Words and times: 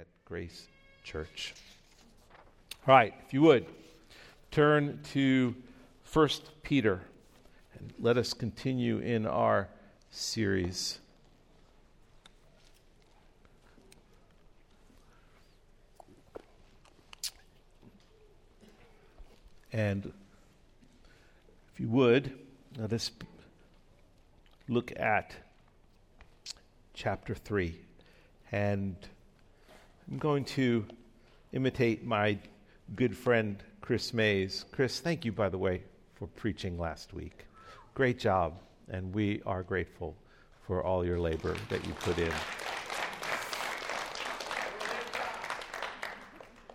at 0.00 0.06
Grace 0.24 0.66
Church. 1.04 1.54
All 2.86 2.94
right, 2.94 3.14
if 3.24 3.32
you 3.32 3.42
would, 3.42 3.66
turn 4.50 4.98
to 5.12 5.54
1 6.12 6.28
Peter 6.62 7.00
and 7.78 7.92
let 8.00 8.16
us 8.18 8.32
continue 8.32 8.98
in 8.98 9.26
our 9.26 9.68
series. 10.10 10.98
And 19.72 20.12
if 21.72 21.80
you 21.80 21.88
would, 21.88 22.32
let 22.76 22.92
us 22.92 23.10
look 24.68 24.92
at 24.98 25.34
chapter 26.94 27.34
3. 27.34 27.76
And 28.50 28.96
I'm 30.10 30.18
going 30.18 30.44
to 30.44 30.84
imitate 31.52 32.04
my 32.04 32.38
good 32.94 33.16
friend 33.16 33.62
Chris 33.80 34.12
Mays. 34.12 34.66
Chris, 34.70 35.00
thank 35.00 35.24
you, 35.24 35.32
by 35.32 35.48
the 35.48 35.56
way, 35.56 35.82
for 36.14 36.26
preaching 36.26 36.78
last 36.78 37.14
week. 37.14 37.46
Great 37.94 38.18
job, 38.18 38.58
and 38.90 39.14
we 39.14 39.40
are 39.46 39.62
grateful 39.62 40.14
for 40.66 40.84
all 40.84 41.06
your 41.06 41.18
labor 41.18 41.56
that 41.70 41.86
you 41.86 41.94
put 41.94 42.18
in. 42.18 42.32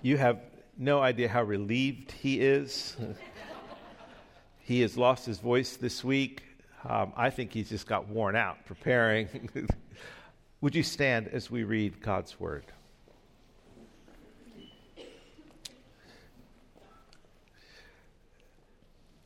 You 0.01 0.17
have 0.17 0.39
no 0.77 0.99
idea 1.01 1.27
how 1.27 1.43
relieved 1.43 2.11
he 2.11 2.39
is. 2.39 2.97
he 4.59 4.81
has 4.81 4.97
lost 4.97 5.27
his 5.27 5.37
voice 5.37 5.77
this 5.77 6.03
week. 6.03 6.43
Um, 6.83 7.13
I 7.15 7.29
think 7.29 7.53
he's 7.53 7.69
just 7.69 7.85
got 7.85 8.07
worn 8.07 8.35
out 8.35 8.65
preparing. 8.65 9.49
Would 10.61 10.73
you 10.73 10.83
stand 10.83 11.27
as 11.27 11.51
we 11.51 11.63
read 11.63 12.01
God's 12.01 12.39
word? 12.39 12.65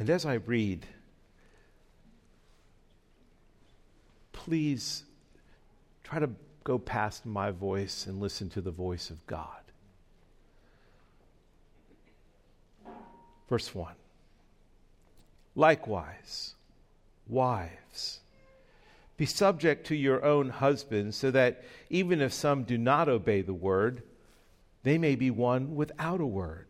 And 0.03 0.09
as 0.09 0.25
I 0.25 0.33
read, 0.33 0.85
please 4.33 5.05
try 6.03 6.19
to 6.19 6.29
go 6.65 6.77
past 6.77 7.25
my 7.25 7.51
voice 7.51 8.05
and 8.05 8.19
listen 8.19 8.49
to 8.49 8.59
the 8.59 8.69
voice 8.69 9.09
of 9.09 9.25
God. 9.27 9.61
Verse 13.47 13.73
1 13.73 13.93
Likewise, 15.55 16.55
wives, 17.25 18.19
be 19.15 19.25
subject 19.25 19.87
to 19.87 19.95
your 19.95 20.25
own 20.25 20.49
husbands, 20.49 21.15
so 21.15 21.31
that 21.31 21.63
even 21.89 22.19
if 22.19 22.33
some 22.33 22.65
do 22.65 22.77
not 22.77 23.07
obey 23.07 23.41
the 23.41 23.53
word, 23.53 24.03
they 24.83 24.97
may 24.97 25.15
be 25.15 25.31
won 25.31 25.77
without 25.77 26.19
a 26.19 26.25
word 26.25 26.67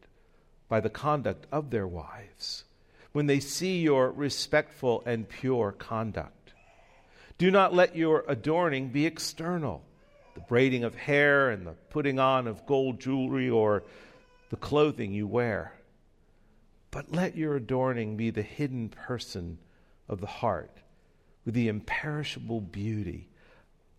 by 0.69 0.79
the 0.79 0.91
conduct 0.91 1.47
of 1.51 1.71
their 1.71 1.87
wives, 1.87 2.65
when 3.13 3.27
they 3.27 3.39
see 3.39 3.79
your 3.79 4.11
respectful 4.11 5.01
and 5.05 5.29
pure 5.29 5.71
conduct. 5.71 6.53
Do 7.37 7.49
not 7.49 7.73
let 7.73 7.95
your 7.95 8.25
adorning 8.27 8.89
be 8.89 9.05
external, 9.05 9.83
the 10.33 10.41
braiding 10.41 10.83
of 10.83 10.95
hair 10.95 11.49
and 11.49 11.65
the 11.65 11.75
putting 11.89 12.19
on 12.19 12.47
of 12.47 12.65
gold 12.65 12.99
jewelry 12.99 13.49
or 13.49 13.83
the 14.49 14.57
clothing 14.57 15.13
you 15.13 15.27
wear. 15.27 15.73
But 16.91 17.11
let 17.11 17.35
your 17.35 17.55
adorning 17.55 18.17
be 18.17 18.29
the 18.29 18.43
hidden 18.43 18.89
person 18.89 19.57
of 20.07 20.19
the 20.19 20.27
heart 20.27 20.77
with 21.45 21.53
the 21.53 21.67
imperishable 21.67 22.61
beauty 22.61 23.29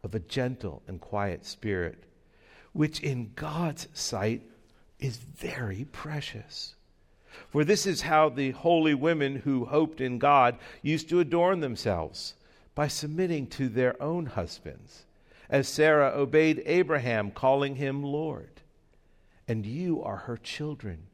of 0.03 0.15
a 0.15 0.21
gentle 0.21 0.83
and 0.87 1.01
quiet 1.01 1.45
spirit, 1.45 2.05
which 2.73 3.01
in 3.01 3.33
God's 3.35 3.89
sight 3.95 4.43
is 4.99 5.17
very 5.17 5.85
precious. 5.85 6.75
For 7.51 7.65
this 7.65 7.87
is 7.87 8.03
how 8.03 8.29
the 8.29 8.51
holy 8.53 8.95
women 8.95 9.37
who 9.37 9.67
hoped 9.67 10.01
in 10.01 10.19
God 10.19 10.59
used 10.83 11.09
to 11.09 11.21
adorn 11.21 11.61
themselves 11.61 12.35
by 12.75 12.89
submitting 12.89 13.47
to 13.49 13.69
their 13.69 14.01
own 14.03 14.27
husbands, 14.27 15.05
as 15.49 15.69
Sarah 15.69 16.13
obeyed 16.15 16.63
Abraham, 16.67 17.31
calling 17.31 17.77
him 17.77 18.03
Lord. 18.03 18.61
And 19.47 19.65
you 19.65 20.03
are 20.03 20.17
her 20.17 20.37
children 20.37 21.07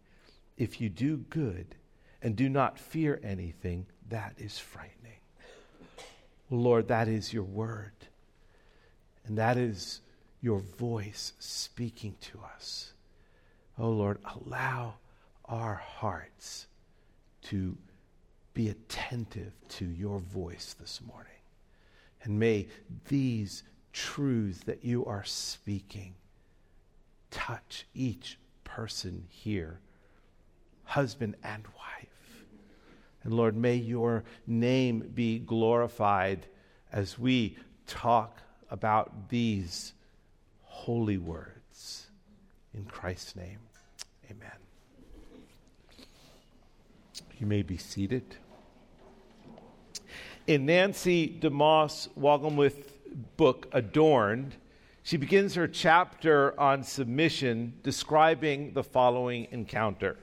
if 0.57 0.81
you 0.81 0.89
do 0.89 1.19
good 1.19 1.75
and 2.23 2.37
do 2.37 2.49
not 2.49 2.79
fear 2.79 3.21
anything 3.23 3.87
that 4.09 4.35
is 4.39 4.59
frightening. 4.59 4.97
Lord, 6.51 6.89
that 6.89 7.09
is 7.09 7.33
your 7.33 7.45
word. 7.45 7.93
And 9.27 9.39
that 9.39 9.57
is 9.57 10.01
your 10.41 10.61
voice 10.61 11.33
speaking 11.39 12.17
to 12.21 12.41
us. 12.55 12.93
Oh 13.79 13.91
Lord, 13.91 14.19
allow 14.25 14.95
our 15.51 15.75
hearts 15.75 16.69
to 17.43 17.77
be 18.55 18.69
attentive 18.69 19.53
to 19.69 19.85
your 19.85 20.21
voice 20.21 20.75
this 20.79 21.01
morning. 21.07 21.27
And 22.23 22.39
may 22.39 22.69
these 23.09 23.65
truths 23.93 24.61
that 24.65 24.85
you 24.85 25.05
are 25.05 25.25
speaking 25.25 26.15
touch 27.31 27.87
each 27.95 28.39
person 28.65 29.25
here, 29.29 29.81
husband 30.85 31.35
and 31.43 31.65
wife. 31.67 32.45
And 33.25 33.35
Lord, 33.35 33.57
may 33.57 33.75
your 33.75 34.25
name 34.47 35.11
be 35.15 35.39
glorified 35.41 36.47
as 36.93 37.19
we 37.19 37.57
talk 37.87 38.39
about 38.71 39.29
these 39.29 39.93
holy 40.63 41.19
words. 41.19 42.07
In 42.73 42.85
Christ's 42.85 43.35
name, 43.35 43.59
amen. 44.31 44.60
You 47.41 47.47
may 47.47 47.63
be 47.63 47.79
seated. 47.79 48.37
In 50.47 50.67
Nancy 50.67 51.27
DeMoss 51.41 52.09
Wolgemuth 52.19 52.85
book, 53.39 53.67
Adorned, 53.73 54.57
she 55.03 55.17
begins 55.17 55.55
her 55.55 55.67
chapter 55.67 56.59
on 56.61 56.83
submission 56.83 57.73
describing 57.83 58.75
the 58.75 58.83
following 58.83 59.49
encounter. 59.53 60.19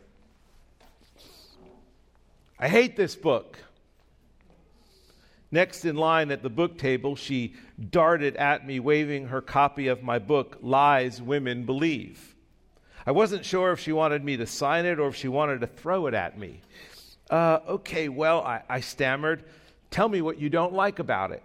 I 2.60 2.68
hate 2.68 2.96
this 2.96 3.16
book. 3.16 3.58
Next 5.50 5.86
in 5.86 5.96
line 5.96 6.30
at 6.30 6.44
the 6.44 6.50
book 6.52 6.78
table, 6.78 7.16
she 7.16 7.56
darted 7.90 8.36
at 8.36 8.68
me, 8.68 8.80
waving 8.80 9.30
her 9.30 9.42
copy 9.42 9.88
of 9.88 10.04
my 10.04 10.20
book, 10.20 10.60
Lies 10.62 11.20
Women 11.20 11.66
Believe. 11.66 12.36
I 13.08 13.12
wasn't 13.12 13.44
sure 13.44 13.72
if 13.72 13.80
she 13.80 13.92
wanted 13.92 14.24
me 14.24 14.38
to 14.38 14.46
sign 14.46 14.86
it 14.86 15.00
or 15.00 15.08
if 15.08 15.16
she 15.16 15.30
wanted 15.30 15.62
to 15.62 15.68
throw 15.68 16.06
it 16.06 16.14
at 16.14 16.38
me. 16.38 16.62
Uh, 17.30 17.60
okay, 17.68 18.10
well, 18.10 18.42
I, 18.42 18.62
I 18.70 18.80
stammered. 18.80 19.44
Tell 19.92 20.10
me 20.10 20.22
what 20.22 20.40
you 20.40 20.50
don't 20.50 20.74
like 20.74 21.00
about 21.00 21.32
it. 21.32 21.44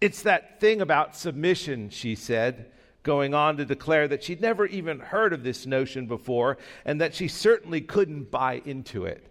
It's 0.00 0.22
that 0.22 0.60
thing 0.60 0.80
about 0.80 1.16
submission, 1.16 1.90
she 1.90 2.14
said, 2.14 2.70
going 3.02 3.34
on 3.34 3.56
to 3.56 3.64
declare 3.64 4.08
that 4.08 4.24
she'd 4.24 4.40
never 4.40 4.66
even 4.66 4.98
heard 4.98 5.32
of 5.32 5.42
this 5.42 5.66
notion 5.66 6.06
before 6.06 6.58
and 6.84 7.00
that 7.00 7.14
she 7.14 7.28
certainly 7.28 7.80
couldn't 7.80 8.30
buy 8.30 8.60
into 8.64 9.04
it. 9.04 9.26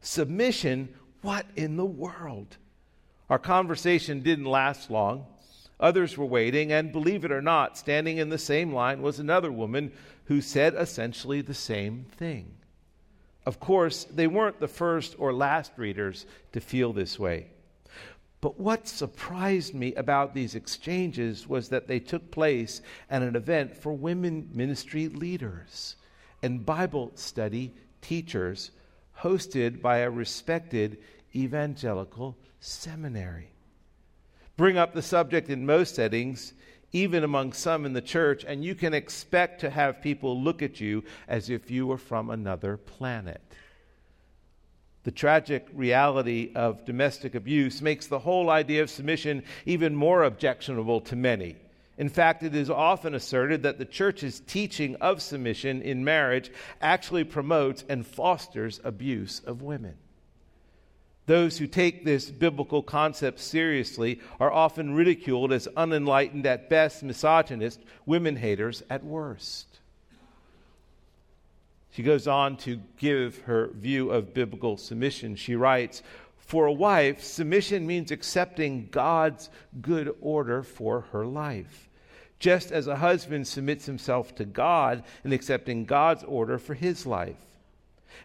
Submission, 0.00 0.94
what 1.22 1.46
in 1.56 1.76
the 1.76 1.86
world? 1.86 2.56
Our 3.28 3.38
conversation 3.38 4.20
didn't 4.20 4.46
last 4.46 4.90
long. 4.90 5.26
Others 5.78 6.18
were 6.18 6.26
waiting, 6.26 6.72
and 6.72 6.92
believe 6.92 7.24
it 7.24 7.32
or 7.32 7.40
not, 7.40 7.78
standing 7.78 8.18
in 8.18 8.28
the 8.28 8.38
same 8.38 8.74
line 8.74 9.00
was 9.00 9.18
another 9.18 9.50
woman 9.50 9.92
who 10.24 10.40
said 10.40 10.74
essentially 10.74 11.40
the 11.40 11.54
same 11.54 12.04
thing. 12.16 12.52
Of 13.46 13.58
course, 13.58 14.04
they 14.04 14.26
weren't 14.26 14.60
the 14.60 14.68
first 14.68 15.16
or 15.18 15.32
last 15.32 15.72
readers 15.76 16.26
to 16.52 16.60
feel 16.60 16.92
this 16.92 17.18
way. 17.18 17.46
But 18.40 18.58
what 18.58 18.88
surprised 18.88 19.74
me 19.74 19.94
about 19.94 20.34
these 20.34 20.54
exchanges 20.54 21.46
was 21.46 21.68
that 21.68 21.86
they 21.86 22.00
took 22.00 22.30
place 22.30 22.80
at 23.10 23.22
an 23.22 23.36
event 23.36 23.76
for 23.76 23.92
women 23.92 24.48
ministry 24.52 25.08
leaders 25.08 25.96
and 26.42 26.64
Bible 26.64 27.12
study 27.14 27.74
teachers 28.00 28.70
hosted 29.18 29.82
by 29.82 29.98
a 29.98 30.10
respected 30.10 30.98
evangelical 31.34 32.36
seminary. 32.60 33.50
Bring 34.56 34.78
up 34.78 34.94
the 34.94 35.02
subject 35.02 35.50
in 35.50 35.66
most 35.66 35.94
settings, 35.94 36.54
even 36.92 37.24
among 37.24 37.52
some 37.52 37.84
in 37.84 37.92
the 37.92 38.00
church, 38.00 38.44
and 38.44 38.64
you 38.64 38.74
can 38.74 38.94
expect 38.94 39.60
to 39.60 39.70
have 39.70 40.02
people 40.02 40.40
look 40.40 40.62
at 40.62 40.80
you 40.80 41.04
as 41.28 41.50
if 41.50 41.70
you 41.70 41.86
were 41.86 41.98
from 41.98 42.30
another 42.30 42.76
planet. 42.76 43.40
The 45.02 45.10
tragic 45.10 45.66
reality 45.72 46.52
of 46.54 46.84
domestic 46.84 47.34
abuse 47.34 47.80
makes 47.80 48.06
the 48.06 48.18
whole 48.18 48.50
idea 48.50 48.82
of 48.82 48.90
submission 48.90 49.44
even 49.64 49.94
more 49.94 50.24
objectionable 50.24 51.00
to 51.02 51.16
many. 51.16 51.56
In 51.96 52.08
fact, 52.08 52.42
it 52.42 52.54
is 52.54 52.70
often 52.70 53.14
asserted 53.14 53.62
that 53.62 53.78
the 53.78 53.84
church's 53.84 54.40
teaching 54.40 54.96
of 54.96 55.22
submission 55.22 55.82
in 55.82 56.04
marriage 56.04 56.50
actually 56.80 57.24
promotes 57.24 57.84
and 57.88 58.06
fosters 58.06 58.80
abuse 58.84 59.40
of 59.40 59.62
women. 59.62 59.96
Those 61.30 61.58
who 61.58 61.68
take 61.68 62.04
this 62.04 62.28
biblical 62.28 62.82
concept 62.82 63.38
seriously 63.38 64.18
are 64.40 64.50
often 64.50 64.94
ridiculed 64.94 65.52
as 65.52 65.68
unenlightened 65.76 66.44
at 66.44 66.68
best, 66.68 67.04
misogynist, 67.04 67.78
women 68.04 68.34
haters 68.34 68.82
at 68.90 69.04
worst. 69.04 69.78
She 71.92 72.02
goes 72.02 72.26
on 72.26 72.56
to 72.56 72.80
give 72.98 73.42
her 73.42 73.68
view 73.68 74.10
of 74.10 74.34
biblical 74.34 74.76
submission. 74.76 75.36
She 75.36 75.54
writes, 75.54 76.02
For 76.36 76.66
a 76.66 76.72
wife, 76.72 77.22
submission 77.22 77.86
means 77.86 78.10
accepting 78.10 78.88
God's 78.90 79.50
good 79.80 80.12
order 80.20 80.64
for 80.64 81.02
her 81.12 81.24
life, 81.24 81.88
just 82.40 82.72
as 82.72 82.88
a 82.88 82.96
husband 82.96 83.46
submits 83.46 83.86
himself 83.86 84.34
to 84.34 84.44
God 84.44 85.04
in 85.22 85.32
accepting 85.32 85.84
God's 85.84 86.24
order 86.24 86.58
for 86.58 86.74
his 86.74 87.06
life. 87.06 87.36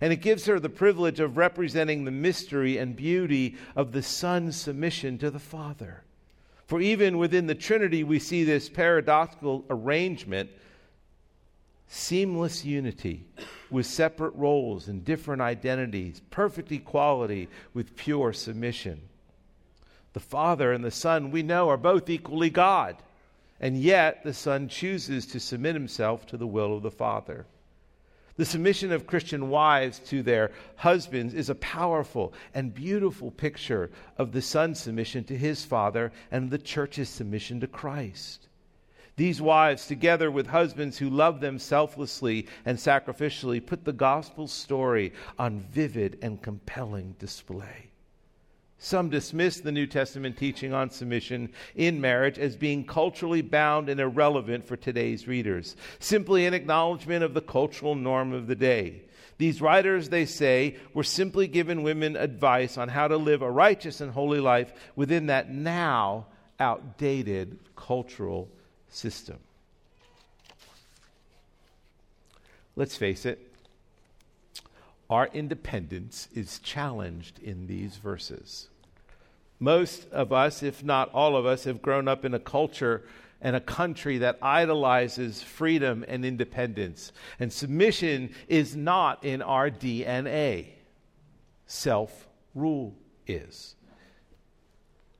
And 0.02 0.12
it 0.12 0.18
gives 0.18 0.46
her 0.46 0.60
the 0.60 0.70
privilege 0.70 1.20
of 1.20 1.38
representing 1.38 2.04
the 2.04 2.12
mystery 2.12 2.78
and 2.78 2.96
beauty 2.96 3.56
of 3.76 3.92
the 3.92 4.04
Son's 4.04 4.56
submission 4.56 5.18
to 5.20 5.32
the 5.32 5.40
Father. 5.40 6.04
For 6.68 6.82
even 6.82 7.18
within 7.18 7.48
the 7.48 7.56
Trinity, 7.56 8.04
we 8.04 8.20
see 8.20 8.44
this 8.44 8.70
paradoxical 8.70 9.66
arrangement 9.70 10.50
seamless 11.88 12.66
unity 12.66 13.26
with 13.70 13.86
separate 13.86 14.34
roles 14.36 14.88
and 14.88 15.06
different 15.06 15.42
identities, 15.42 16.22
perfect 16.32 16.72
equality 16.72 17.48
with 17.74 17.96
pure 17.96 18.34
submission. 18.34 19.02
The 20.14 20.20
Father 20.20 20.72
and 20.72 20.84
the 20.84 20.92
Son, 20.92 21.30
we 21.30 21.44
know, 21.44 21.70
are 21.70 21.78
both 21.78 22.10
equally 22.10 22.50
God, 22.50 22.96
and 23.60 23.78
yet 23.78 24.24
the 24.24 24.34
Son 24.34 24.68
chooses 24.68 25.26
to 25.28 25.40
submit 25.40 25.76
himself 25.76 26.26
to 26.28 26.38
the 26.38 26.48
will 26.48 26.78
of 26.78 26.84
the 26.84 26.92
Father. 26.92 27.46
The 28.38 28.46
submission 28.46 28.92
of 28.92 29.08
Christian 29.08 29.50
wives 29.50 30.00
to 30.08 30.22
their 30.22 30.52
husbands 30.76 31.34
is 31.34 31.50
a 31.50 31.56
powerful 31.56 32.34
and 32.54 32.74
beautiful 32.74 33.32
picture 33.32 33.92
of 34.18 34.34
the 34.34 34.42
Son's 34.42 34.80
submission 34.80 35.24
to 35.26 35.38
his 35.38 35.64
Father 35.64 36.12
and 36.32 36.50
the 36.50 36.58
church's 36.58 37.08
submission 37.08 37.62
to 37.62 37.68
Christ. 37.68 38.50
These 39.16 39.42
wives, 39.42 39.88
together 39.88 40.30
with 40.30 40.48
husbands 40.48 40.98
who 40.98 41.10
love 41.10 41.40
them 41.40 41.58
selflessly 41.58 42.48
and 42.66 42.78
sacrificially, 42.78 43.66
put 43.66 43.86
the 43.86 43.94
gospel 43.94 44.48
story 44.48 45.14
on 45.40 45.62
vivid 45.62 46.20
and 46.22 46.42
compelling 46.42 47.16
display. 47.18 47.92
Some 48.78 49.10
dismiss 49.10 49.62
the 49.62 49.72
New 49.72 49.88
Testament 49.88 50.38
teaching 50.38 50.74
on 50.74 50.90
submission 50.90 51.52
in 51.76 52.02
marriage 52.02 52.38
as 52.38 52.56
being 52.56 52.86
culturally 52.86 53.42
bound 53.42 53.90
and 53.90 54.00
irrelevant 54.00 54.68
for 54.68 54.76
today's 54.76 55.28
readers, 55.28 55.76
simply 56.00 56.46
an 56.46 56.54
acknowledgement 56.54 57.24
of 57.24 57.34
the 57.34 57.42
cultural 57.42 57.96
norm 57.96 58.34
of 58.34 58.48
the 58.48 58.56
day. 58.56 59.02
These 59.38 59.62
writers, 59.62 60.10
they 60.10 60.26
say, 60.26 60.78
were 60.94 61.04
simply 61.04 61.48
giving 61.48 61.84
women 61.84 62.16
advice 62.16 62.78
on 62.78 62.90
how 62.90 63.08
to 63.08 63.18
live 63.18 63.42
a 63.42 63.52
righteous 63.52 64.02
and 64.02 64.12
holy 64.12 64.40
life 64.40 64.72
within 64.96 65.28
that 65.28 65.50
now 65.52 66.28
outdated 66.60 67.60
cultural 67.76 68.50
system. 68.90 69.38
Let's 72.78 72.96
face 72.96 73.26
it, 73.26 73.55
our 75.10 75.28
independence 75.34 76.28
is 76.34 76.60
challenged 76.60 77.40
in 77.40 77.68
these 77.68 77.98
verses. 77.98 78.70
Most 79.60 80.10
of 80.12 80.34
us, 80.34 80.64
if 80.64 80.84
not 80.84 81.14
all 81.14 81.38
of 81.38 81.46
us, 81.46 81.64
have 81.64 81.82
grown 81.82 82.08
up 82.08 82.26
in 82.26 82.34
a 82.34 82.40
culture 82.40 83.04
and 83.42 83.56
a 83.56 83.62
country 83.62 84.18
that 84.20 84.40
idolizes 84.42 85.42
freedom 85.42 86.04
and 86.08 86.26
independence. 86.26 87.12
And 87.40 87.54
submission 87.54 88.34
is 88.48 88.76
not 88.76 89.24
in 89.24 89.42
our 89.42 89.70
DNA, 89.70 90.70
self 91.68 92.28
rule 92.54 92.96
is 93.28 93.76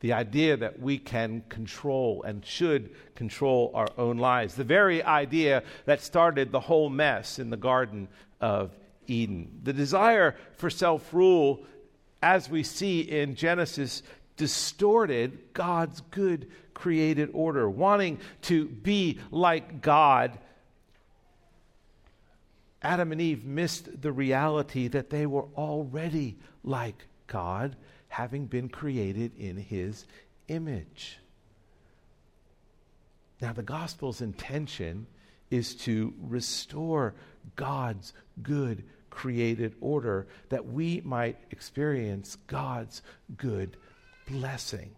the 0.06 0.14
idea 0.14 0.56
that 0.56 0.80
we 0.80 1.00
can 1.00 1.42
control 1.50 2.22
and 2.22 2.46
should 2.46 2.92
control 3.16 3.72
our 3.74 3.88
own 3.98 4.20
lives. 4.20 4.54
The 4.54 4.64
very 4.64 5.02
idea 5.02 5.64
that 5.86 6.00
started 6.00 6.52
the 6.52 6.60
whole 6.60 6.90
mess 6.90 7.40
in 7.40 7.50
the 7.50 7.58
Garden 7.58 8.08
of 8.40 8.72
Eden. 9.08 9.60
The 9.64 9.74
desire 9.74 10.36
for 10.54 10.70
self 10.70 11.14
rule, 11.14 11.66
as 12.22 12.50
we 12.50 12.64
see 12.64 13.02
in 13.02 13.36
Genesis, 13.36 14.04
distorted 14.38 15.54
God's 15.54 16.02
good 16.12 16.52
created 16.74 17.30
order. 17.34 17.70
Wanting 17.70 18.20
to 18.44 18.68
be 18.68 19.20
like 19.32 19.82
God, 19.82 20.38
Adam 22.82 23.12
and 23.12 23.22
Eve 23.22 23.46
missed 23.46 24.02
the 24.02 24.12
reality 24.12 24.88
that 24.90 25.10
they 25.10 25.26
were 25.26 25.48
already 25.56 26.38
like 26.64 27.08
God 27.28 27.76
having 28.10 28.46
been 28.46 28.70
created 28.70 29.36
in 29.38 29.58
his 29.58 30.06
image. 30.48 31.18
Now, 33.42 33.54
the 33.54 33.64
gospel's 33.64 34.22
intention 34.22 35.08
is 35.50 35.76
to 35.76 36.14
restore 36.22 37.16
God's 37.56 38.14
good 38.42 38.84
created 39.16 39.74
order 39.80 40.28
that 40.50 40.68
we 40.68 41.02
might 41.06 41.38
experience 41.50 42.38
God's 42.48 43.02
good 43.38 43.78
blessing. 44.28 44.92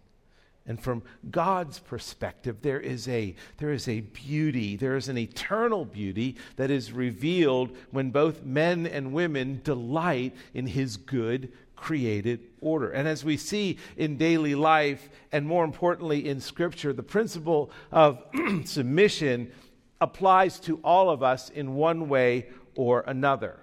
And 0.66 0.78
from 0.78 1.02
God's 1.30 1.78
perspective, 1.78 2.58
there 2.60 2.80
is, 2.80 3.08
a, 3.08 3.34
there 3.56 3.72
is 3.72 3.88
a 3.88 4.00
beauty, 4.00 4.76
there 4.76 4.96
is 4.96 5.08
an 5.08 5.16
eternal 5.16 5.86
beauty 5.86 6.36
that 6.56 6.70
is 6.70 6.92
revealed 6.92 7.74
when 7.90 8.10
both 8.10 8.44
men 8.44 8.86
and 8.86 9.14
women 9.14 9.62
delight 9.64 10.34
in 10.52 10.66
His 10.66 10.98
good 10.98 11.50
created 11.74 12.40
order. 12.60 12.90
And 12.90 13.08
as 13.08 13.24
we 13.24 13.36
see 13.36 13.78
in 13.96 14.18
daily 14.18 14.56
life, 14.56 15.08
and 15.32 15.46
more 15.46 15.64
importantly 15.64 16.28
in 16.28 16.40
Scripture, 16.40 16.92
the 16.92 17.02
principle 17.04 17.70
of 17.92 18.22
submission 18.64 19.52
applies 20.00 20.60
to 20.60 20.80
all 20.84 21.08
of 21.08 21.22
us 21.22 21.48
in 21.50 21.76
one 21.76 22.08
way 22.08 22.48
or 22.74 23.04
another. 23.06 23.60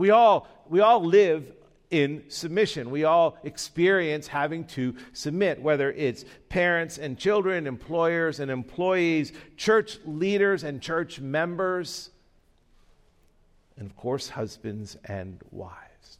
We 0.00 0.08
all, 0.08 0.48
we 0.70 0.80
all 0.80 1.04
live 1.04 1.52
in 1.90 2.24
submission. 2.28 2.90
We 2.90 3.04
all 3.04 3.36
experience 3.44 4.26
having 4.26 4.64
to 4.68 4.94
submit, 5.12 5.60
whether 5.60 5.92
it's 5.92 6.24
parents 6.48 6.96
and 6.96 7.18
children, 7.18 7.66
employers 7.66 8.40
and 8.40 8.50
employees, 8.50 9.34
church 9.58 9.98
leaders 10.06 10.64
and 10.64 10.80
church 10.80 11.20
members, 11.20 12.08
and 13.76 13.90
of 13.90 13.94
course, 13.94 14.30
husbands 14.30 14.96
and 15.04 15.38
wives. 15.50 16.18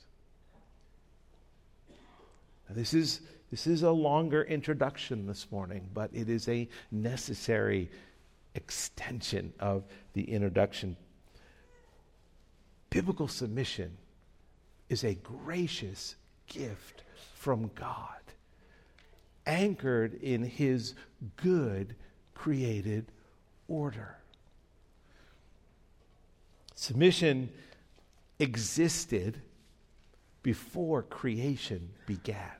This 2.69 2.93
is, 2.93 3.23
this 3.51 3.67
is 3.67 3.83
a 3.83 3.91
longer 3.91 4.43
introduction 4.43 5.27
this 5.27 5.51
morning, 5.51 5.89
but 5.95 6.11
it 6.13 6.29
is 6.29 6.47
a 6.49 6.69
necessary 6.91 7.91
extension 8.55 9.55
of 9.59 9.85
the 10.13 10.31
introduction. 10.31 10.99
Biblical 12.91 13.29
submission 13.29 13.97
is 14.89 15.05
a 15.05 15.15
gracious 15.15 16.17
gift 16.49 17.05
from 17.35 17.71
God, 17.77 18.21
anchored 19.47 20.15
in 20.15 20.43
His 20.43 20.95
good 21.37 21.95
created 22.35 23.07
order. 23.69 24.17
Submission 26.75 27.51
existed 28.41 29.41
before 30.43 31.03
creation 31.03 31.91
began. 32.07 32.51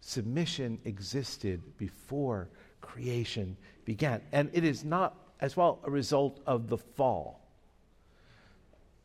Submission 0.00 0.78
existed 0.84 1.62
before 1.78 2.48
creation 2.82 3.56
began. 3.86 4.20
And 4.32 4.50
it 4.52 4.64
is 4.64 4.84
not, 4.84 5.16
as 5.40 5.56
well, 5.56 5.80
a 5.84 5.90
result 5.90 6.40
of 6.46 6.68
the 6.68 6.76
fall. 6.76 7.40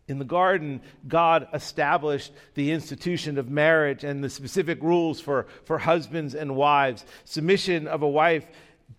In 0.08 0.20
the 0.20 0.26
garden, 0.26 0.82
God 1.08 1.48
established 1.54 2.32
the 2.54 2.72
institution 2.72 3.38
of 3.38 3.50
marriage 3.50 4.04
and 4.04 4.24
the 4.24 4.30
specific 4.30 4.82
rules 4.82 5.20
for, 5.20 5.48
for 5.66 5.78
husbands 5.78 6.34
and 6.34 6.56
wives. 6.56 7.06
Submission 7.26 7.88
of 7.88 8.02
a 8.04 8.08
wife 8.08 8.46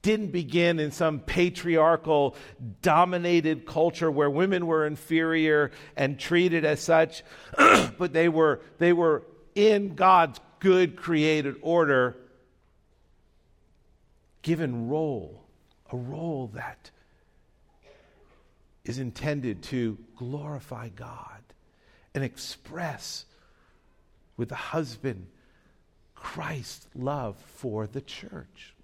didn't 0.02 0.32
begin 0.32 0.78
in 0.78 0.90
some 0.90 1.20
patriarchal, 1.20 2.37
dominated 2.82 3.66
culture 3.66 4.11
where 4.11 4.28
women 4.28 4.66
were 4.66 4.87
inferior 4.87 5.70
and 5.97 6.18
treated 6.18 6.66
as 6.66 6.80
such, 6.80 7.23
but 7.56 8.12
they 8.12 8.28
were, 8.28 8.61
they 8.78 8.92
were 8.92 9.23
in 9.54 9.94
God's 9.94 10.38
good 10.61 10.97
created 10.97 11.56
order 11.62 12.16
given 14.49 14.88
role, 14.88 15.45
a 15.93 15.97
role 15.99 16.50
that 16.55 16.90
is 18.83 18.99
intended 18.99 19.62
to 19.62 19.99
glorify 20.17 20.88
God 20.88 21.43
and 22.14 22.25
express 22.25 23.26
with 24.38 24.49
the 24.49 24.55
husband 24.55 25.26
Christ's 26.14 26.87
love 26.95 27.37
for 27.57 27.87
the 27.87 28.00
church. 28.00 28.75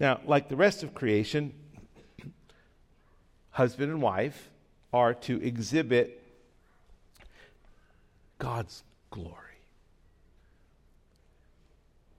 Now, 0.00 0.20
like 0.24 0.48
the 0.48 0.56
rest 0.56 0.82
of 0.82 0.92
creation, 0.92 1.52
husband 3.50 3.92
and 3.92 4.02
wife 4.02 4.50
are 4.92 5.14
to 5.14 5.40
exhibit 5.40 6.24
God's 8.40 8.82
glory, 9.10 9.62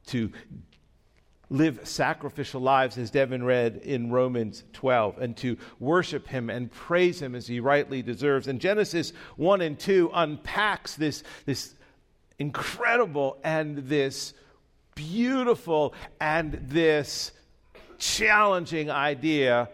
to 0.05 0.31
live 1.49 1.87
sacrificial 1.87 2.61
lives, 2.61 2.97
as 2.97 3.11
Devin 3.11 3.43
read 3.43 3.77
in 3.77 4.11
Romans 4.11 4.63
12, 4.73 5.17
and 5.17 5.35
to 5.37 5.57
worship 5.79 6.27
Him 6.27 6.49
and 6.49 6.71
praise 6.71 7.21
Him 7.21 7.35
as 7.35 7.47
He 7.47 7.59
rightly 7.59 8.01
deserves. 8.01 8.47
And 8.47 8.59
Genesis 8.59 9.13
1 9.37 9.61
and 9.61 9.79
2 9.79 10.11
unpacks 10.13 10.95
this, 10.95 11.23
this 11.45 11.73
incredible 12.37 13.37
and 13.43 13.77
this 13.77 14.33
beautiful 14.95 15.93
and 16.19 16.53
this 16.69 17.31
challenging 17.97 18.89
idea 18.89 19.69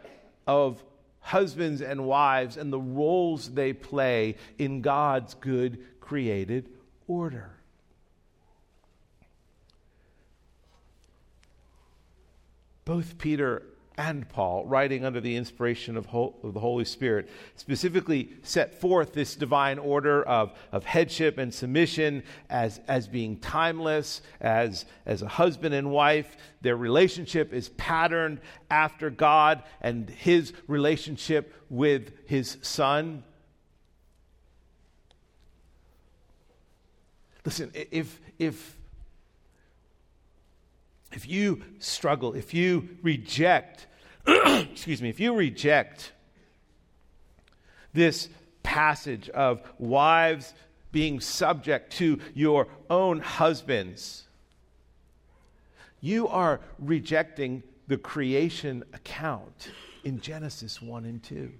of 0.48 0.84
husbands 1.20 1.82
and 1.82 2.05
wives 2.05 2.58
and 2.58 2.72
the 2.72 2.79
roles 2.79 3.50
they 3.50 3.74
play 3.74 4.36
in 4.58 4.82
God's 4.82 5.34
good 5.34 5.79
created 6.00 6.70
order. 7.08 7.54
Both 12.86 13.18
Peter 13.18 13.63
and 13.98 14.27
Paul, 14.27 14.65
writing 14.65 15.06
under 15.06 15.22
the 15.22 15.36
inspiration 15.36 15.96
of, 15.96 16.08
of, 16.13 16.54
the 16.54 16.60
Holy 16.60 16.86
Spirit, 16.86 17.30
specifically 17.56 18.30
set 18.44 18.80
forth 18.80 19.13
this 19.13 19.36
divine 19.36 19.80
order 19.80 20.22
of, 20.24 20.54
of 20.72 20.84
headship 20.84 21.38
and 21.38 21.54
submission 21.54 22.24
as, 22.50 22.82
as 22.88 23.08
being 23.08 23.38
timeless, 23.38 24.22
as, 24.42 24.86
as 25.06 25.22
a 25.22 25.27
husband 25.27 25.74
and 25.74 25.92
wife. 25.92 26.36
Their 26.62 26.75
relationship 26.75 27.54
is 27.54 27.70
patterned 27.70 28.42
after 28.70 29.10
God 29.10 29.63
and 29.82 30.10
his 30.10 30.54
relationship 30.68 31.54
with 31.70 32.12
his 32.25 32.58
son. 32.62 33.24
Listen, 37.46 37.72
if, 37.74 38.20
if 38.39 38.75
if 41.15 41.27
you 41.27 41.62
struggle, 41.79 42.34
if 42.34 42.53
you 42.53 42.89
reject, 43.01 43.88
excuse 44.27 45.01
me, 45.01 45.10
if 45.10 45.19
you 45.19 45.34
reject 45.34 46.12
this 47.93 48.27
passage 48.63 49.29
of 49.29 49.62
wives 49.79 50.53
being 50.91 51.22
subject 51.22 51.93
to 51.93 52.19
your 52.34 52.67
own 52.89 53.22
husbands, 53.22 54.25
you 56.01 56.27
are 56.27 56.60
rejecting 56.79 57.63
the 57.88 57.98
creation 57.98 58.84
account 58.93 59.72
in 60.03 60.19
Genesis 60.19 60.81
1 60.81 61.05
and 61.05 61.24
2. 61.24 61.51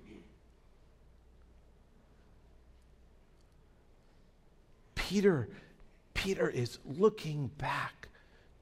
Peter, 4.96 5.48
Peter 6.14 6.50
is 6.50 6.80
looking 6.84 7.48
back 7.58 8.10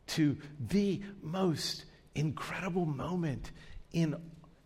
to 0.08 0.38
the 0.60 1.02
most 1.22 1.86
incredible 2.16 2.86
moment 2.86 3.52
in 3.92 4.16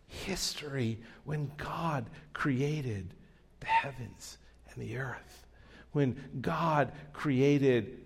history 0.06 0.98
when 1.24 1.50
God 1.56 2.06
created 2.32 3.14
the 3.60 3.66
heavens 3.66 4.38
and 4.70 4.82
the 4.82 4.96
earth. 4.98 5.46
When 5.92 6.40
God 6.40 6.92
created 7.12 8.04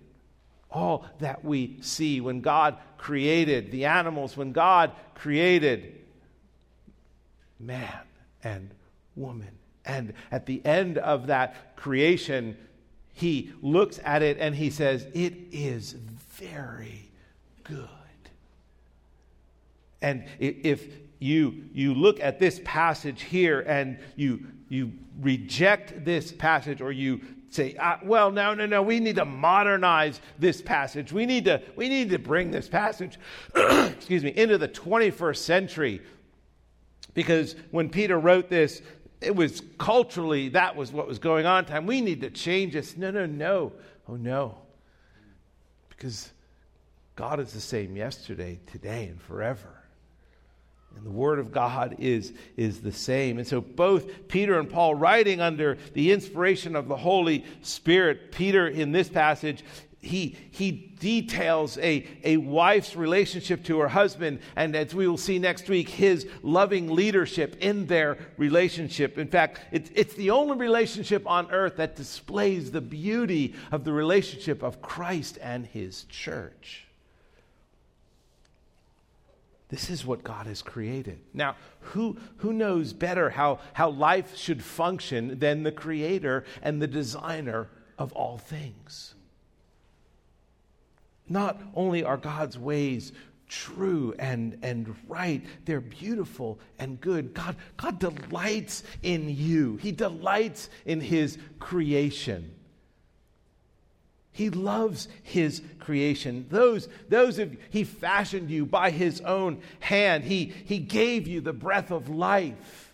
all 0.71 1.05
that 1.19 1.43
we 1.43 1.77
see, 1.81 2.21
when 2.21 2.41
God 2.41 2.77
created 2.97 3.71
the 3.71 3.85
animals, 3.85 4.35
when 4.35 4.51
God 4.51 4.91
created 5.13 6.01
man 7.59 7.99
and 8.43 8.69
woman. 9.15 9.51
And 9.85 10.13
at 10.31 10.45
the 10.45 10.65
end 10.65 10.97
of 10.97 11.27
that 11.27 11.75
creation, 11.75 12.57
he 13.13 13.51
looks 13.61 13.99
at 14.03 14.21
it 14.21 14.37
and 14.39 14.55
he 14.55 14.69
says, 14.69 15.05
It 15.13 15.33
is 15.51 15.93
very 15.93 17.11
good. 17.63 17.89
And 20.01 20.25
if 20.39 20.87
you, 21.19 21.63
you 21.73 21.93
look 21.93 22.19
at 22.19 22.37
this 22.37 22.59
passage 22.65 23.21
here 23.21 23.61
and 23.61 23.97
you, 24.17 24.45
you 24.67 24.91
reject 25.21 26.03
this 26.03 26.33
passage 26.33 26.81
or 26.81 26.91
you 26.91 27.21
say, 27.49 27.75
ah, 27.79 27.99
well, 28.03 28.29
no, 28.29 28.53
no, 28.53 28.65
no, 28.65 28.81
we 28.81 28.99
need 28.99 29.15
to 29.15 29.25
modernize 29.25 30.19
this 30.37 30.61
passage. 30.61 31.13
We 31.13 31.25
need 31.25 31.45
to, 31.45 31.61
we 31.77 31.87
need 31.87 32.09
to 32.09 32.19
bring 32.19 32.51
this 32.51 32.67
passage, 32.67 33.17
excuse 33.55 34.23
me, 34.23 34.33
into 34.35 34.57
the 34.57 34.67
21st 34.67 35.37
century. 35.37 36.01
Because 37.13 37.55
when 37.71 37.89
Peter 37.89 38.19
wrote 38.19 38.49
this, 38.49 38.81
it 39.21 39.33
was 39.33 39.61
culturally, 39.77 40.49
that 40.49 40.75
was 40.75 40.91
what 40.91 41.07
was 41.07 41.19
going 41.19 41.45
on 41.45 41.63
time. 41.65 41.85
We 41.85 42.01
need 42.01 42.19
to 42.21 42.29
change 42.29 42.73
this. 42.73 42.97
No, 42.97 43.11
no, 43.11 43.25
no. 43.25 43.71
Oh, 44.09 44.15
no. 44.15 44.57
Because 45.87 46.32
God 47.15 47.39
is 47.39 47.53
the 47.53 47.61
same 47.61 47.95
yesterday, 47.95 48.59
today, 48.71 49.05
and 49.05 49.21
forever. 49.21 49.83
And 50.95 51.05
the 51.05 51.11
Word 51.11 51.39
of 51.39 51.51
God 51.51 51.95
is, 51.99 52.33
is 52.55 52.81
the 52.81 52.91
same. 52.91 53.37
And 53.39 53.47
so, 53.47 53.61
both 53.61 54.27
Peter 54.27 54.59
and 54.59 54.69
Paul, 54.69 54.95
writing 54.95 55.41
under 55.41 55.77
the 55.93 56.11
inspiration 56.11 56.75
of 56.75 56.87
the 56.87 56.97
Holy 56.97 57.45
Spirit, 57.61 58.31
Peter 58.31 58.67
in 58.67 58.91
this 58.91 59.09
passage, 59.09 59.63
he, 60.03 60.35
he 60.51 60.71
details 60.71 61.77
a, 61.77 62.05
a 62.23 62.37
wife's 62.37 62.95
relationship 62.95 63.63
to 63.63 63.79
her 63.79 63.87
husband, 63.87 64.39
and 64.55 64.75
as 64.75 64.93
we 64.93 65.07
will 65.07 65.17
see 65.17 65.39
next 65.39 65.69
week, 65.69 65.87
his 65.87 66.27
loving 66.41 66.91
leadership 66.91 67.55
in 67.61 67.85
their 67.87 68.17
relationship. 68.37 69.17
In 69.17 69.29
fact, 69.29 69.61
it's, 69.71 69.89
it's 69.95 70.13
the 70.15 70.31
only 70.31 70.57
relationship 70.57 71.25
on 71.25 71.49
earth 71.51 71.77
that 71.77 71.95
displays 71.95 72.71
the 72.71 72.81
beauty 72.81 73.55
of 73.71 73.85
the 73.85 73.93
relationship 73.93 74.61
of 74.61 74.81
Christ 74.81 75.39
and 75.41 75.65
his 75.65 76.03
church. 76.03 76.85
This 79.73 79.89
is 79.89 80.05
what 80.05 80.23
God 80.23 80.45
has 80.45 80.61
created. 80.61 81.19
Now, 81.33 81.55
who, 81.79 82.15
who 82.37 82.53
knows 82.53 82.93
better 82.93 83.31
how, 83.31 83.57
how 83.73 83.89
life 83.89 84.37
should 84.37 84.63
function 84.63 85.39
than 85.39 85.63
the 85.63 85.71
creator 85.71 86.45
and 86.61 86.79
the 86.79 86.85
designer 86.85 87.69
of 87.97 88.13
all 88.13 88.37
things? 88.37 89.15
Not 91.27 91.59
only 91.73 92.03
are 92.03 92.17
God's 92.17 92.55
ways 92.55 93.13
true 93.49 94.13
and, 94.19 94.59
and 94.61 94.95
right, 95.07 95.43
they're 95.65 95.81
beautiful 95.81 96.59
and 96.77 97.01
good. 97.01 97.33
God, 97.33 97.55
God 97.75 97.97
delights 97.97 98.83
in 99.01 99.27
you, 99.27 99.77
He 99.77 99.91
delights 99.91 100.69
in 100.85 101.01
His 101.01 101.39
creation. 101.57 102.53
He 104.33 104.49
loves 104.49 105.07
his 105.21 105.61
creation. 105.79 106.47
Those, 106.49 106.89
those 107.07 107.37
of 107.37 107.55
he 107.69 107.83
fashioned 107.83 108.49
you 108.49 108.65
by 108.65 108.89
his 108.89 109.21
own 109.21 109.61
hand. 109.79 110.23
He, 110.23 110.51
he 110.65 110.79
gave 110.79 111.27
you 111.27 111.39
the 111.39 111.53
breath 111.53 111.91
of 111.91 112.09
life. 112.09 112.93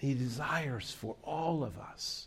And 0.00 0.10
he 0.10 0.14
desires 0.14 0.90
for 0.90 1.16
all 1.22 1.62
of 1.62 1.78
us 1.78 2.26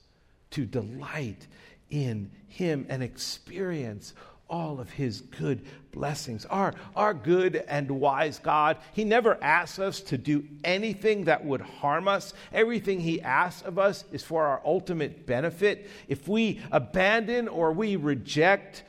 to 0.52 0.66
delight 0.66 1.48
in 1.90 2.30
him 2.48 2.86
and 2.90 3.02
experience 3.02 4.14
all 4.50 4.80
of 4.80 4.90
his 4.90 5.22
good 5.22 5.66
blessings. 5.92 6.46
Our, 6.46 6.74
our 6.96 7.14
good 7.14 7.56
and 7.68 7.90
wise 7.90 8.40
God, 8.40 8.78
he 8.94 9.04
never 9.04 9.42
asks 9.44 9.80
us 9.80 10.02
to 10.02 10.18
do 10.18 10.46
anything 10.64 11.26
that 11.26 11.46
would 11.46 11.62
harm 11.62 12.08
us. 12.08 12.34
Everything 12.54 13.00
he 13.00 13.22
asks 13.22 13.62
of 13.64 13.80
us 13.80 14.04
is 14.12 14.24
for 14.24 14.46
our 14.46 14.62
ultimate 14.64 15.26
benefit. 15.26 15.90
If 16.08 16.28
we 16.28 16.62
abandon 16.72 17.48
or 17.48 17.72
we 17.72 17.96
reject 17.96 18.84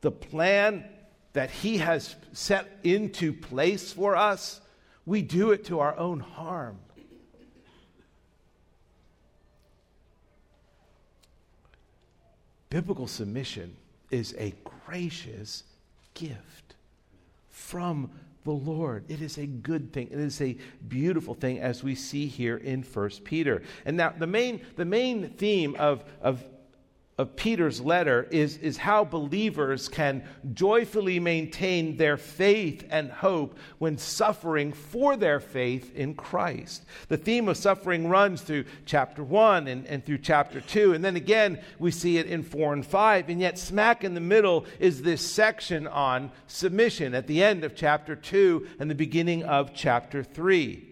the 0.00 0.10
plan 0.10 0.84
that 1.32 1.50
he 1.50 1.78
has 1.78 2.14
set 2.32 2.66
into 2.82 3.32
place 3.32 3.92
for 3.92 4.16
us, 4.16 4.60
we 5.06 5.22
do 5.22 5.52
it 5.52 5.66
to 5.66 5.80
our 5.80 5.96
own 5.96 6.20
harm. 6.20 6.78
Biblical 12.70 13.06
submission 13.06 13.76
is 14.14 14.34
a 14.38 14.54
gracious 14.86 15.64
gift 16.14 16.76
from 17.50 18.10
the 18.44 18.52
Lord. 18.52 19.04
It 19.08 19.20
is 19.20 19.38
a 19.38 19.46
good 19.46 19.92
thing. 19.92 20.08
It 20.10 20.18
is 20.18 20.40
a 20.40 20.56
beautiful 20.86 21.34
thing 21.34 21.58
as 21.58 21.82
we 21.82 21.94
see 21.94 22.26
here 22.26 22.58
in 22.58 22.82
1 22.82 23.10
Peter. 23.24 23.62
And 23.84 23.96
now 23.96 24.14
the 24.16 24.26
main, 24.26 24.60
the 24.76 24.84
main 24.84 25.30
theme 25.30 25.74
of, 25.78 26.04
of 26.20 26.44
of 27.16 27.36
Peter's 27.36 27.80
letter 27.80 28.26
is, 28.30 28.56
is 28.56 28.76
how 28.76 29.04
believers 29.04 29.88
can 29.88 30.24
joyfully 30.52 31.20
maintain 31.20 31.96
their 31.96 32.16
faith 32.16 32.84
and 32.90 33.08
hope 33.08 33.56
when 33.78 33.96
suffering 33.96 34.72
for 34.72 35.16
their 35.16 35.38
faith 35.38 35.94
in 35.94 36.14
Christ. 36.14 36.84
The 37.06 37.16
theme 37.16 37.48
of 37.48 37.56
suffering 37.56 38.08
runs 38.08 38.42
through 38.42 38.64
chapter 38.84 39.22
1 39.22 39.68
and, 39.68 39.86
and 39.86 40.04
through 40.04 40.18
chapter 40.18 40.60
2, 40.60 40.94
and 40.94 41.04
then 41.04 41.14
again 41.14 41.60
we 41.78 41.92
see 41.92 42.18
it 42.18 42.26
in 42.26 42.42
4 42.42 42.72
and 42.72 42.84
5, 42.84 43.28
and 43.28 43.40
yet 43.40 43.60
smack 43.60 44.02
in 44.02 44.14
the 44.14 44.20
middle 44.20 44.66
is 44.80 45.02
this 45.02 45.22
section 45.22 45.86
on 45.86 46.32
submission 46.48 47.14
at 47.14 47.28
the 47.28 47.44
end 47.44 47.62
of 47.62 47.76
chapter 47.76 48.16
2 48.16 48.66
and 48.80 48.90
the 48.90 48.94
beginning 48.94 49.44
of 49.44 49.72
chapter 49.72 50.24
3. 50.24 50.90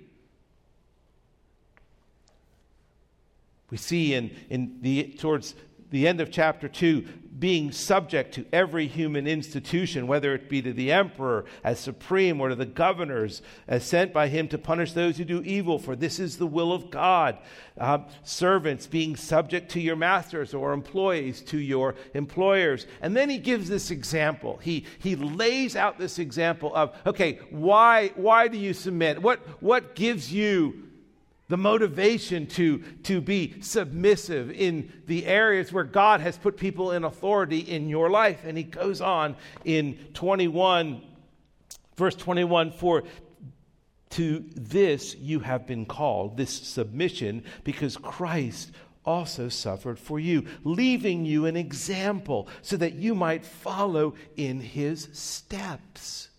We 3.70 3.78
see 3.78 4.12
in, 4.12 4.30
in 4.50 4.78
the, 4.82 5.14
towards 5.18 5.54
the 5.92 6.08
end 6.08 6.20
of 6.20 6.30
chapter 6.30 6.68
2 6.68 7.06
being 7.38 7.72
subject 7.72 8.34
to 8.34 8.46
every 8.52 8.86
human 8.86 9.26
institution, 9.26 10.06
whether 10.06 10.32
it 10.32 10.48
be 10.48 10.62
to 10.62 10.72
the 10.72 10.92
emperor 10.92 11.44
as 11.64 11.80
supreme 11.80 12.40
or 12.40 12.50
to 12.50 12.54
the 12.54 12.64
governors 12.64 13.42
as 13.66 13.84
sent 13.84 14.12
by 14.12 14.28
him 14.28 14.46
to 14.46 14.56
punish 14.56 14.92
those 14.92 15.16
who 15.16 15.24
do 15.24 15.42
evil, 15.42 15.78
for 15.78 15.96
this 15.96 16.20
is 16.20 16.36
the 16.36 16.46
will 16.46 16.72
of 16.72 16.90
God. 16.90 17.36
Uh, 17.76 17.98
servants 18.22 18.86
being 18.86 19.16
subject 19.16 19.70
to 19.72 19.80
your 19.80 19.96
masters 19.96 20.54
or 20.54 20.72
employees 20.72 21.40
to 21.42 21.58
your 21.58 21.96
employers. 22.14 22.86
And 23.00 23.16
then 23.16 23.28
he 23.28 23.38
gives 23.38 23.68
this 23.68 23.90
example. 23.90 24.58
He, 24.58 24.84
he 25.00 25.16
lays 25.16 25.74
out 25.74 25.98
this 25.98 26.20
example 26.20 26.72
of, 26.74 26.94
okay, 27.06 27.40
why, 27.50 28.12
why 28.14 28.46
do 28.46 28.56
you 28.56 28.72
submit? 28.72 29.20
What, 29.20 29.40
what 29.60 29.96
gives 29.96 30.32
you 30.32 30.91
the 31.52 31.58
motivation 31.58 32.46
to, 32.46 32.78
to 33.02 33.20
be 33.20 33.60
submissive 33.60 34.50
in 34.50 34.90
the 35.06 35.26
areas 35.26 35.70
where 35.70 35.84
God 35.84 36.22
has 36.22 36.38
put 36.38 36.56
people 36.56 36.92
in 36.92 37.04
authority 37.04 37.58
in 37.58 37.90
your 37.90 38.08
life. 38.08 38.40
And 38.46 38.56
he 38.56 38.64
goes 38.64 39.02
on 39.02 39.36
in 39.62 39.98
21, 40.14 41.02
verse 41.94 42.14
21 42.14 42.72
For 42.72 43.02
to 44.12 44.42
this 44.54 45.14
you 45.14 45.40
have 45.40 45.66
been 45.66 45.84
called, 45.84 46.38
this 46.38 46.48
submission, 46.48 47.44
because 47.64 47.98
Christ 47.98 48.72
also 49.04 49.50
suffered 49.50 49.98
for 49.98 50.18
you, 50.18 50.46
leaving 50.64 51.26
you 51.26 51.44
an 51.44 51.58
example 51.58 52.48
so 52.62 52.78
that 52.78 52.94
you 52.94 53.14
might 53.14 53.44
follow 53.44 54.14
in 54.38 54.58
his 54.58 55.06
steps. 55.12 56.30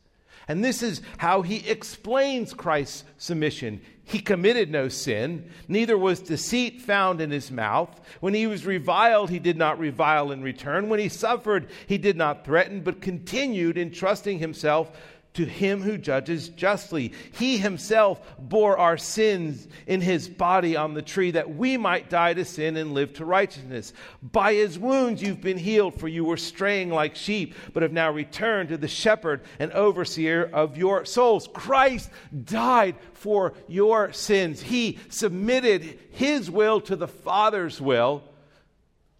And 0.47 0.63
this 0.63 0.81
is 0.81 1.03
how 1.17 1.43
he 1.43 1.69
explains 1.69 2.51
Christ's 2.51 3.03
submission. 3.19 3.81
He 4.05 4.19
committed 4.19 4.69
no 4.69 4.89
sin, 4.89 5.49
neither 5.67 5.97
was 5.97 6.19
deceit 6.19 6.81
found 6.81 7.21
in 7.21 7.31
his 7.31 7.49
mouth. 7.49 8.01
When 8.19 8.33
he 8.33 8.47
was 8.47 8.65
reviled, 8.65 9.29
he 9.29 9.39
did 9.39 9.57
not 9.57 9.79
revile 9.79 10.31
in 10.31 10.43
return. 10.43 10.89
When 10.89 10.99
he 10.99 11.09
suffered, 11.09 11.69
he 11.87 11.97
did 11.97 12.17
not 12.17 12.43
threaten, 12.45 12.81
but 12.81 13.01
continued 13.01 13.77
entrusting 13.77 14.39
himself 14.39 14.91
to 15.33 15.45
him 15.45 15.81
who 15.81 15.97
judges 15.97 16.49
justly. 16.49 17.13
He 17.33 17.57
himself 17.57 18.21
bore 18.37 18.77
our 18.77 18.97
sins 18.97 19.67
in 19.87 20.01
his 20.01 20.29
body 20.29 20.75
on 20.75 20.93
the 20.93 21.01
tree 21.01 21.31
that 21.31 21.55
we 21.55 21.77
might 21.77 22.09
die 22.09 22.33
to 22.33 22.45
sin 22.45 22.77
and 22.77 22.93
live 22.93 23.13
to 23.13 23.25
righteousness. 23.25 23.93
By 24.21 24.53
his 24.53 24.77
wounds 24.77 25.21
you've 25.21 25.41
been 25.41 25.57
healed, 25.57 25.99
for 25.99 26.07
you 26.07 26.25
were 26.25 26.37
straying 26.37 26.89
like 26.89 27.15
sheep, 27.15 27.55
but 27.73 27.83
have 27.83 27.93
now 27.93 28.11
returned 28.11 28.69
to 28.69 28.77
the 28.77 28.87
shepherd 28.87 29.41
and 29.59 29.71
overseer 29.71 30.49
of 30.53 30.77
your 30.77 31.05
souls. 31.05 31.49
Christ 31.51 32.09
died 32.43 32.95
for 33.13 33.53
your 33.67 34.13
sins. 34.13 34.61
He 34.61 34.99
submitted 35.09 35.99
his 36.11 36.51
will 36.51 36.79
to 36.81 36.95
the 36.95 37.07
Father's 37.07 37.81
will 37.81 38.23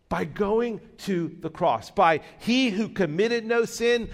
by 0.10 0.25
going 0.25 0.79
to 1.00 1.36
the 1.39 1.50
cross. 1.50 1.89
By 1.89 2.22
he 2.38 2.70
who 2.70 2.88
committed 2.88 3.46
no 3.46 3.65
sin 3.65 4.10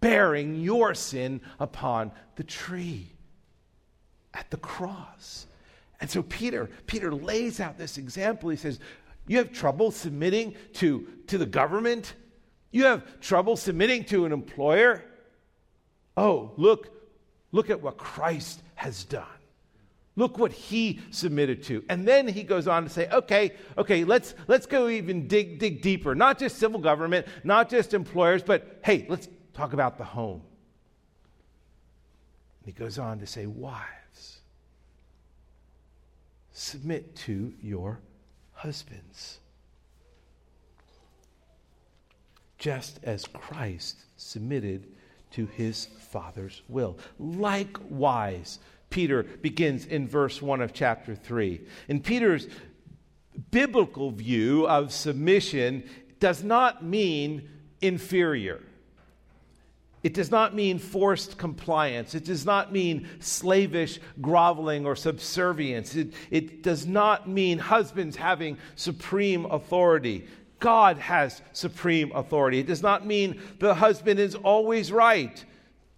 bearing 0.00 0.60
your 0.60 0.94
sin 0.94 1.40
upon 1.58 2.12
the 2.36 2.44
tree 2.44 3.10
at 4.34 4.50
the 4.50 4.56
cross. 4.58 5.46
And 6.00 6.10
so 6.10 6.22
Peter, 6.22 6.68
Peter 6.86 7.12
lays 7.12 7.60
out 7.60 7.78
this 7.78 7.98
example. 7.98 8.50
He 8.50 8.56
says, 8.56 8.78
You 9.26 9.38
have 9.38 9.52
trouble 9.52 9.90
submitting 9.90 10.54
to, 10.74 11.06
to 11.28 11.38
the 11.38 11.46
government? 11.46 12.14
You 12.70 12.84
have 12.84 13.20
trouble 13.20 13.56
submitting 13.56 14.04
to 14.06 14.26
an 14.26 14.32
employer? 14.32 15.04
Oh, 16.16 16.52
look, 16.56 16.90
look 17.52 17.70
at 17.70 17.80
what 17.80 17.96
Christ 17.96 18.62
has 18.74 19.04
done. 19.04 19.24
Look 20.18 20.38
what 20.38 20.52
he 20.52 21.00
submitted 21.10 21.62
to. 21.64 21.84
And 21.90 22.08
then 22.08 22.26
he 22.26 22.42
goes 22.42 22.66
on 22.66 22.84
to 22.84 22.88
say, 22.88 23.06
okay, 23.10 23.52
okay, 23.76 24.04
let's, 24.04 24.34
let's 24.48 24.64
go 24.64 24.88
even 24.88 25.28
dig, 25.28 25.58
dig 25.58 25.82
deeper. 25.82 26.14
Not 26.14 26.38
just 26.38 26.56
civil 26.56 26.80
government, 26.80 27.26
not 27.44 27.68
just 27.68 27.92
employers, 27.92 28.42
but 28.42 28.78
hey, 28.82 29.04
let's 29.10 29.28
talk 29.56 29.72
about 29.72 29.96
the 29.96 30.04
home. 30.04 30.42
And 32.60 32.66
he 32.66 32.72
goes 32.72 32.98
on 32.98 33.18
to 33.20 33.26
say, 33.26 33.46
Wives, 33.46 34.40
submit 36.52 37.16
to 37.16 37.54
your 37.62 38.00
husbands, 38.52 39.38
just 42.58 43.00
as 43.02 43.26
Christ 43.26 43.96
submitted 44.16 44.86
to 45.32 45.46
his 45.46 45.86
Father's 46.10 46.62
will. 46.68 46.98
Likewise, 47.18 48.58
Peter 48.90 49.22
begins 49.22 49.86
in 49.86 50.06
verse 50.06 50.40
1 50.40 50.60
of 50.60 50.72
chapter 50.72 51.14
3. 51.14 51.60
In 51.88 52.00
Peter's 52.00 52.46
biblical 53.50 54.10
view 54.10 54.66
of 54.66 54.92
submission, 54.92 55.84
does 56.20 56.42
not 56.42 56.84
mean 56.84 57.48
inferior. 57.80 58.62
It 60.06 60.14
does 60.14 60.30
not 60.30 60.54
mean 60.54 60.78
forced 60.78 61.36
compliance. 61.36 62.14
It 62.14 62.24
does 62.24 62.46
not 62.46 62.72
mean 62.72 63.08
slavish 63.18 63.98
groveling 64.20 64.86
or 64.86 64.94
subservience. 64.94 65.96
It, 65.96 66.12
it 66.30 66.62
does 66.62 66.86
not 66.86 67.28
mean 67.28 67.58
husbands 67.58 68.14
having 68.14 68.56
supreme 68.76 69.46
authority. 69.46 70.28
God 70.60 70.98
has 70.98 71.42
supreme 71.52 72.12
authority. 72.12 72.60
It 72.60 72.68
does 72.68 72.82
not 72.82 73.04
mean 73.04 73.42
the 73.58 73.74
husband 73.74 74.20
is 74.20 74.36
always 74.36 74.92
right. 74.92 75.44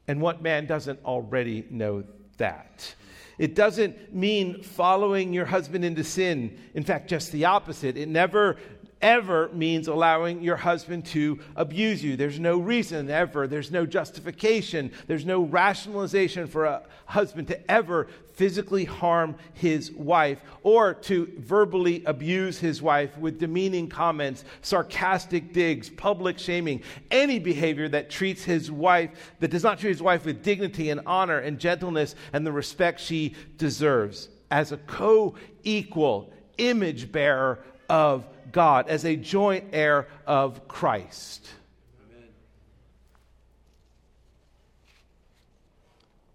And 0.07 0.23
what 0.23 0.41
man 0.41 0.65
doesn't 0.65 1.05
already 1.05 1.67
know 1.69 2.05
that? 2.39 2.95
It 3.37 3.55
doesn't 3.55 4.15
mean 4.15 4.63
following 4.63 5.35
your 5.35 5.45
husband 5.45 5.85
into 5.85 6.03
sin. 6.03 6.59
In 6.73 6.83
fact, 6.83 7.11
just 7.11 7.31
the 7.31 7.45
opposite. 7.45 7.99
It 7.99 8.09
never 8.09 8.57
ever 9.01 9.49
means 9.51 9.89
allowing 9.89 10.43
your 10.43 10.57
husband 10.57 11.05
to 11.07 11.39
abuse 11.57 12.03
you. 12.03 12.17
There's 12.17 12.41
no 12.41 12.59
reason 12.59 13.11
ever, 13.11 13.47
there's 13.47 13.71
no 13.71 13.87
justification, 13.87 14.93
there's 15.07 15.25
no 15.25 15.43
rationalization 15.43 16.47
for 16.47 16.65
a 16.65 16.83
husband 17.07 17.49
to 17.49 17.71
ever 17.71 18.09
physically 18.35 18.85
harm 18.85 19.35
his 19.55 19.91
wife 19.91 20.41
or 20.63 20.95
to 20.95 21.29
verbally 21.39 22.05
abuse 22.05 22.59
his 22.59 22.81
wife 22.81 23.17
with 23.19 23.41
demeaning 23.41 23.89
comments, 23.89 24.45
sarcastic 24.63 25.53
digs, 25.53 25.91
public 25.91 26.39
shaming, 26.39 26.81
any 27.11 27.39
behavior 27.39 27.89
that 27.89 28.11
treats 28.11 28.45
his 28.45 28.71
wife, 28.71 29.33
that 29.41 29.51
does 29.51 29.65
not 29.65 29.79
treat 29.79 29.91
his 29.91 30.03
wife 30.03 30.25
with 30.25 30.43
dignity 30.43 30.91
and 30.91 31.01
honor 31.05 31.39
and 31.39 31.59
gentleness 31.59 32.15
and 32.33 32.47
the 32.47 32.53
respect 32.53 33.01
she 33.01 33.35
deserves. 33.57 34.29
As 34.51 34.71
a 34.73 34.77
co 34.77 35.35
equal 35.65 36.33
image 36.59 37.11
bearer 37.11 37.59
of 37.89 38.27
God, 38.53 38.89
as 38.89 39.05
a 39.05 39.17
joint 39.17 39.65
heir 39.73 40.09
of 40.27 40.69
Christ. 40.69 41.49
Amen. 42.11 42.29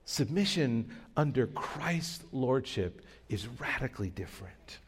Submission 0.06 0.90
under 1.16 1.48
Christ's 1.48 2.24
lordship 2.32 3.02
is 3.30 3.48
radically 3.60 4.10
different. 4.10 4.80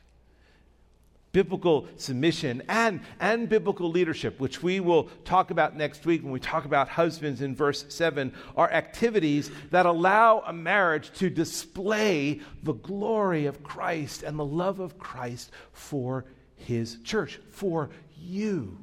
Biblical 1.31 1.87
submission 1.97 2.63
and, 2.69 3.01
and 3.19 3.49
biblical 3.49 3.89
leadership, 3.89 4.39
which 4.39 4.63
we 4.63 4.79
will 4.79 5.09
talk 5.25 5.51
about 5.51 5.75
next 5.75 6.05
week 6.05 6.23
when 6.23 6.31
we 6.31 6.39
talk 6.39 6.63
about 6.63 6.87
husbands 6.87 7.41
in 7.41 7.53
verse 7.53 7.85
7, 7.89 8.33
are 8.55 8.71
activities 8.71 9.51
that 9.71 9.85
allow 9.85 10.43
a 10.47 10.53
marriage 10.53 11.11
to 11.15 11.29
display 11.29 12.39
the 12.63 12.73
glory 12.73 13.47
of 13.47 13.63
Christ 13.63 14.23
and 14.23 14.39
the 14.39 14.45
love 14.45 14.79
of 14.79 14.97
Christ 14.97 15.51
for 15.73 16.23
his 16.57 16.97
church 17.03 17.39
for 17.51 17.89
you. 18.17 18.77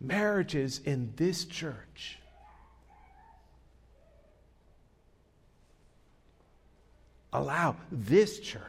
Marriages 0.00 0.80
in 0.84 1.12
this 1.16 1.44
church 1.44 2.18
allow 7.32 7.76
this 7.92 8.40
church 8.40 8.62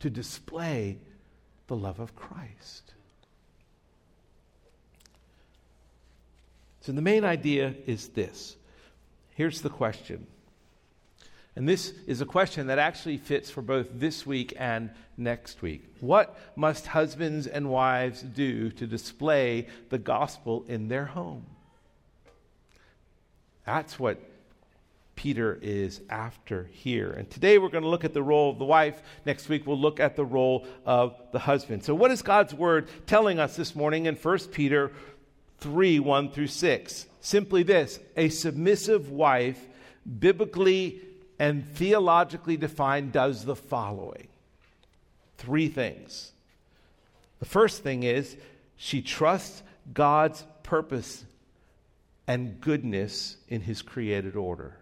to 0.00 0.10
display 0.10 0.98
the 1.68 1.76
love 1.76 2.00
of 2.00 2.14
Christ. 2.14 2.94
So 6.80 6.92
the 6.92 7.02
main 7.02 7.24
idea 7.24 7.74
is 7.86 8.08
this. 8.08 8.56
Here's 9.34 9.60
the 9.60 9.70
question 9.70 10.26
and 11.56 11.66
this 11.66 11.94
is 12.06 12.20
a 12.20 12.26
question 12.26 12.66
that 12.66 12.78
actually 12.78 13.16
fits 13.16 13.48
for 13.48 13.62
both 13.62 13.88
this 13.94 14.26
week 14.26 14.52
and 14.58 14.90
next 15.16 15.62
week. 15.62 15.82
What 16.00 16.38
must 16.54 16.86
husbands 16.86 17.46
and 17.46 17.70
wives 17.70 18.20
do 18.20 18.70
to 18.72 18.86
display 18.86 19.68
the 19.88 19.98
gospel 19.98 20.66
in 20.68 20.88
their 20.88 21.06
home? 21.06 21.46
That's 23.64 23.98
what 23.98 24.20
Peter 25.16 25.58
is 25.62 26.02
after 26.10 26.68
here. 26.72 27.10
And 27.10 27.28
today 27.30 27.56
we're 27.56 27.70
going 27.70 27.84
to 27.84 27.88
look 27.88 28.04
at 28.04 28.12
the 28.12 28.22
role 28.22 28.50
of 28.50 28.58
the 28.58 28.66
wife. 28.66 29.00
Next 29.24 29.48
week 29.48 29.66
we'll 29.66 29.80
look 29.80 29.98
at 29.98 30.14
the 30.14 30.26
role 30.26 30.66
of 30.84 31.16
the 31.32 31.38
husband. 31.38 31.82
So, 31.84 31.94
what 31.94 32.10
is 32.10 32.20
God's 32.20 32.52
word 32.52 32.88
telling 33.06 33.40
us 33.40 33.56
this 33.56 33.74
morning 33.74 34.04
in 34.04 34.14
1 34.14 34.38
Peter 34.52 34.92
3 35.60 36.00
1 36.00 36.30
through 36.32 36.48
6? 36.48 37.06
Simply 37.22 37.62
this 37.62 37.98
a 38.14 38.28
submissive 38.28 39.10
wife, 39.10 39.58
biblically 40.20 41.00
and 41.38 41.66
theologically 41.74 42.56
defined 42.56 43.12
does 43.12 43.44
the 43.44 43.56
following 43.56 44.28
three 45.38 45.68
things. 45.68 46.32
The 47.38 47.46
first 47.46 47.82
thing 47.82 48.02
is 48.02 48.36
she 48.76 49.02
trusts 49.02 49.62
God's 49.92 50.44
purpose 50.62 51.24
and 52.26 52.60
goodness 52.60 53.36
in 53.48 53.60
his 53.60 53.82
created 53.82 54.36
order. 54.36 54.76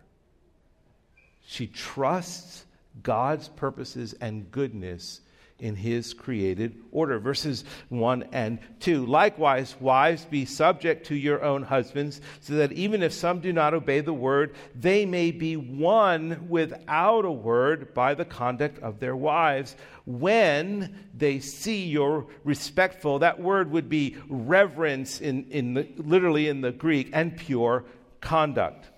She 1.46 1.66
trusts 1.66 2.64
God's 3.02 3.48
purposes 3.48 4.14
and 4.20 4.50
goodness 4.50 5.20
in 5.64 5.74
his 5.74 6.12
created 6.12 6.76
order. 6.92 7.18
Verses 7.18 7.64
1 7.88 8.28
and 8.32 8.58
2. 8.80 9.06
Likewise, 9.06 9.74
wives, 9.80 10.26
be 10.26 10.44
subject 10.44 11.06
to 11.06 11.16
your 11.16 11.42
own 11.42 11.62
husbands, 11.62 12.20
so 12.40 12.56
that 12.56 12.70
even 12.72 13.02
if 13.02 13.14
some 13.14 13.40
do 13.40 13.50
not 13.50 13.72
obey 13.72 14.00
the 14.00 14.12
word, 14.12 14.54
they 14.74 15.06
may 15.06 15.30
be 15.30 15.56
won 15.56 16.48
without 16.50 17.24
a 17.24 17.30
word 17.30 17.94
by 17.94 18.12
the 18.12 18.26
conduct 18.26 18.78
of 18.80 19.00
their 19.00 19.16
wives 19.16 19.74
when 20.04 21.06
they 21.16 21.40
see 21.40 21.86
your 21.86 22.26
respectful. 22.44 23.20
That 23.20 23.40
word 23.40 23.70
would 23.70 23.88
be 23.88 24.18
reverence 24.28 25.22
in, 25.22 25.46
in 25.50 25.72
the, 25.72 25.88
literally 25.96 26.46
in 26.46 26.60
the 26.60 26.72
Greek 26.72 27.08
and 27.14 27.34
pure 27.34 27.86
conduct. 28.20 28.90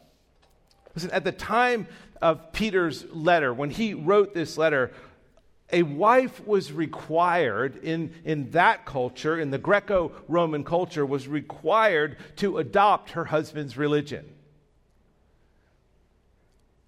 Listen, 0.96 1.12
at 1.12 1.22
the 1.22 1.30
time 1.30 1.86
of 2.20 2.52
Peter's 2.52 3.04
letter, 3.12 3.54
when 3.54 3.70
he 3.70 3.94
wrote 3.94 4.34
this 4.34 4.58
letter, 4.58 4.90
a 5.72 5.82
wife 5.82 6.46
was 6.46 6.72
required 6.72 7.82
in, 7.82 8.14
in 8.24 8.50
that 8.52 8.86
culture, 8.86 9.38
in 9.38 9.50
the 9.50 9.58
Greco 9.58 10.12
Roman 10.28 10.62
culture, 10.62 11.04
was 11.04 11.26
required 11.26 12.16
to 12.36 12.58
adopt 12.58 13.10
her 13.10 13.24
husband's 13.24 13.76
religion. 13.76 14.24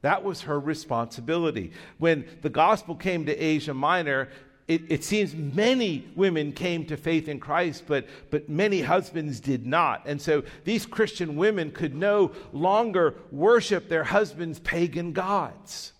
That 0.02 0.22
was 0.22 0.42
her 0.42 0.60
responsibility. 0.60 1.72
When 1.98 2.24
the 2.42 2.50
gospel 2.50 2.94
came 2.94 3.26
to 3.26 3.36
Asia 3.36 3.74
Minor, 3.74 4.28
it, 4.68 4.82
it, 4.90 5.02
seems 5.02 5.34
many 5.34 6.06
women 6.14 6.52
came 6.52 6.84
to 6.86 6.96
faith 6.96 7.26
in 7.26 7.40
Christ, 7.40 7.84
but, 7.86 8.06
but 8.30 8.48
many 8.48 8.82
husbands 8.82 9.40
did 9.40 9.66
not. 9.66 10.02
And 10.06 10.20
so 10.20 10.44
these 10.64 10.86
Christian 10.86 11.36
women 11.36 11.72
could 11.72 11.94
no 11.94 12.32
longer 12.52 13.14
worship 13.32 13.88
their 13.88 14.04
husbands' 14.04 14.60
pagan 14.60 15.12
gods. 15.12 15.94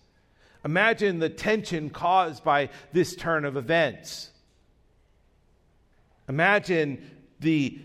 Imagine 0.65 1.19
the 1.19 1.29
tension 1.29 1.89
caused 1.89 2.43
by 2.43 2.69
this 2.91 3.15
turn 3.15 3.45
of 3.45 3.55
events. 3.55 4.29
Imagine 6.27 7.09
the, 7.39 7.79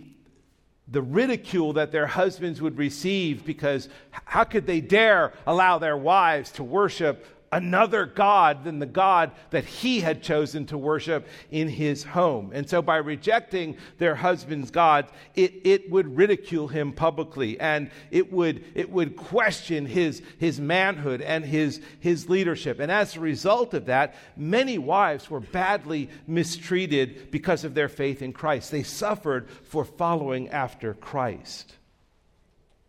the 0.89 1.03
ridicule 1.03 1.75
that 1.75 1.93
their 1.93 2.07
husbands 2.07 2.61
would 2.61 2.77
receive 2.77 3.45
because 3.45 3.89
how 4.11 4.45
could 4.45 4.67
they 4.67 4.81
dare 4.81 5.33
allow 5.47 5.79
their 5.79 5.97
wives 5.97 6.51
to 6.53 6.65
worship 6.65 7.25
another 7.55 8.05
God 8.05 8.65
than 8.65 8.81
the 8.81 8.87
God 8.87 9.31
that 9.51 9.65
he 9.65 10.01
had 10.01 10.25
chosen 10.25 10.67
to 10.67 10.77
worship 10.77 11.29
in 11.53 11.69
his 11.69 12.03
home. 12.03 12.51
And 12.53 12.69
so 12.69 12.83
by 12.83 12.97
rejecting 12.97 13.77
their 13.99 14.17
husband's 14.17 14.73
God, 14.73 15.07
it, 15.37 15.55
it 15.63 15.89
would 15.89 16.17
ridicule 16.17 16.67
him 16.67 16.93
publicly 16.93 17.59
and 17.61 17.93
it 18.11 18.33
would, 18.33 18.65
it 18.75 18.91
would 18.91 19.15
question 19.15 19.87
his, 19.87 20.21
his 20.39 20.61
manhood 20.61 21.23
and 21.23 21.45
his, 21.45 21.81
his 22.01 22.29
leadership. 22.29 22.81
And 22.81 22.91
as 22.91 23.15
a 23.15 23.21
result 23.21 23.73
of 23.73 23.87
that, 23.87 24.17
many 24.37 24.77
wives 24.77 25.31
were 25.31 25.39
badly 25.41 26.11
mistreated 26.27 27.31
because 27.31 27.63
of 27.63 27.75
their 27.75 27.89
faith 27.89 28.21
in 28.21 28.33
Christ. 28.33 28.73
They 28.73 28.83
suffered 28.83 29.49
for 29.63 29.85
following 29.85 30.49
after 30.49 30.93
Christ. 30.93 31.73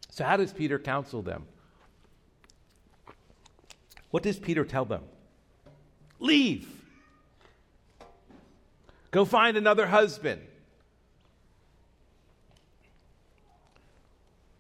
So, 0.10 0.24
how 0.24 0.38
does 0.38 0.54
Peter 0.54 0.80
counsel 0.80 1.22
them? 1.22 1.46
What 4.16 4.24
does 4.24 4.40
Peter 4.40 4.64
tell 4.64 4.86
them? 4.86 5.02
Leave. 6.22 6.70
Go 9.12 9.26
find 9.26 9.58
another 9.58 9.86
husband. 9.86 10.40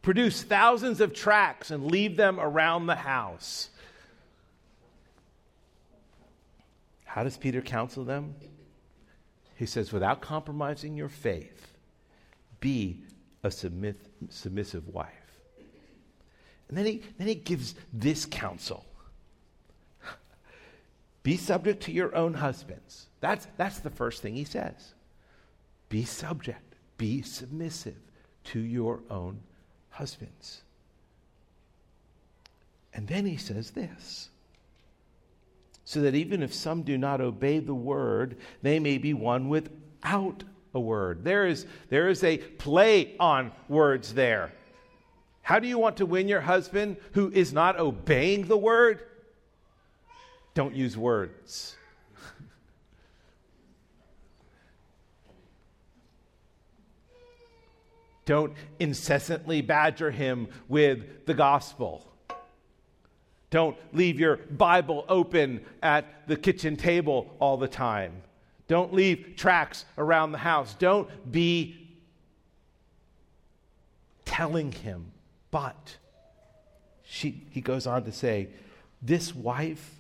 Produce 0.02 0.44
thousands 0.44 1.00
of 1.00 1.14
tracts 1.14 1.72
and 1.72 1.90
leave 1.90 2.18
them 2.18 2.38
around 2.38 2.88
the 2.88 2.98
house. 2.98 3.70
How 7.06 7.24
does 7.24 7.38
Peter 7.38 7.62
counsel 7.62 8.04
them? 8.04 8.36
He 9.56 9.68
says, 9.68 9.94
without 9.94 10.20
compromising 10.20 10.98
your 10.98 11.08
faith, 11.08 11.72
be 12.60 13.06
a 13.42 13.50
submit, 13.50 14.02
submissive 14.28 14.90
wife. 14.90 15.40
And 16.68 16.78
then 16.78 16.86
he, 16.86 17.04
then 17.18 17.28
he 17.30 17.36
gives 17.36 17.76
this 17.94 18.26
counsel 18.26 18.85
be 21.26 21.38
subject 21.38 21.82
to 21.82 21.92
your 21.92 22.16
own 22.16 22.36
husbands. 22.36 23.08
That's, 23.20 23.48
that's 23.58 23.80
the 23.80 23.90
first 23.90 24.22
thing 24.22 24.36
he 24.36 24.44
says. 24.44 24.94
Be 25.90 26.06
subject, 26.06 26.76
be 27.00 27.24
submissive 27.24 27.98
to 28.44 28.60
your 28.60 29.02
own 29.10 29.40
husbands. 29.90 30.62
And 32.94 33.08
then 33.08 33.26
he 33.26 33.38
says 33.38 33.72
this 33.72 34.30
so 35.84 36.02
that 36.02 36.14
even 36.14 36.44
if 36.44 36.54
some 36.54 36.84
do 36.84 36.96
not 36.96 37.22
obey 37.22 37.58
the 37.58 37.74
word, 37.74 38.38
they 38.62 38.80
may 38.80 39.00
be 39.00 39.16
won 39.16 39.50
without 39.50 40.44
a 40.76 40.80
word. 40.80 41.24
There 41.24 41.48
is, 41.48 41.66
there 41.90 42.08
is 42.08 42.24
a 42.24 42.38
play 42.38 43.16
on 43.20 43.52
words 43.68 44.14
there. 44.14 44.54
How 45.42 45.58
do 45.58 45.68
you 45.68 45.80
want 45.80 45.98
to 45.98 46.06
win 46.06 46.28
your 46.28 46.42
husband 46.42 46.98
who 47.14 47.32
is 47.32 47.52
not 47.52 47.80
obeying 47.80 48.46
the 48.46 48.58
word? 48.58 49.02
Don't 50.56 50.74
use 50.74 50.98
words. 50.98 51.76
Don't 58.26 58.54
incessantly 58.80 59.62
badger 59.62 60.10
him 60.10 60.48
with 60.68 61.26
the 61.28 61.34
gospel. 61.36 62.12
Don't 63.52 63.78
leave 63.94 64.20
your 64.20 64.38
Bible 64.38 65.06
open 65.08 65.64
at 65.84 66.28
the 66.28 66.36
kitchen 66.36 66.76
table 66.76 67.36
all 67.40 67.58
the 67.58 67.68
time. 67.68 68.24
Don't 68.68 68.94
leave 68.94 69.34
tracts 69.36 69.86
around 69.98 70.32
the 70.32 70.40
house. 70.40 70.74
Don't 70.74 71.32
be 71.32 71.76
telling 74.24 74.72
him. 74.72 75.12
But 75.52 75.98
she, 77.04 77.44
he 77.52 77.62
goes 77.62 77.86
on 77.86 78.06
to 78.06 78.12
say, 78.12 78.50
this 79.02 79.36
wife 79.36 79.92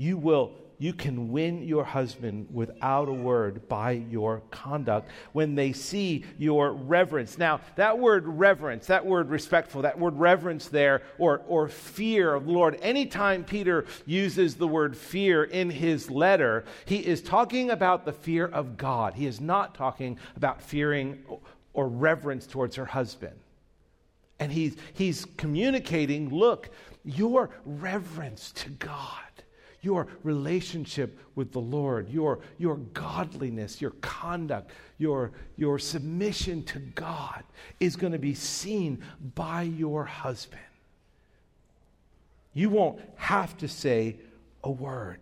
you 0.00 0.16
will 0.16 0.52
you 0.78 0.94
can 0.94 1.30
win 1.30 1.62
your 1.62 1.84
husband 1.84 2.48
without 2.50 3.06
a 3.10 3.12
word 3.12 3.68
by 3.68 3.90
your 3.90 4.40
conduct 4.50 5.10
when 5.32 5.54
they 5.54 5.74
see 5.74 6.24
your 6.38 6.72
reverence. 6.72 7.36
Now, 7.36 7.60
that 7.76 7.98
word 7.98 8.26
reverence, 8.26 8.86
that 8.86 9.04
word 9.04 9.28
respectful, 9.28 9.82
that 9.82 9.98
word 9.98 10.18
reverence 10.18 10.68
there, 10.68 11.02
or, 11.18 11.42
or 11.46 11.68
fear 11.68 12.32
of 12.32 12.46
the 12.46 12.52
Lord, 12.52 12.78
anytime 12.80 13.44
Peter 13.44 13.84
uses 14.06 14.54
the 14.54 14.66
word 14.66 14.96
fear 14.96 15.44
in 15.44 15.68
his 15.68 16.10
letter, 16.10 16.64
he 16.86 16.96
is 16.96 17.20
talking 17.20 17.68
about 17.68 18.06
the 18.06 18.14
fear 18.14 18.46
of 18.46 18.78
God. 18.78 19.12
He 19.12 19.26
is 19.26 19.38
not 19.38 19.74
talking 19.74 20.18
about 20.34 20.62
fearing 20.62 21.22
or 21.74 21.88
reverence 21.88 22.46
towards 22.46 22.76
her 22.76 22.86
husband. 22.86 23.38
And 24.38 24.50
he's, 24.50 24.76
he's 24.94 25.26
communicating 25.36 26.30
look, 26.30 26.70
your 27.04 27.50
reverence 27.66 28.50
to 28.52 28.70
God 28.70 29.20
your 29.82 30.08
relationship 30.22 31.18
with 31.34 31.52
the 31.52 31.60
Lord, 31.60 32.08
your, 32.10 32.40
your 32.58 32.76
godliness, 32.76 33.80
your 33.80 33.92
conduct, 34.02 34.70
your, 34.98 35.32
your 35.56 35.78
submission 35.78 36.62
to 36.64 36.78
God 36.78 37.44
is 37.78 37.96
going 37.96 38.12
to 38.12 38.18
be 38.18 38.34
seen 38.34 39.02
by 39.34 39.62
your 39.62 40.04
husband. 40.04 40.62
You 42.52 42.68
won't 42.68 43.00
have 43.16 43.56
to 43.58 43.68
say 43.68 44.16
a 44.62 44.70
word. 44.70 45.20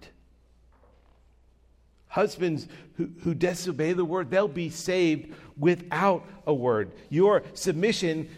Husbands 2.09 2.66
who, 2.97 3.11
who 3.23 3.35
disobey 3.35 3.92
the 3.92 4.05
word, 4.05 4.31
they'll 4.31 4.49
be 4.49 4.71
saved 4.71 5.35
without 5.59 6.27
a 6.47 6.55
word. 6.55 6.90
Your 7.11 7.42
submission 7.53 8.29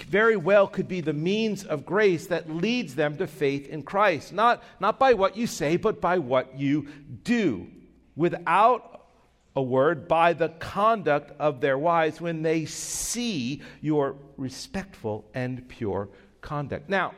very 0.00 0.36
well 0.36 0.66
could 0.66 0.88
be 0.88 1.00
the 1.00 1.12
means 1.12 1.64
of 1.64 1.84
grace 1.84 2.26
that 2.28 2.50
leads 2.50 2.94
them 2.94 3.16
to 3.18 3.26
faith 3.26 3.68
in 3.68 3.82
Christ. 3.82 4.32
Not, 4.32 4.62
not 4.80 4.98
by 4.98 5.14
what 5.14 5.36
you 5.36 5.46
say, 5.46 5.76
but 5.76 6.00
by 6.00 6.18
what 6.18 6.58
you 6.58 6.88
do. 7.24 7.68
Without 8.16 9.06
a 9.54 9.62
word, 9.62 10.08
by 10.08 10.32
the 10.32 10.48
conduct 10.48 11.32
of 11.38 11.60
their 11.60 11.76
wives 11.76 12.20
when 12.20 12.42
they 12.42 12.64
see 12.64 13.62
your 13.80 14.16
respectful 14.36 15.26
and 15.34 15.68
pure 15.68 16.08
conduct. 16.40 16.88
Now, 16.88 17.14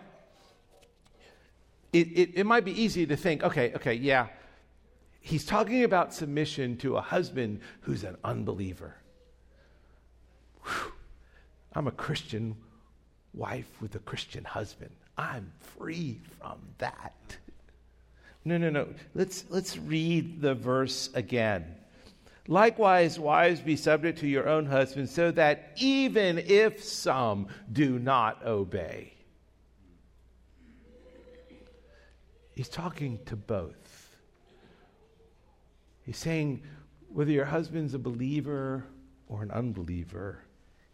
it, 1.92 2.08
it, 2.08 2.30
it 2.34 2.44
might 2.44 2.64
be 2.64 2.82
easy 2.82 3.06
to 3.06 3.16
think, 3.16 3.44
okay, 3.44 3.72
okay, 3.74 3.94
yeah, 3.94 4.26
he's 5.20 5.44
talking 5.44 5.84
about 5.84 6.12
submission 6.12 6.76
to 6.78 6.96
a 6.96 7.00
husband 7.00 7.60
who's 7.82 8.02
an 8.02 8.16
unbeliever. 8.24 8.96
Whew. 10.64 10.92
I'm 11.72 11.86
a 11.88 11.92
Christian 11.92 12.56
wife 13.34 13.68
with 13.80 13.94
a 13.94 14.00
Christian 14.00 14.44
husband. 14.44 14.90
I'm 15.16 15.50
free 15.76 16.20
from 16.38 16.58
that. 16.78 17.36
No, 18.44 18.58
no, 18.58 18.70
no. 18.70 18.88
Let's, 19.14 19.44
let's 19.48 19.78
read 19.78 20.40
the 20.40 20.54
verse 20.54 21.10
again. 21.14 21.64
Likewise, 22.46 23.18
wives, 23.18 23.60
be 23.60 23.74
subject 23.74 24.18
to 24.18 24.26
your 24.26 24.48
own 24.48 24.66
husbands, 24.66 25.10
so 25.10 25.30
that 25.30 25.72
even 25.76 26.38
if 26.38 26.84
some 26.84 27.48
do 27.72 27.98
not 27.98 28.44
obey, 28.44 29.14
he's 32.54 32.68
talking 32.68 33.18
to 33.24 33.34
both. 33.34 34.14
He's 36.04 36.18
saying, 36.18 36.62
whether 37.08 37.30
your 37.30 37.46
husband's 37.46 37.94
a 37.94 37.98
believer 37.98 38.84
or 39.26 39.42
an 39.42 39.50
unbeliever, 39.50 40.40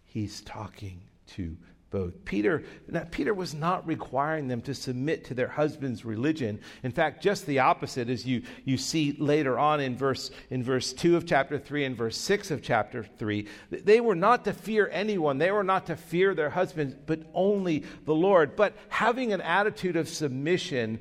he's 0.05 0.43
talking 0.43 1.01
to 1.29 1.57
both. 1.91 2.25
Peter, 2.25 2.63
Peter 3.11 3.35
was 3.35 3.55
not 3.55 3.87
requiring 3.87 4.49
them 4.49 4.61
to 4.63 4.75
submit 4.75 5.25
to 5.25 5.35
their 5.35 5.49
husband's 5.49 6.05
religion. 6.05 6.61
In 6.83 6.93
fact, 6.93 7.23
just 7.23 7.47
the 7.47 7.59
opposite, 7.59 8.09
as 8.09 8.25
you, 8.25 8.43
you 8.65 8.77
see 8.77 9.17
later 9.19 9.59
on 9.59 9.81
in 9.81 9.97
verse, 9.97 10.31
in 10.51 10.63
verse 10.63 10.93
2 10.93 11.17
of 11.17 11.27
chapter 11.27 11.59
3 11.59 11.85
and 11.85 11.97
verse 11.97 12.17
6 12.17 12.51
of 12.51 12.63
chapter 12.63 13.03
3. 13.03 13.47
They 13.71 14.01
were 14.01 14.15
not 14.15 14.45
to 14.45 14.53
fear 14.53 14.89
anyone, 14.93 15.39
they 15.39 15.51
were 15.51 15.65
not 15.65 15.87
to 15.87 15.97
fear 15.97 16.35
their 16.35 16.51
husbands, 16.51 16.95
but 17.07 17.23
only 17.35 17.85
the 18.05 18.15
Lord. 18.15 18.57
But 18.57 18.77
having 18.89 19.33
an 19.33 19.41
attitude 19.41 19.97
of 19.97 20.09
submission 20.09 21.01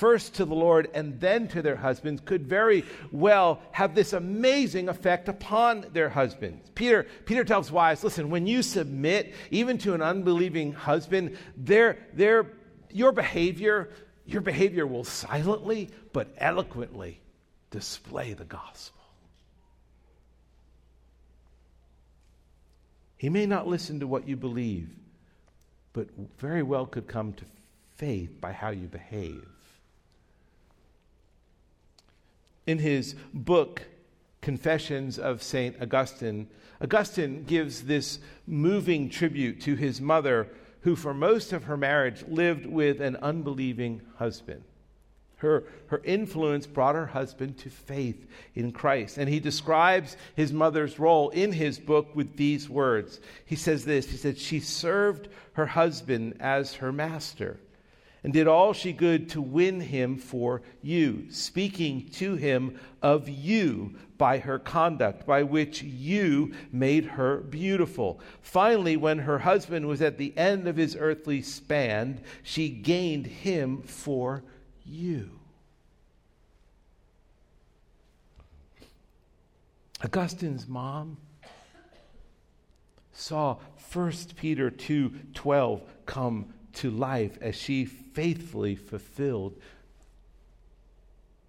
first 0.00 0.36
to 0.36 0.46
the 0.46 0.54
Lord 0.54 0.88
and 0.94 1.20
then 1.20 1.46
to 1.48 1.60
their 1.60 1.76
husbands 1.76 2.22
could 2.24 2.46
very 2.46 2.86
well 3.12 3.60
have 3.70 3.94
this 3.94 4.14
amazing 4.14 4.88
effect 4.88 5.28
upon 5.28 5.84
their 5.92 6.08
husbands. 6.08 6.70
Peter, 6.74 7.06
Peter 7.26 7.44
tells 7.44 7.70
wives, 7.70 8.02
listen, 8.02 8.30
when 8.30 8.46
you 8.46 8.62
submit 8.62 9.34
even 9.50 9.76
to 9.76 9.92
an 9.92 10.00
unbelieving 10.00 10.72
husband, 10.72 11.36
their, 11.54 11.98
their, 12.14 12.46
your 12.90 13.12
behavior, 13.12 13.90
your 14.24 14.40
behavior 14.40 14.86
will 14.86 15.04
silently 15.04 15.90
but 16.14 16.28
eloquently 16.38 17.20
display 17.70 18.32
the 18.32 18.46
gospel. 18.46 19.02
He 23.18 23.28
may 23.28 23.44
not 23.44 23.66
listen 23.66 24.00
to 24.00 24.06
what 24.06 24.26
you 24.26 24.36
believe, 24.36 24.88
but 25.92 26.08
very 26.38 26.62
well 26.62 26.86
could 26.86 27.06
come 27.06 27.34
to 27.34 27.44
faith 27.96 28.40
by 28.40 28.52
how 28.52 28.70
you 28.70 28.88
behave. 28.88 29.46
In 32.70 32.78
his 32.78 33.16
book, 33.34 33.82
Confessions 34.42 35.18
of 35.18 35.42
St. 35.42 35.74
Augustine, 35.82 36.46
Augustine 36.80 37.42
gives 37.42 37.82
this 37.82 38.20
moving 38.46 39.10
tribute 39.10 39.60
to 39.62 39.74
his 39.74 40.00
mother, 40.00 40.46
who 40.82 40.94
for 40.94 41.12
most 41.12 41.52
of 41.52 41.64
her 41.64 41.76
marriage 41.76 42.22
lived 42.28 42.66
with 42.66 43.00
an 43.00 43.16
unbelieving 43.16 44.02
husband. 44.18 44.62
Her, 45.38 45.64
her 45.88 46.00
influence 46.04 46.68
brought 46.68 46.94
her 46.94 47.06
husband 47.06 47.58
to 47.58 47.70
faith 47.70 48.28
in 48.54 48.70
Christ. 48.70 49.18
And 49.18 49.28
he 49.28 49.40
describes 49.40 50.16
his 50.36 50.52
mother's 50.52 51.00
role 51.00 51.30
in 51.30 51.50
his 51.50 51.76
book 51.80 52.14
with 52.14 52.36
these 52.36 52.70
words. 52.70 53.18
He 53.46 53.56
says 53.56 53.84
this 53.84 54.08
He 54.08 54.16
said, 54.16 54.38
She 54.38 54.60
served 54.60 55.26
her 55.54 55.66
husband 55.66 56.36
as 56.38 56.74
her 56.74 56.92
master 56.92 57.58
and 58.22 58.32
did 58.32 58.46
all 58.46 58.72
she 58.72 58.92
could 58.92 59.28
to 59.30 59.40
win 59.40 59.80
him 59.80 60.16
for 60.18 60.62
you, 60.82 61.30
speaking 61.30 62.08
to 62.10 62.34
him 62.34 62.78
of 63.02 63.28
you 63.28 63.94
by 64.18 64.38
her 64.38 64.58
conduct, 64.58 65.26
by 65.26 65.42
which 65.42 65.82
you 65.82 66.52
made 66.70 67.06
her 67.06 67.38
beautiful. 67.38 68.20
Finally, 68.42 68.96
when 68.96 69.18
her 69.20 69.38
husband 69.38 69.86
was 69.88 70.02
at 70.02 70.18
the 70.18 70.36
end 70.36 70.68
of 70.68 70.76
his 70.76 70.94
earthly 70.94 71.40
span, 71.40 72.20
she 72.42 72.68
gained 72.68 73.26
him 73.26 73.80
for 73.82 74.42
you. 74.84 75.30
Augustine's 80.02 80.66
mom 80.66 81.16
saw 83.12 83.58
1 83.92 84.12
Peter 84.36 84.70
2:12 84.70 85.82
come 86.06 86.52
to 86.74 86.90
life 86.90 87.38
as 87.40 87.54
she 87.54 87.84
faithfully 87.84 88.76
fulfilled 88.76 89.54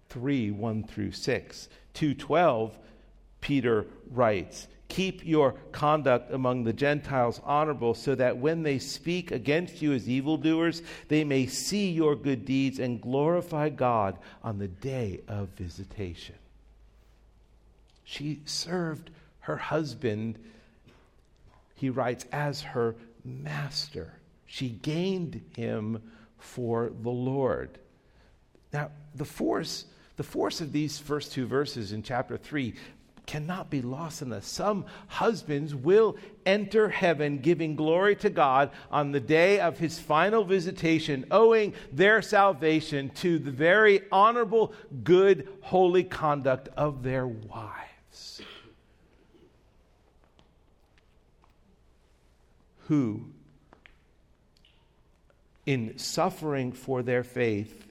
3 0.08 0.50
1 0.50 0.84
through 0.84 1.12
6. 1.12 1.68
212, 1.94 2.78
Peter 3.40 3.86
writes, 4.10 4.68
Keep 4.88 5.24
your 5.24 5.54
conduct 5.72 6.30
among 6.32 6.64
the 6.64 6.72
Gentiles 6.72 7.40
honorable, 7.44 7.94
so 7.94 8.14
that 8.14 8.36
when 8.36 8.62
they 8.62 8.78
speak 8.78 9.30
against 9.30 9.80
you 9.80 9.94
as 9.94 10.06
evildoers, 10.06 10.82
they 11.08 11.24
may 11.24 11.46
see 11.46 11.90
your 11.90 12.14
good 12.14 12.44
deeds 12.44 12.78
and 12.78 13.00
glorify 13.00 13.70
God 13.70 14.18
on 14.42 14.58
the 14.58 14.68
day 14.68 15.22
of 15.28 15.48
visitation. 15.50 16.34
She 18.04 18.40
served 18.44 19.10
her 19.40 19.56
husband, 19.56 20.38
he 21.74 21.88
writes, 21.88 22.26
as 22.30 22.60
her 22.60 22.94
master. 23.24 24.12
She 24.52 24.68
gained 24.68 25.40
him 25.56 26.02
for 26.36 26.92
the 27.00 27.08
Lord. 27.08 27.78
Now, 28.70 28.90
the 29.14 29.24
force, 29.24 29.86
the 30.18 30.22
force 30.22 30.60
of 30.60 30.72
these 30.72 30.98
first 30.98 31.32
two 31.32 31.46
verses 31.46 31.92
in 31.92 32.02
chapter 32.02 32.36
3 32.36 32.74
cannot 33.24 33.70
be 33.70 33.80
lost 33.80 34.20
in 34.20 34.30
us. 34.30 34.46
Some 34.46 34.84
husbands 35.06 35.74
will 35.74 36.18
enter 36.44 36.90
heaven 36.90 37.38
giving 37.38 37.76
glory 37.76 38.14
to 38.16 38.28
God 38.28 38.72
on 38.90 39.10
the 39.10 39.20
day 39.20 39.58
of 39.58 39.78
his 39.78 39.98
final 39.98 40.44
visitation, 40.44 41.24
owing 41.30 41.72
their 41.90 42.20
salvation 42.20 43.08
to 43.20 43.38
the 43.38 43.50
very 43.50 44.02
honorable, 44.12 44.74
good, 45.02 45.48
holy 45.62 46.04
conduct 46.04 46.68
of 46.76 47.02
their 47.02 47.26
wives. 47.26 48.42
Who 52.88 53.32
in 55.66 55.96
suffering 55.98 56.72
for 56.72 57.02
their 57.02 57.22
faith 57.22 57.86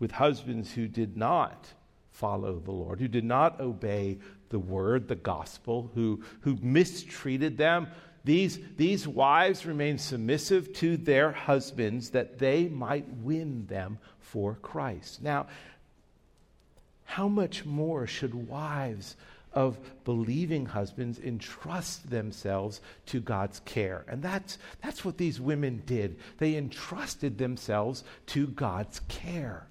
with 0.00 0.12
husbands 0.12 0.72
who 0.72 0.88
did 0.88 1.16
not 1.16 1.68
follow 2.10 2.58
the 2.58 2.70
Lord, 2.70 3.00
who 3.00 3.08
did 3.08 3.24
not 3.24 3.60
obey 3.60 4.18
the 4.48 4.58
word, 4.58 5.08
the 5.08 5.14
gospel, 5.16 5.90
who, 5.94 6.22
who 6.40 6.56
mistreated 6.62 7.58
them. 7.58 7.88
These, 8.24 8.58
these 8.76 9.06
wives 9.06 9.66
remained 9.66 10.00
submissive 10.00 10.72
to 10.74 10.96
their 10.96 11.32
husbands 11.32 12.10
that 12.10 12.38
they 12.38 12.68
might 12.68 13.06
win 13.18 13.66
them 13.66 13.98
for 14.20 14.54
Christ. 14.62 15.22
Now, 15.22 15.46
how 17.04 17.28
much 17.28 17.64
more 17.64 18.06
should 18.06 18.34
wives 18.34 19.16
of 19.54 19.78
believing 20.04 20.66
husbands 20.66 21.18
entrust 21.18 22.10
themselves 22.10 22.80
to 23.06 23.20
God's 23.20 23.60
care. 23.60 24.04
And 24.08 24.22
that's, 24.22 24.58
that's 24.82 25.04
what 25.04 25.16
these 25.16 25.40
women 25.40 25.82
did. 25.86 26.18
They 26.38 26.56
entrusted 26.56 27.38
themselves 27.38 28.04
to 28.26 28.46
God's 28.48 29.00
care. 29.08 29.66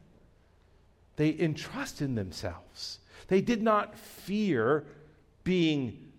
They 1.17 1.37
entrusted 1.37 2.15
themselves. 2.15 2.99
They 3.27 3.41
did 3.41 3.61
not 3.61 3.95
fear 3.97 4.85
being 5.43 6.11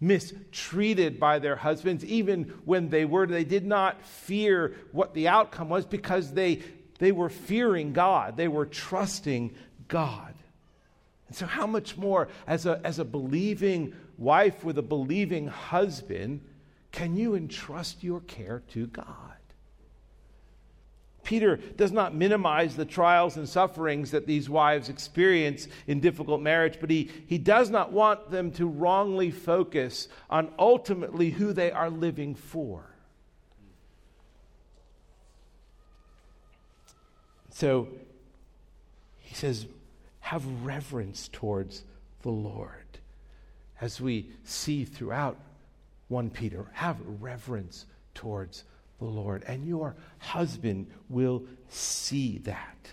mistreated 0.00 1.18
by 1.18 1.40
their 1.40 1.56
husbands, 1.56 2.04
even 2.04 2.44
when 2.64 2.88
they 2.88 3.04
were. 3.04 3.26
They 3.26 3.44
did 3.44 3.66
not 3.66 4.00
fear 4.04 4.74
what 4.92 5.14
the 5.14 5.28
outcome 5.28 5.68
was 5.68 5.84
because 5.84 6.32
they, 6.32 6.62
they 6.98 7.12
were 7.12 7.28
fearing 7.28 7.92
God, 7.92 8.36
they 8.36 8.48
were 8.48 8.66
trusting 8.66 9.54
God. 9.88 10.34
And 11.28 11.36
so, 11.36 11.46
how 11.46 11.66
much 11.66 11.96
more, 11.96 12.28
as 12.46 12.66
a, 12.66 12.80
as 12.84 12.98
a 12.98 13.04
believing 13.04 13.94
wife 14.16 14.64
with 14.64 14.78
a 14.78 14.82
believing 14.82 15.46
husband, 15.46 16.40
can 16.90 17.16
you 17.16 17.34
entrust 17.34 18.02
your 18.02 18.20
care 18.20 18.62
to 18.68 18.86
God? 18.86 19.06
Peter 21.28 21.56
does 21.76 21.92
not 21.92 22.14
minimize 22.14 22.74
the 22.74 22.86
trials 22.86 23.36
and 23.36 23.46
sufferings 23.46 24.12
that 24.12 24.26
these 24.26 24.48
wives 24.48 24.88
experience 24.88 25.68
in 25.86 26.00
difficult 26.00 26.40
marriage, 26.40 26.78
but 26.80 26.88
he, 26.88 27.10
he 27.26 27.36
does 27.36 27.68
not 27.68 27.92
want 27.92 28.30
them 28.30 28.50
to 28.50 28.66
wrongly 28.66 29.30
focus 29.30 30.08
on 30.30 30.50
ultimately 30.58 31.28
who 31.28 31.52
they 31.52 31.70
are 31.70 31.90
living 31.90 32.34
for. 32.34 32.82
So 37.50 37.88
he 39.18 39.34
says, 39.34 39.66
have 40.28 40.44
reverence 40.62 41.30
towards 41.32 41.84
the 42.20 42.28
Lord. 42.28 42.98
As 43.80 43.98
we 43.98 44.28
see 44.44 44.84
throughout 44.84 45.38
1 46.08 46.28
Peter, 46.28 46.66
have 46.74 46.98
reverence 47.22 47.86
towards 48.12 48.64
the 48.98 49.06
Lord, 49.06 49.42
and 49.46 49.66
your 49.66 49.96
husband 50.18 50.86
will 51.08 51.44
see 51.70 52.40
that. 52.40 52.92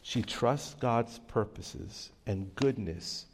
She 0.00 0.22
trusts 0.22 0.72
God's 0.80 1.18
purposes 1.28 2.08
and 2.26 2.54
goodness 2.54 3.26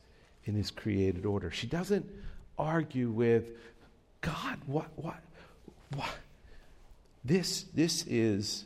in 0.44 0.56
his 0.56 0.72
created 0.72 1.24
order. 1.24 1.52
She 1.52 1.68
doesn't 1.68 2.10
argue 2.58 3.10
with 3.10 3.52
God, 4.22 4.58
what, 4.66 4.88
what, 4.96 5.20
what? 5.94 6.10
This, 7.24 7.64
this 7.74 8.04
is, 8.06 8.64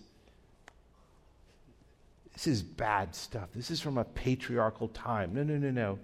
this 2.33 2.47
is 2.47 2.63
bad 2.63 3.15
stuff. 3.15 3.49
This 3.55 3.71
is 3.71 3.81
from 3.81 3.99
a 3.99 4.05
patriarchal 4.05 4.89
time. 4.89 5.35
No, 5.35 5.43
no, 5.43 5.57
no, 5.57 5.71
no. 5.71 5.99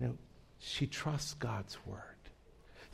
No, 0.00 0.14
she 0.58 0.86
trusts 0.86 1.34
God's 1.34 1.78
word. 1.86 2.00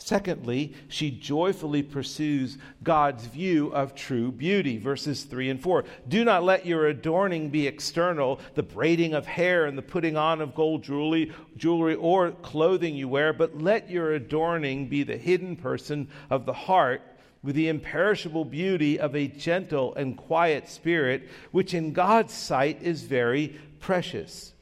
Secondly, 0.00 0.74
she 0.86 1.10
joyfully 1.10 1.82
pursues 1.82 2.56
God's 2.84 3.26
view 3.26 3.68
of 3.74 3.96
true 3.96 4.30
beauty. 4.30 4.78
Verses 4.78 5.24
3 5.24 5.50
and 5.50 5.60
4. 5.60 5.84
Do 6.06 6.24
not 6.24 6.44
let 6.44 6.64
your 6.64 6.86
adorning 6.86 7.50
be 7.50 7.66
external, 7.66 8.38
the 8.54 8.62
braiding 8.62 9.12
of 9.12 9.26
hair 9.26 9.66
and 9.66 9.76
the 9.76 9.82
putting 9.82 10.16
on 10.16 10.40
of 10.40 10.54
gold 10.54 10.84
jewelry, 10.84 11.32
jewelry 11.56 11.96
or 11.96 12.30
clothing 12.30 12.94
you 12.94 13.08
wear, 13.08 13.32
but 13.32 13.60
let 13.60 13.90
your 13.90 14.12
adorning 14.12 14.88
be 14.88 15.02
the 15.02 15.16
hidden 15.16 15.56
person 15.56 16.08
of 16.30 16.46
the 16.46 16.52
heart 16.52 17.02
with 17.48 17.56
the 17.56 17.68
imperishable 17.68 18.44
beauty 18.44 19.00
of 19.00 19.16
a 19.16 19.26
gentle 19.26 19.94
and 19.94 20.18
quiet 20.18 20.68
spirit, 20.68 21.26
which 21.50 21.72
in 21.72 21.94
God's 21.94 22.34
sight 22.34 22.82
is 22.82 23.04
very 23.04 23.58
precious. 23.80 24.52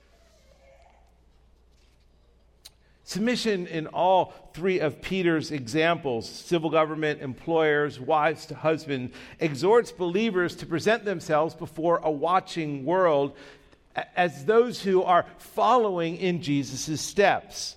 Submission 3.02 3.66
in 3.66 3.88
all 3.88 4.32
three 4.54 4.78
of 4.78 5.02
Peter's 5.02 5.50
examples 5.50 6.28
civil 6.28 6.70
government, 6.70 7.22
employers, 7.22 7.98
wives 7.98 8.46
to 8.46 8.54
husbands 8.54 9.12
exhorts 9.40 9.90
believers 9.90 10.54
to 10.54 10.64
present 10.64 11.04
themselves 11.04 11.56
before 11.56 11.98
a 12.04 12.10
watching 12.12 12.84
world 12.84 13.36
as 14.14 14.44
those 14.44 14.80
who 14.80 15.02
are 15.02 15.26
following 15.38 16.18
in 16.18 16.40
Jesus' 16.40 17.00
steps. 17.00 17.75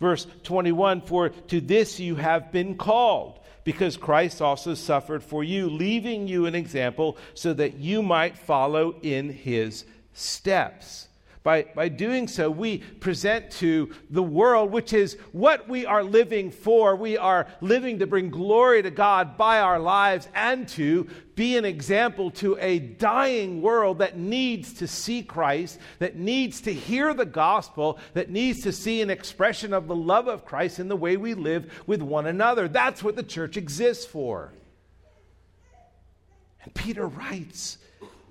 Verse 0.00 0.26
21 0.42 1.02
For 1.02 1.28
to 1.28 1.60
this 1.60 2.00
you 2.00 2.16
have 2.16 2.52
been 2.52 2.76
called, 2.76 3.38
because 3.64 3.96
Christ 3.96 4.42
also 4.42 4.74
suffered 4.74 5.22
for 5.22 5.42
you, 5.42 5.68
leaving 5.68 6.28
you 6.28 6.46
an 6.46 6.54
example 6.54 7.16
so 7.34 7.54
that 7.54 7.78
you 7.78 8.02
might 8.02 8.36
follow 8.36 8.96
in 9.02 9.30
his 9.30 9.84
steps. 10.12 11.08
By, 11.44 11.66
by 11.74 11.90
doing 11.90 12.26
so, 12.26 12.50
we 12.50 12.78
present 12.78 13.50
to 13.52 13.92
the 14.08 14.22
world, 14.22 14.72
which 14.72 14.94
is 14.94 15.18
what 15.32 15.68
we 15.68 15.84
are 15.84 16.02
living 16.02 16.50
for. 16.50 16.96
We 16.96 17.18
are 17.18 17.46
living 17.60 17.98
to 17.98 18.06
bring 18.06 18.30
glory 18.30 18.82
to 18.82 18.90
God 18.90 19.36
by 19.36 19.60
our 19.60 19.78
lives 19.78 20.26
and 20.34 20.66
to 20.70 21.06
be 21.34 21.58
an 21.58 21.66
example 21.66 22.30
to 22.30 22.56
a 22.58 22.78
dying 22.78 23.60
world 23.60 23.98
that 23.98 24.16
needs 24.16 24.72
to 24.74 24.86
see 24.86 25.22
Christ, 25.22 25.78
that 25.98 26.16
needs 26.16 26.62
to 26.62 26.72
hear 26.72 27.12
the 27.12 27.26
gospel, 27.26 27.98
that 28.14 28.30
needs 28.30 28.62
to 28.62 28.72
see 28.72 29.02
an 29.02 29.10
expression 29.10 29.74
of 29.74 29.86
the 29.86 29.94
love 29.94 30.28
of 30.28 30.46
Christ 30.46 30.78
in 30.78 30.88
the 30.88 30.96
way 30.96 31.18
we 31.18 31.34
live 31.34 31.84
with 31.86 32.00
one 32.00 32.26
another. 32.26 32.68
That's 32.68 33.02
what 33.02 33.16
the 33.16 33.22
church 33.22 33.58
exists 33.58 34.06
for. 34.06 34.54
And 36.62 36.72
Peter 36.72 37.06
writes, 37.06 37.76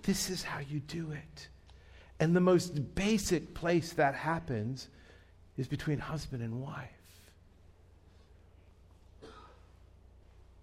This 0.02 0.32
is 0.32 0.42
how 0.42 0.62
you 0.68 0.80
do 0.80 1.12
it. 1.12 1.50
And 2.20 2.36
the 2.36 2.42
most 2.42 2.96
basic 2.96 3.54
place 3.54 3.94
that 3.94 4.16
happens 4.16 4.88
is 5.58 5.68
between 5.68 6.00
husband 6.00 6.42
and 6.44 6.62
wife. 6.62 6.90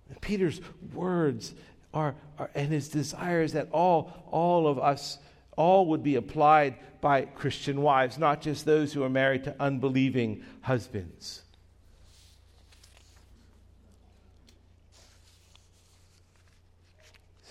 And 0.08 0.20
Peter's 0.20 0.60
words 0.92 1.54
are, 1.94 2.14
are, 2.38 2.50
and 2.54 2.68
his 2.68 2.88
desire 2.88 3.42
is 3.42 3.52
that 3.52 3.68
all, 3.72 4.12
all 4.30 4.66
of 4.66 4.78
us, 4.78 5.18
all 5.56 5.86
would 5.86 6.02
be 6.02 6.16
applied 6.16 6.76
by 7.00 7.22
Christian 7.22 7.82
wives, 7.82 8.18
not 8.18 8.40
just 8.40 8.64
those 8.64 8.92
who 8.92 9.02
are 9.02 9.10
married 9.10 9.44
to 9.44 9.54
unbelieving 9.60 10.42
husbands. 10.62 11.42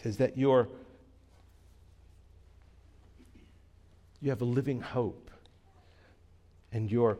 Says 0.03 0.17
that 0.17 0.37
your 0.37 0.69
You 4.21 4.29
have 4.29 4.41
a 4.41 4.45
living 4.45 4.81
hope. 4.81 5.31
And 6.71 6.91
your 6.91 7.17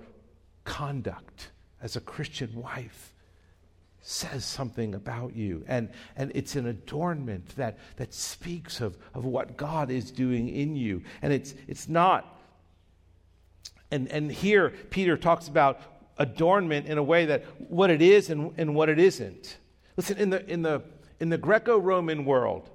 conduct 0.63 1.49
as 1.81 1.95
a 1.95 2.01
Christian 2.01 2.55
wife 2.55 3.13
says 4.01 4.45
something 4.45 4.95
about 4.95 5.35
you. 5.35 5.63
And, 5.67 5.89
and 6.15 6.31
it's 6.35 6.55
an 6.55 6.67
adornment 6.67 7.55
that, 7.57 7.77
that 7.97 8.13
speaks 8.13 8.81
of, 8.81 8.97
of 9.13 9.25
what 9.25 9.57
God 9.57 9.91
is 9.91 10.11
doing 10.11 10.49
in 10.49 10.75
you. 10.75 11.03
And 11.21 11.33
it's, 11.33 11.53
it's 11.67 11.87
not. 11.87 12.39
And, 13.91 14.07
and 14.09 14.31
here, 14.31 14.69
Peter 14.89 15.17
talks 15.17 15.47
about 15.47 15.81
adornment 16.17 16.87
in 16.87 16.97
a 16.97 17.03
way 17.03 17.25
that 17.27 17.45
what 17.57 17.89
it 17.89 18.01
is 18.01 18.29
and, 18.29 18.53
and 18.57 18.75
what 18.75 18.89
it 18.89 18.99
isn't. 18.99 19.57
Listen, 19.97 20.17
in 20.17 20.29
the, 20.29 20.45
in 20.49 20.61
the, 20.61 20.83
in 21.19 21.29
the 21.29 21.37
Greco 21.37 21.77
Roman 21.77 22.25
world, 22.25 22.69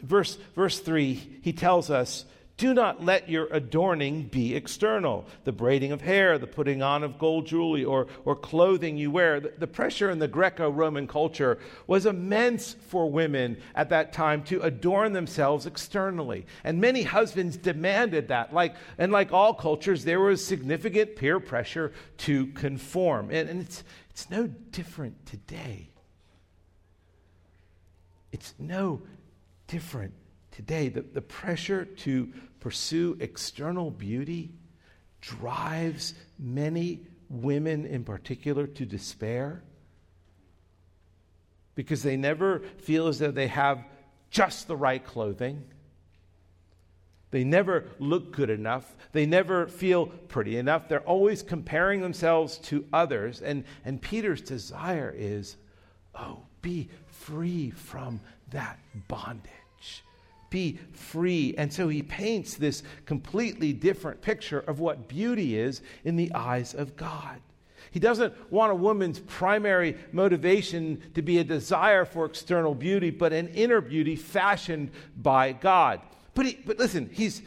verse, 0.00 0.36
verse 0.54 0.78
3, 0.80 1.40
he 1.42 1.52
tells 1.52 1.90
us 1.90 2.24
do 2.56 2.74
not 2.74 3.04
let 3.04 3.28
your 3.28 3.48
adorning 3.50 4.24
be 4.24 4.54
external, 4.54 5.26
the 5.44 5.52
braiding 5.52 5.90
of 5.90 6.00
hair, 6.00 6.38
the 6.38 6.46
putting 6.46 6.82
on 6.82 7.02
of 7.02 7.18
gold 7.18 7.46
jewelry, 7.46 7.84
or, 7.84 8.06
or 8.24 8.36
clothing 8.36 8.96
you 8.96 9.10
wear. 9.10 9.40
The, 9.40 9.52
the 9.58 9.66
pressure 9.66 10.10
in 10.10 10.18
the 10.18 10.28
Greco 10.28 10.70
Roman 10.70 11.06
culture 11.06 11.58
was 11.86 12.06
immense 12.06 12.74
for 12.88 13.10
women 13.10 13.56
at 13.74 13.88
that 13.88 14.12
time 14.12 14.44
to 14.44 14.60
adorn 14.60 15.12
themselves 15.12 15.66
externally. 15.66 16.46
And 16.62 16.80
many 16.80 17.02
husbands 17.02 17.56
demanded 17.56 18.28
that. 18.28 18.52
Like, 18.52 18.76
and 18.98 19.10
like 19.10 19.32
all 19.32 19.54
cultures, 19.54 20.04
there 20.04 20.20
was 20.20 20.44
significant 20.44 21.16
peer 21.16 21.40
pressure 21.40 21.92
to 22.18 22.46
conform. 22.48 23.30
And, 23.30 23.48
and 23.48 23.60
it's, 23.62 23.82
it's 24.10 24.30
no 24.30 24.46
different 24.46 25.26
today. 25.26 25.88
It's 28.30 28.54
no 28.58 29.02
different 29.66 30.14
today, 30.52 30.88
the, 30.88 31.02
the 31.02 31.22
pressure 31.22 31.84
to 31.84 32.28
pursue 32.60 33.16
external 33.20 33.90
beauty 33.90 34.52
drives 35.20 36.14
many 36.38 37.00
women 37.28 37.86
in 37.86 38.04
particular 38.04 38.66
to 38.66 38.86
despair 38.86 39.62
because 41.74 42.02
they 42.02 42.16
never 42.16 42.60
feel 42.78 43.08
as 43.08 43.18
though 43.18 43.30
they 43.30 43.46
have 43.46 43.84
just 44.30 44.68
the 44.68 44.76
right 44.76 45.04
clothing. 45.04 45.64
They 47.30 47.44
never 47.44 47.86
look 47.98 48.32
good 48.32 48.50
enough. 48.50 48.94
They 49.12 49.24
never 49.24 49.66
feel 49.66 50.06
pretty 50.06 50.58
enough. 50.58 50.88
They're 50.88 51.00
always 51.00 51.42
comparing 51.42 52.02
themselves 52.02 52.58
to 52.58 52.84
others. 52.92 53.40
And, 53.40 53.64
and 53.86 54.00
Peter's 54.00 54.42
desire 54.42 55.14
is 55.16 55.56
oh, 56.14 56.40
be 56.60 56.90
free 57.06 57.70
from 57.70 58.20
that 58.50 58.78
bondage 59.08 59.50
be 60.52 60.78
free. 60.92 61.54
And 61.58 61.72
so 61.72 61.88
he 61.88 62.02
paints 62.02 62.54
this 62.54 62.84
completely 63.06 63.72
different 63.72 64.22
picture 64.22 64.60
of 64.60 64.78
what 64.78 65.08
beauty 65.08 65.58
is 65.58 65.82
in 66.04 66.14
the 66.14 66.32
eyes 66.32 66.74
of 66.74 66.96
God. 66.96 67.40
He 67.90 67.98
doesn't 67.98 68.32
want 68.50 68.70
a 68.70 68.76
woman's 68.76 69.18
primary 69.18 69.96
motivation 70.12 71.02
to 71.14 71.22
be 71.22 71.38
a 71.38 71.44
desire 71.44 72.04
for 72.04 72.24
external 72.24 72.74
beauty, 72.74 73.10
but 73.10 73.32
an 73.32 73.48
inner 73.48 73.80
beauty 73.80 74.14
fashioned 74.14 74.92
by 75.16 75.52
God. 75.52 76.00
But, 76.34 76.46
he, 76.46 76.58
but 76.64 76.78
listen, 76.78 77.10
he's, 77.12 77.42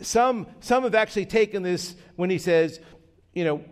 some, 0.00 0.46
some 0.60 0.84
have 0.84 0.94
actually 0.94 1.26
taken 1.26 1.62
this 1.62 1.94
when 2.16 2.30
he 2.30 2.38
says, 2.38 2.80
you 3.34 3.44
know, 3.44 3.62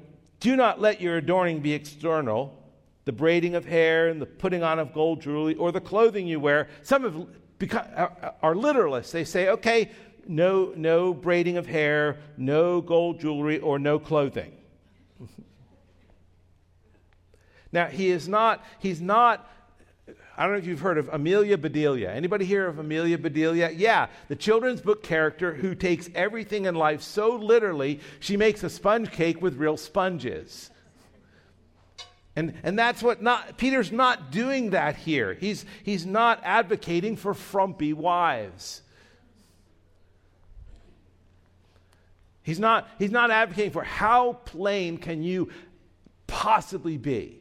do 0.40 0.56
not 0.56 0.80
let 0.80 1.00
your 1.00 1.16
adorning 1.16 1.60
be 1.60 1.72
external, 1.72 2.58
the 3.06 3.12
braiding 3.12 3.54
of 3.54 3.64
hair 3.64 4.08
and 4.08 4.20
the 4.20 4.26
putting 4.26 4.62
on 4.62 4.78
of 4.78 4.92
gold 4.92 5.22
jewelry 5.22 5.54
or 5.54 5.72
the 5.72 5.80
clothing 5.80 6.26
you 6.26 6.38
wear. 6.38 6.68
Some 6.82 7.04
have 7.04 7.26
are, 7.68 7.88
uh, 7.96 8.26
uh, 8.26 8.32
are 8.42 8.54
literalists. 8.54 9.10
They 9.10 9.24
say, 9.24 9.48
okay, 9.48 9.90
no, 10.26 10.72
no 10.76 11.14
braiding 11.14 11.56
of 11.56 11.66
hair, 11.66 12.18
no 12.36 12.80
gold 12.80 13.20
jewelry, 13.20 13.58
or 13.58 13.78
no 13.78 13.98
clothing. 13.98 14.52
now, 17.72 17.86
he 17.86 18.10
is 18.10 18.28
not, 18.28 18.64
he's 18.78 19.00
not, 19.00 19.48
I 20.36 20.44
don't 20.44 20.52
know 20.52 20.58
if 20.58 20.66
you've 20.66 20.80
heard 20.80 20.98
of 20.98 21.08
Amelia 21.08 21.58
Bedelia. 21.58 22.11
Anybody 22.11 22.44
hear 22.44 22.66
of 22.66 22.78
Amelia 22.78 23.18
Bedelia? 23.18 23.70
Yeah, 23.70 24.06
the 24.28 24.36
children's 24.36 24.80
book 24.80 25.02
character 25.02 25.54
who 25.54 25.74
takes 25.74 26.08
everything 26.14 26.64
in 26.64 26.74
life 26.74 27.02
so 27.02 27.36
literally, 27.36 28.00
she 28.20 28.36
makes 28.36 28.62
a 28.62 28.70
sponge 28.70 29.11
cake 29.11 29.42
with 29.42 29.56
real 29.56 29.76
sponges. 29.76 30.70
And, 32.37 32.55
and 32.62 32.78
that's 32.78 33.03
what 33.03 33.22
not, 33.22 33.57
Peter's 33.57 33.91
not 33.91 34.31
doing 34.31 34.70
that 34.70 34.97
here. 34.97 35.35
He's, 35.35 35.64
he's 35.83 36.07
not 36.07 36.41
advocating 36.45 37.16
for 37.16 37.35
frumpy 37.35 37.93
wives. 37.93 38.83
He's 42.43 42.61
not, 42.61 42.89
he's 42.99 43.11
not 43.11 43.31
advocating 43.31 43.72
for 43.72 43.85
how 43.85 44.35
plain 44.45 44.99
can 44.99 45.22
you 45.22 45.51
possibly 46.26 46.97
be. 46.97 47.39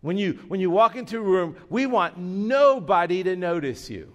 When 0.00 0.16
you, 0.16 0.32
when 0.48 0.60
you 0.60 0.70
walk 0.70 0.96
into 0.96 1.18
a 1.18 1.22
room, 1.22 1.56
we 1.68 1.86
want 1.86 2.18
nobody 2.18 3.22
to 3.22 3.36
notice 3.36 3.90
you. 3.90 4.12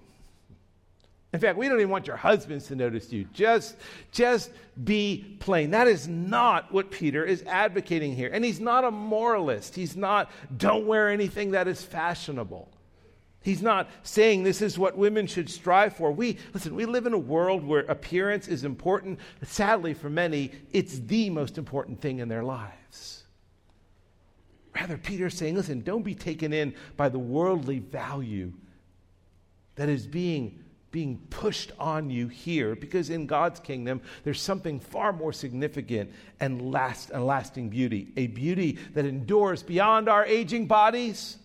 In 1.33 1.39
fact, 1.41 1.57
we 1.57 1.67
don't 1.67 1.79
even 1.79 1.89
want 1.89 2.07
your 2.07 2.15
husbands 2.15 2.67
to 2.67 2.75
notice 2.75 3.11
you. 3.11 3.25
Just, 3.33 3.75
just 4.11 4.49
be 4.83 5.35
plain. 5.39 5.71
That 5.71 5.87
is 5.87 6.07
not 6.07 6.71
what 6.71 6.89
Peter 6.89 7.25
is 7.25 7.43
advocating 7.43 8.15
here. 8.15 8.29
And 8.31 8.45
he's 8.45 8.61
not 8.61 8.85
a 8.85 8.91
moralist. 8.91 9.75
He's 9.75 9.97
not, 9.97 10.31
don't 10.55 10.87
wear 10.87 11.09
anything 11.09 11.51
that 11.51 11.67
is 11.67 11.83
fashionable. 11.83 12.69
He's 13.41 13.61
not 13.61 13.89
saying 14.03 14.43
this 14.43 14.61
is 14.61 14.79
what 14.79 14.97
women 14.97 15.27
should 15.27 15.49
strive 15.49 15.95
for. 15.95 16.11
We, 16.11 16.37
listen, 16.53 16.75
we 16.75 16.85
live 16.85 17.05
in 17.05 17.13
a 17.13 17.17
world 17.17 17.63
where 17.63 17.81
appearance 17.81 18.47
is 18.47 18.63
important. 18.63 19.19
Sadly, 19.43 19.93
for 19.93 20.09
many, 20.09 20.51
it's 20.71 20.99
the 20.99 21.29
most 21.29 21.57
important 21.57 22.01
thing 22.01 22.19
in 22.19 22.29
their 22.29 22.43
lives. 22.43 23.23
Rather, 24.75 24.97
Peter's 24.97 25.33
saying, 25.33 25.55
listen, 25.55 25.81
don't 25.81 26.03
be 26.03 26.15
taken 26.15 26.53
in 26.53 26.73
by 26.95 27.09
the 27.09 27.19
worldly 27.19 27.79
value 27.79 28.53
that 29.75 29.89
is 29.89 30.07
being 30.07 30.63
being 30.91 31.17
pushed 31.29 31.71
on 31.79 32.09
you 32.09 32.27
here 32.27 32.75
because 32.75 33.09
in 33.09 33.27
God's 33.27 33.59
kingdom 33.59 34.01
there's 34.23 34.41
something 34.41 34.79
far 34.79 35.11
more 35.11 35.33
significant 35.33 36.11
and 36.39 36.71
last 36.71 37.09
and 37.09 37.25
lasting 37.25 37.69
beauty, 37.69 38.07
a 38.15 38.27
beauty 38.27 38.77
that 38.93 39.05
endures 39.05 39.63
beyond 39.63 40.07
our 40.07 40.25
aging 40.25 40.67
bodies. 40.67 41.37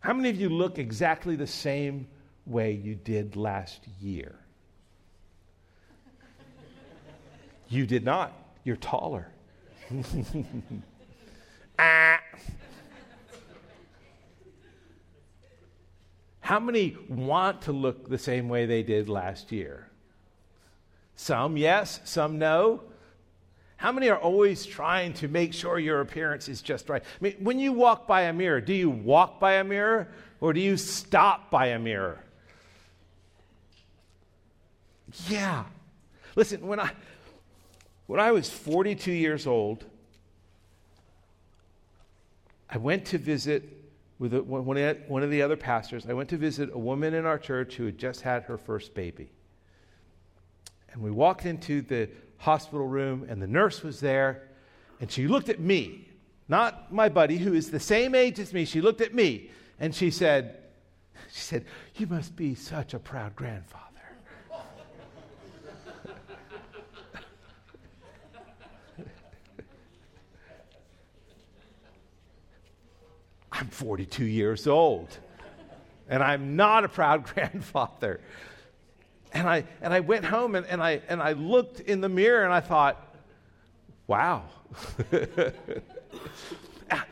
How 0.00 0.12
many 0.12 0.30
of 0.30 0.40
you 0.40 0.48
look 0.48 0.78
exactly 0.78 1.36
the 1.36 1.46
same 1.46 2.08
way 2.44 2.72
you 2.72 2.96
did 2.96 3.36
last 3.36 3.86
year? 4.00 4.34
You 7.68 7.86
did 7.86 8.04
not. 8.04 8.32
You're 8.64 8.76
taller. 8.76 9.28
ah. 11.78 12.18
How 16.42 16.58
many 16.58 16.96
want 17.08 17.62
to 17.62 17.72
look 17.72 18.08
the 18.08 18.18
same 18.18 18.48
way 18.48 18.66
they 18.66 18.82
did 18.82 19.08
last 19.08 19.52
year? 19.52 19.88
Some 21.14 21.56
yes, 21.56 22.00
some 22.04 22.38
no. 22.38 22.82
How 23.76 23.92
many 23.92 24.08
are 24.10 24.18
always 24.18 24.66
trying 24.66 25.12
to 25.14 25.28
make 25.28 25.54
sure 25.54 25.78
your 25.78 26.00
appearance 26.00 26.48
is 26.48 26.60
just 26.60 26.88
right? 26.88 27.02
I 27.02 27.24
mean, 27.24 27.36
when 27.40 27.58
you 27.60 27.72
walk 27.72 28.06
by 28.08 28.22
a 28.22 28.32
mirror, 28.32 28.60
do 28.60 28.74
you 28.74 28.90
walk 28.90 29.38
by 29.38 29.54
a 29.54 29.64
mirror 29.64 30.08
or 30.40 30.52
do 30.52 30.60
you 30.60 30.76
stop 30.76 31.48
by 31.50 31.66
a 31.66 31.78
mirror? 31.78 32.22
Yeah. 35.28 35.64
Listen, 36.34 36.66
when 36.66 36.80
I 36.80 36.90
when 38.06 38.18
I 38.18 38.32
was 38.32 38.50
42 38.50 39.12
years 39.12 39.46
old, 39.46 39.84
I 42.68 42.78
went 42.78 43.04
to 43.06 43.18
visit 43.18 43.81
with 44.18 44.34
one 44.34 45.22
of 45.22 45.30
the 45.30 45.42
other 45.42 45.56
pastors, 45.56 46.06
I 46.08 46.12
went 46.12 46.28
to 46.30 46.36
visit 46.36 46.70
a 46.72 46.78
woman 46.78 47.14
in 47.14 47.26
our 47.26 47.38
church 47.38 47.74
who 47.74 47.86
had 47.86 47.98
just 47.98 48.20
had 48.20 48.44
her 48.44 48.56
first 48.56 48.94
baby. 48.94 49.30
And 50.92 51.02
we 51.02 51.10
walked 51.10 51.46
into 51.46 51.82
the 51.82 52.08
hospital 52.38 52.86
room, 52.86 53.26
and 53.28 53.40
the 53.40 53.46
nurse 53.46 53.82
was 53.82 54.00
there, 54.00 54.48
and 55.00 55.10
she 55.10 55.26
looked 55.26 55.48
at 55.48 55.58
me, 55.58 56.08
not 56.48 56.92
my 56.92 57.08
buddy, 57.08 57.38
who 57.38 57.54
is 57.54 57.70
the 57.70 57.80
same 57.80 58.14
age 58.14 58.38
as 58.38 58.52
me. 58.52 58.64
She 58.64 58.80
looked 58.80 59.00
at 59.00 59.14
me, 59.14 59.50
and 59.80 59.94
she 59.94 60.10
said, 60.10 60.58
she 61.32 61.40
said, 61.40 61.64
You 61.96 62.06
must 62.06 62.36
be 62.36 62.54
such 62.54 62.94
a 62.94 62.98
proud 62.98 63.34
grandfather. 63.34 63.91
I'm 73.62 73.68
42 73.68 74.24
years 74.24 74.66
old 74.66 75.16
and 76.08 76.20
I'm 76.20 76.56
not 76.56 76.82
a 76.82 76.88
proud 76.88 77.24
grandfather. 77.32 78.20
And 79.32 79.48
I, 79.48 79.62
and 79.80 79.94
I 79.94 80.00
went 80.00 80.24
home 80.24 80.56
and, 80.56 80.66
and, 80.66 80.82
I, 80.82 81.00
and 81.08 81.22
I 81.22 81.34
looked 81.34 81.78
in 81.78 82.00
the 82.00 82.08
mirror 82.08 82.42
and 82.42 82.52
I 82.52 82.58
thought, 82.58 83.14
wow. 84.08 84.42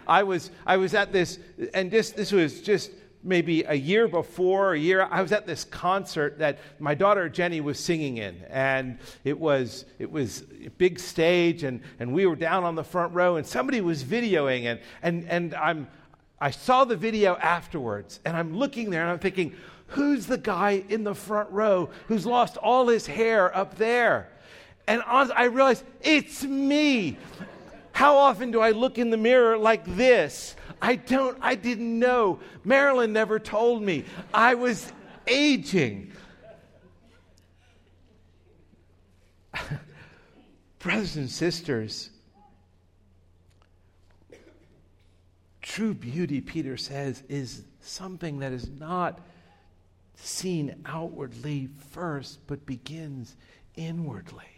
I, 0.09 0.25
was, 0.25 0.51
I 0.67 0.77
was 0.77 0.93
at 0.95 1.13
this, 1.13 1.39
and 1.73 1.89
this, 1.89 2.11
this 2.11 2.33
was 2.33 2.63
just 2.63 2.91
maybe 3.23 3.63
a 3.63 3.75
year 3.75 4.09
before, 4.09 4.75
a 4.75 4.79
year, 4.79 5.07
I 5.09 5.23
was 5.23 5.31
at 5.31 5.47
this 5.47 5.63
concert 5.63 6.41
that 6.41 6.59
my 6.81 6.97
daughter 6.97 7.29
Jenny 7.29 7.61
was 7.61 7.79
singing 7.79 8.17
in. 8.17 8.43
And 8.49 8.99
it 9.23 9.39
was, 9.39 9.85
it 10.01 10.11
was 10.11 10.43
a 10.67 10.71
big 10.71 10.99
stage, 10.99 11.63
and, 11.63 11.81
and 12.01 12.13
we 12.13 12.27
were 12.27 12.35
down 12.35 12.65
on 12.65 12.75
the 12.75 12.83
front 12.83 13.15
row, 13.15 13.37
and 13.37 13.47
somebody 13.47 13.81
was 13.81 14.03
videoing. 14.03 14.65
And, 14.65 14.81
and, 15.01 15.29
and 15.29 15.55
I'm, 15.55 15.87
I 16.41 16.51
saw 16.51 16.85
the 16.85 16.97
video 16.97 17.37
afterwards, 17.37 18.21
and 18.25 18.37
I'm 18.37 18.57
looking 18.57 18.91
there 18.91 19.03
and 19.03 19.11
I'm 19.11 19.19
thinking, 19.19 19.55
who's 19.89 20.27
the 20.27 20.39
guy 20.39 20.85
in 20.89 21.05
the 21.05 21.15
front 21.15 21.51
row 21.51 21.91
who's 22.09 22.25
lost 22.25 22.57
all 22.57 22.89
his 22.89 23.07
hair 23.07 23.55
up 23.55 23.77
there? 23.77 24.29
And 24.87 25.03
I 25.07 25.45
realized 25.45 25.85
it's 26.01 26.43
me. 26.43 27.19
How 27.93 28.17
often 28.17 28.51
do 28.51 28.61
I 28.61 28.71
look 28.71 28.99
in 28.99 29.11
the 29.11 29.17
mirror 29.17 29.59
like 29.59 29.85
this? 29.97 30.57
I 30.81 30.97
don't, 30.97 31.37
I 31.41 31.55
didn't 31.55 31.99
know. 31.99 32.41
Marilyn 32.65 33.13
never 33.13 33.39
told 33.39 33.83
me. 33.83 34.05
I 34.33 34.55
was 34.55 34.93
aging. 35.27 36.13
Brothers 40.79 41.17
and 41.17 41.29
sisters, 41.29 42.09
True 45.71 45.95
beauty, 45.95 46.41
Peter 46.41 46.77
says, 46.77 47.23
is 47.29 47.63
something 47.79 48.41
that 48.41 48.51
is 48.51 48.69
not 48.69 49.21
seen 50.17 50.75
outwardly 50.85 51.69
first, 51.93 52.45
but 52.49 52.67
begins 52.67 53.37
inwardly. 53.77 54.51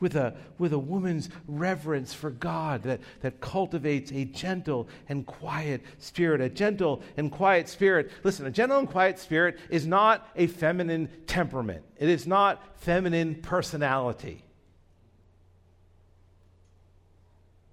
With 0.00 0.16
a, 0.16 0.34
with 0.56 0.72
a 0.72 0.78
woman's 0.78 1.28
reverence 1.46 2.14
for 2.14 2.30
God 2.30 2.84
that, 2.84 3.00
that 3.20 3.42
cultivates 3.42 4.10
a 4.12 4.24
gentle 4.24 4.88
and 5.10 5.26
quiet 5.26 5.82
spirit. 5.98 6.40
A 6.40 6.48
gentle 6.48 7.02
and 7.18 7.30
quiet 7.30 7.68
spirit, 7.68 8.10
listen, 8.24 8.46
a 8.46 8.50
gentle 8.50 8.78
and 8.78 8.88
quiet 8.88 9.18
spirit 9.18 9.58
is 9.68 9.86
not 9.86 10.26
a 10.36 10.46
feminine 10.46 11.10
temperament, 11.26 11.84
it 11.98 12.08
is 12.08 12.26
not 12.26 12.62
feminine 12.78 13.34
personality. 13.42 14.42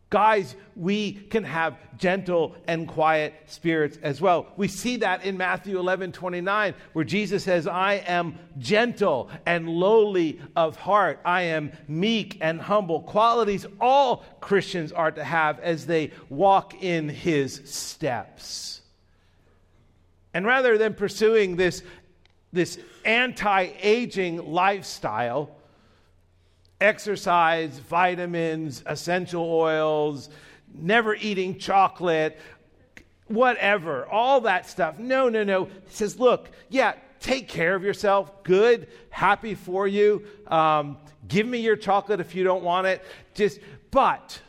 Guys, 0.10 0.56
we 0.76 1.14
can 1.14 1.44
have 1.44 1.78
gentle 2.00 2.56
and 2.68 2.88
quiet 2.88 3.36
spirits 3.46 4.00
as 4.02 4.20
well. 4.20 4.48
We 4.58 4.68
see 4.68 4.98
that 4.98 5.24
in 5.24 5.38
Matthew 5.38 5.78
11 5.78 6.14
29, 6.14 6.74
where 6.94 7.06
Jesus 7.06 7.44
says, 7.44 7.68
I 7.68 7.96
am 8.08 8.40
gentle 8.58 9.30
and 9.46 9.70
lowly 9.70 10.42
of 10.56 10.78
heart. 10.78 11.20
I 11.24 11.44
am 11.44 11.74
meek 11.88 12.40
and 12.42 12.60
humble. 12.60 13.02
Qualities 13.02 13.68
all 13.80 14.26
Christians 14.42 14.92
are 14.92 15.12
to 15.12 15.24
have 15.24 15.60
as 15.60 15.86
they 15.86 16.12
walk 16.28 16.82
in 16.82 17.08
his 17.08 17.62
steps. 17.66 18.82
And 20.34 20.44
rather 20.44 20.80
than 20.80 20.96
pursuing 20.96 21.56
this, 21.56 21.84
this 22.52 22.80
anti 23.06 23.70
aging 23.80 24.52
lifestyle, 24.52 25.56
exercise, 26.82 27.78
vitamins, 27.80 28.84
essential 28.86 29.44
oils, 29.44 30.30
never 30.74 31.16
eating 31.16 31.58
chocolate, 31.58 32.40
whatever, 33.28 34.06
all 34.08 34.42
that 34.42 34.68
stuff. 34.68 34.98
No, 34.98 35.30
no, 35.30 35.44
no. 35.44 35.66
He 35.66 35.72
says, 35.90 36.20
look, 36.20 36.50
yeah, 36.70 36.94
take 37.20 37.48
care 37.48 37.76
of 37.76 37.84
yourself. 37.84 38.44
Good, 38.44 38.88
happy 39.10 39.56
for 39.56 39.88
you. 39.88 40.26
Um, 40.48 40.98
give 41.28 41.46
me 41.46 41.60
your 41.60 41.76
chocolate 41.76 42.20
if 42.20 42.34
you 42.36 42.44
don't 42.44 42.64
want 42.64 42.88
it. 42.88 43.04
Just, 43.34 43.60
but, 43.92 44.42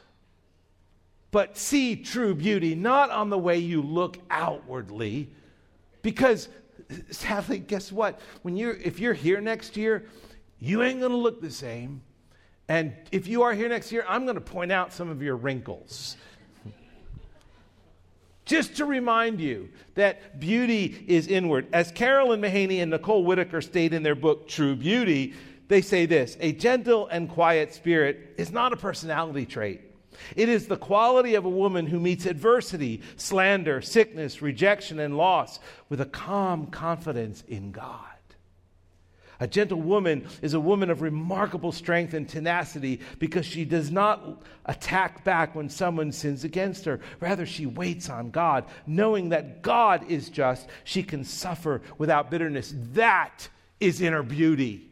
but 1.30 1.56
see 1.56 1.96
true 1.96 2.34
beauty, 2.34 2.74
not 2.74 3.10
on 3.10 3.30
the 3.30 3.38
way 3.38 3.58
you 3.58 3.82
look 3.82 4.18
outwardly, 4.30 5.30
because 6.02 6.48
sadly, 7.10 7.58
guess 7.58 7.92
what? 7.92 8.20
When 8.42 8.56
you're, 8.56 8.74
if 8.74 8.98
you're 8.98 9.14
here 9.14 9.40
next 9.40 9.76
year, 9.76 10.06
you 10.58 10.82
ain't 10.82 11.00
to 11.12 11.16
look 11.16 11.40
the 11.40 11.50
same. 11.50 12.02
And 12.70 12.94
if 13.10 13.26
you 13.26 13.42
are 13.42 13.52
here 13.52 13.68
next 13.68 13.90
year, 13.90 14.04
I'm 14.08 14.26
going 14.26 14.36
to 14.36 14.40
point 14.40 14.70
out 14.70 14.92
some 14.92 15.10
of 15.10 15.20
your 15.20 15.34
wrinkles. 15.34 16.16
Just 18.44 18.76
to 18.76 18.84
remind 18.84 19.40
you 19.40 19.70
that 19.96 20.38
beauty 20.38 21.04
is 21.08 21.26
inward. 21.26 21.66
As 21.72 21.90
Carolyn 21.90 22.40
Mahaney 22.40 22.80
and 22.80 22.92
Nicole 22.92 23.24
Whitacre 23.24 23.60
state 23.60 23.92
in 23.92 24.04
their 24.04 24.14
book, 24.14 24.46
True 24.46 24.76
Beauty, 24.76 25.34
they 25.66 25.80
say 25.80 26.06
this 26.06 26.36
A 26.38 26.52
gentle 26.52 27.08
and 27.08 27.28
quiet 27.28 27.74
spirit 27.74 28.34
is 28.38 28.52
not 28.52 28.72
a 28.72 28.76
personality 28.76 29.46
trait. 29.46 29.80
It 30.36 30.48
is 30.48 30.68
the 30.68 30.76
quality 30.76 31.34
of 31.34 31.44
a 31.44 31.50
woman 31.50 31.86
who 31.86 31.98
meets 31.98 32.24
adversity, 32.24 33.02
slander, 33.16 33.80
sickness, 33.80 34.42
rejection, 34.42 35.00
and 35.00 35.16
loss 35.16 35.58
with 35.88 36.00
a 36.00 36.06
calm 36.06 36.68
confidence 36.68 37.42
in 37.48 37.72
God. 37.72 38.09
A 39.40 39.46
gentle 39.46 39.80
woman 39.80 40.28
is 40.42 40.52
a 40.52 40.60
woman 40.60 40.90
of 40.90 41.00
remarkable 41.00 41.72
strength 41.72 42.12
and 42.12 42.28
tenacity 42.28 43.00
because 43.18 43.46
she 43.46 43.64
does 43.64 43.90
not 43.90 44.42
attack 44.66 45.24
back 45.24 45.54
when 45.54 45.70
someone 45.70 46.12
sins 46.12 46.44
against 46.44 46.84
her. 46.84 47.00
Rather, 47.20 47.46
she 47.46 47.64
waits 47.64 48.10
on 48.10 48.30
God. 48.30 48.66
Knowing 48.86 49.30
that 49.30 49.62
God 49.62 50.08
is 50.10 50.28
just, 50.28 50.68
she 50.84 51.02
can 51.02 51.24
suffer 51.24 51.80
without 51.96 52.30
bitterness. 52.30 52.74
That 52.92 53.48
is 53.80 54.02
inner 54.02 54.22
beauty. 54.22 54.86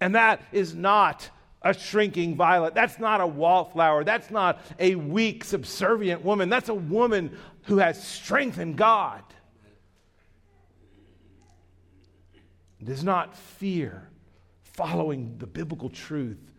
And 0.00 0.14
that 0.14 0.40
is 0.50 0.74
not 0.74 1.28
a 1.60 1.74
shrinking 1.74 2.36
violet. 2.36 2.74
That's 2.74 2.98
not 2.98 3.20
a 3.20 3.26
wallflower. 3.26 4.04
That's 4.04 4.30
not 4.30 4.60
a 4.78 4.94
weak, 4.94 5.44
subservient 5.44 6.24
woman. 6.24 6.48
That's 6.48 6.68
a 6.68 6.74
woman 6.74 7.36
who 7.64 7.78
has 7.78 8.02
strength 8.02 8.58
in 8.58 8.76
God. 8.76 9.22
Does 12.84 13.04
not 13.04 13.36
fear 13.36 14.08
following 14.62 15.36
the 15.38 15.46
biblical 15.46 15.88
truth 15.88 16.50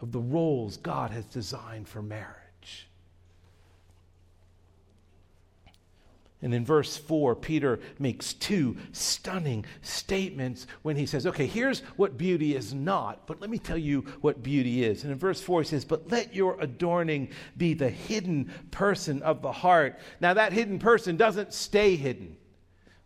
of 0.00 0.12
the 0.12 0.20
roles 0.20 0.76
God 0.78 1.10
has 1.10 1.24
designed 1.26 1.88
for 1.88 2.02
marriage. 2.02 2.88
And 6.42 6.52
in 6.52 6.64
verse 6.64 6.96
4, 6.96 7.36
Peter 7.36 7.78
makes 8.00 8.32
two 8.34 8.76
stunning 8.90 9.64
statements 9.80 10.66
when 10.82 10.96
he 10.96 11.06
says, 11.06 11.24
Okay, 11.24 11.46
here's 11.46 11.80
what 11.94 12.18
beauty 12.18 12.56
is 12.56 12.74
not, 12.74 13.28
but 13.28 13.40
let 13.40 13.48
me 13.48 13.58
tell 13.58 13.78
you 13.78 14.00
what 14.22 14.42
beauty 14.42 14.82
is. 14.82 15.04
And 15.04 15.12
in 15.12 15.18
verse 15.18 15.40
4, 15.40 15.62
he 15.62 15.68
says, 15.68 15.84
But 15.84 16.10
let 16.10 16.34
your 16.34 16.60
adorning 16.60 17.28
be 17.56 17.74
the 17.74 17.88
hidden 17.88 18.52
person 18.72 19.22
of 19.22 19.40
the 19.40 19.52
heart. 19.52 20.00
Now, 20.20 20.34
that 20.34 20.52
hidden 20.52 20.80
person 20.80 21.16
doesn't 21.16 21.54
stay 21.54 21.94
hidden. 21.94 22.36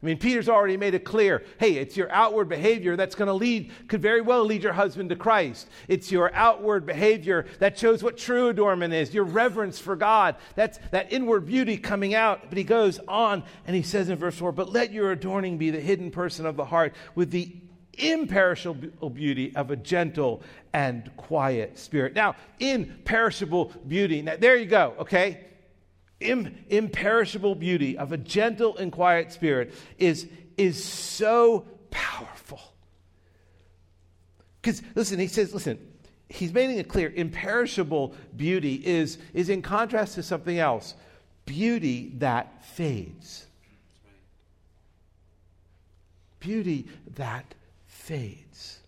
I 0.03 0.07
mean, 0.07 0.19
Peter's 0.19 0.49
already 0.49 0.77
made 0.77 0.95
it 0.95 1.05
clear 1.05 1.43
hey, 1.59 1.77
it's 1.77 1.97
your 1.97 2.11
outward 2.13 2.49
behavior 2.49 2.97
that's 2.97 3.15
going 3.15 3.29
to 3.29 3.35
lead, 3.35 3.73
could 3.89 4.03
very 4.03 4.21
well 4.21 4.45
lead 4.45 4.63
your 4.63 4.75
husband 4.75 5.09
to 5.09 5.17
Christ. 5.17 5.69
It's 5.89 6.13
your 6.13 6.33
outward 6.35 6.85
behavior 6.85 7.47
that 7.61 7.79
shows 7.79 8.03
what 8.03 8.19
true 8.19 8.49
adornment 8.49 8.93
is, 8.93 9.15
your 9.15 9.25
reverence 9.25 9.79
for 9.79 9.97
God. 9.97 10.37
That's 10.55 10.79
that 10.91 11.13
inward 11.13 11.47
beauty 11.47 11.79
coming 11.79 12.15
out. 12.15 12.49
But 12.49 12.59
he 12.59 12.65
goes 12.65 13.01
on 13.09 13.43
and 13.67 13.75
he 13.75 13.83
says 13.83 14.11
in 14.11 14.19
verse 14.19 14.37
4 14.37 14.53
But 14.53 14.71
let 14.71 14.93
your 14.93 15.13
adorning 15.13 15.57
be 15.57 15.71
the 15.71 15.81
hidden 15.81 16.11
person 16.11 16.45
of 16.45 16.57
the 16.57 16.67
heart 16.67 16.95
with 17.15 17.31
the 17.31 17.57
imperishable 17.95 19.09
beauty 19.09 19.57
of 19.57 19.71
a 19.71 19.77
gentle 19.77 20.43
and 20.75 21.11
quiet 21.17 21.79
spirit. 21.79 22.15
Now, 22.15 22.37
imperishable 22.61 23.73
beauty. 23.89 24.21
Now, 24.21 24.37
there 24.37 24.57
you 24.57 24.67
go, 24.67 24.95
okay? 24.99 25.47
Im- 26.21 26.65
imperishable 26.69 27.55
beauty 27.55 27.99
of 27.99 28.13
a 28.13 28.17
gentle 28.17 28.77
and 28.77 28.91
quiet 28.91 29.33
spirit 29.33 29.75
is, 29.99 30.29
is 30.57 30.83
so 30.83 31.67
powerful. 31.91 32.61
Because, 34.61 34.83
listen, 34.95 35.19
he 35.19 35.27
says, 35.27 35.53
listen, 35.53 35.79
he's 36.29 36.53
making 36.53 36.79
it 36.79 36.89
clear 36.89 37.13
imperishable 37.15 38.15
beauty 38.37 38.75
is, 38.75 39.19
is 39.35 39.49
in 39.49 39.63
contrast 39.63 40.15
to 40.15 40.23
something 40.23 40.59
else 40.59 40.95
beauty 41.45 42.13
that 42.19 42.65
fades. 42.65 43.47
Beauty 46.41 46.87
that 47.15 47.55
fades. 47.87 48.81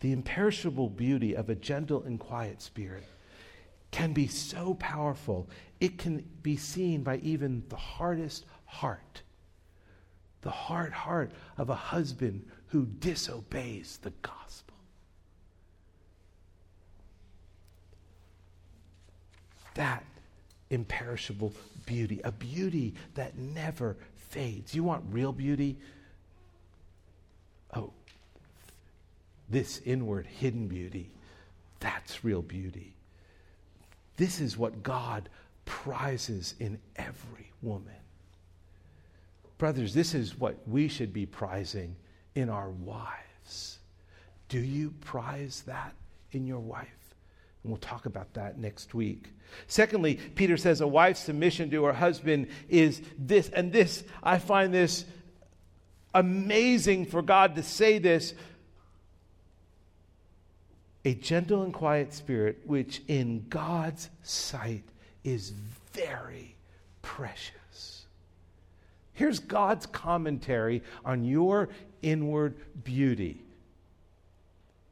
The 0.00 0.12
imperishable 0.12 0.88
beauty 0.88 1.34
of 1.34 1.50
a 1.50 1.54
gentle 1.54 2.02
and 2.04 2.18
quiet 2.20 2.62
spirit 2.62 3.04
can 3.90 4.12
be 4.12 4.26
so 4.26 4.74
powerful, 4.74 5.48
it 5.80 5.98
can 5.98 6.24
be 6.42 6.56
seen 6.56 7.02
by 7.02 7.16
even 7.18 7.64
the 7.68 7.76
hardest 7.76 8.44
heart. 8.66 9.22
The 10.42 10.50
hard 10.50 10.92
heart 10.92 11.32
of 11.56 11.70
a 11.70 11.74
husband 11.74 12.44
who 12.68 12.86
disobeys 12.86 13.98
the 14.02 14.12
gospel. 14.22 14.74
That 19.74 20.04
imperishable 20.70 21.52
beauty, 21.86 22.20
a 22.24 22.32
beauty 22.32 22.94
that 23.14 23.36
never 23.38 23.96
fades. 24.16 24.74
You 24.74 24.84
want 24.84 25.04
real 25.10 25.32
beauty? 25.32 25.78
Oh, 27.74 27.92
this 29.48 29.80
inward 29.84 30.26
hidden 30.26 30.68
beauty, 30.68 31.10
that's 31.80 32.24
real 32.24 32.42
beauty. 32.42 32.94
This 34.16 34.40
is 34.40 34.56
what 34.56 34.82
God 34.82 35.28
prizes 35.64 36.54
in 36.58 36.78
every 36.96 37.52
woman. 37.62 37.94
Brothers, 39.58 39.94
this 39.94 40.14
is 40.14 40.38
what 40.38 40.56
we 40.66 40.88
should 40.88 41.12
be 41.12 41.26
prizing 41.26 41.96
in 42.34 42.48
our 42.48 42.70
wives. 42.70 43.78
Do 44.48 44.58
you 44.60 44.94
prize 45.00 45.62
that 45.66 45.94
in 46.32 46.46
your 46.46 46.60
wife? 46.60 46.86
And 47.62 47.72
we'll 47.72 47.80
talk 47.80 48.06
about 48.06 48.32
that 48.34 48.58
next 48.58 48.94
week. 48.94 49.28
Secondly, 49.66 50.14
Peter 50.34 50.56
says 50.56 50.80
a 50.80 50.86
wife's 50.86 51.20
submission 51.20 51.70
to 51.70 51.84
her 51.84 51.92
husband 51.92 52.48
is 52.68 53.02
this, 53.18 53.48
and 53.50 53.72
this, 53.72 54.04
I 54.22 54.38
find 54.38 54.72
this 54.72 55.04
amazing 56.14 57.06
for 57.06 57.22
God 57.22 57.56
to 57.56 57.62
say 57.62 57.98
this 57.98 58.34
a 61.08 61.14
gentle 61.14 61.62
and 61.62 61.72
quiet 61.72 62.12
spirit, 62.12 62.58
which 62.66 63.00
in 63.08 63.46
God's 63.48 64.10
sight 64.22 64.84
is 65.24 65.54
very 65.94 66.54
precious. 67.00 68.04
Here's 69.14 69.38
God's 69.38 69.86
commentary 69.86 70.82
on 71.06 71.24
your 71.24 71.70
inward 72.02 72.56
beauty 72.84 73.40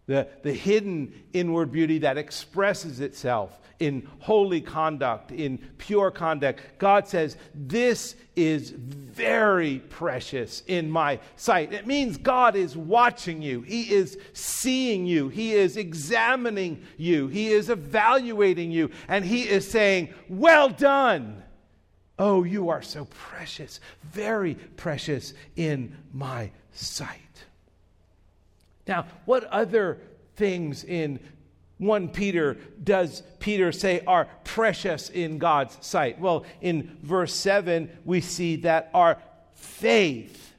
the, 0.06 0.28
the 0.42 0.52
hidden 0.52 1.12
inward 1.32 1.70
beauty 1.70 1.98
that 1.98 2.16
expresses 2.16 3.00
itself 3.00 3.58
in 3.78 4.08
holy 4.20 4.60
conduct, 4.60 5.32
in 5.32 5.58
pure 5.78 6.10
conduct. 6.10 6.60
God 6.78 7.06
says, 7.06 7.36
This 7.54 8.16
is 8.34 8.70
very 8.70 9.78
precious 9.78 10.62
in 10.66 10.90
my 10.90 11.20
sight. 11.36 11.72
It 11.72 11.86
means 11.86 12.16
God 12.16 12.56
is 12.56 12.76
watching 12.76 13.42
you, 13.42 13.62
He 13.62 13.92
is 13.92 14.18
seeing 14.32 15.06
you, 15.06 15.28
He 15.28 15.52
is 15.52 15.76
examining 15.76 16.82
you, 16.96 17.28
He 17.28 17.48
is 17.48 17.70
evaluating 17.70 18.70
you, 18.70 18.90
and 19.08 19.24
He 19.24 19.48
is 19.48 19.70
saying, 19.70 20.12
Well 20.28 20.68
done. 20.68 21.42
Oh, 22.18 22.44
you 22.44 22.70
are 22.70 22.82
so 22.82 23.04
precious, 23.06 23.80
very 24.02 24.54
precious 24.54 25.34
in 25.54 25.94
my 26.14 26.50
sight. 26.72 27.20
Now, 28.88 29.06
what 29.26 29.44
other 29.44 29.98
things 30.36 30.84
in 30.84 31.18
1 31.78 32.08
Peter 32.08 32.56
does 32.82 33.22
Peter 33.38 33.70
say 33.70 34.00
are 34.06 34.28
precious 34.44 35.10
in 35.10 35.38
God's 35.38 35.76
sight? 35.84 36.18
Well, 36.18 36.44
in 36.60 36.96
verse 37.02 37.34
7, 37.34 37.90
we 38.04 38.20
see 38.20 38.56
that 38.56 38.90
our 38.94 39.18
faith 39.54 40.54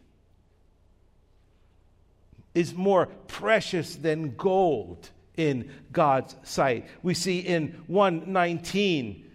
is 2.53 2.73
more 2.73 3.07
precious 3.27 3.95
than 3.95 4.35
gold 4.35 5.09
in 5.35 5.71
God's 5.91 6.35
sight. 6.43 6.87
We 7.03 7.13
see 7.13 7.39
in 7.39 7.83
119, 7.87 9.29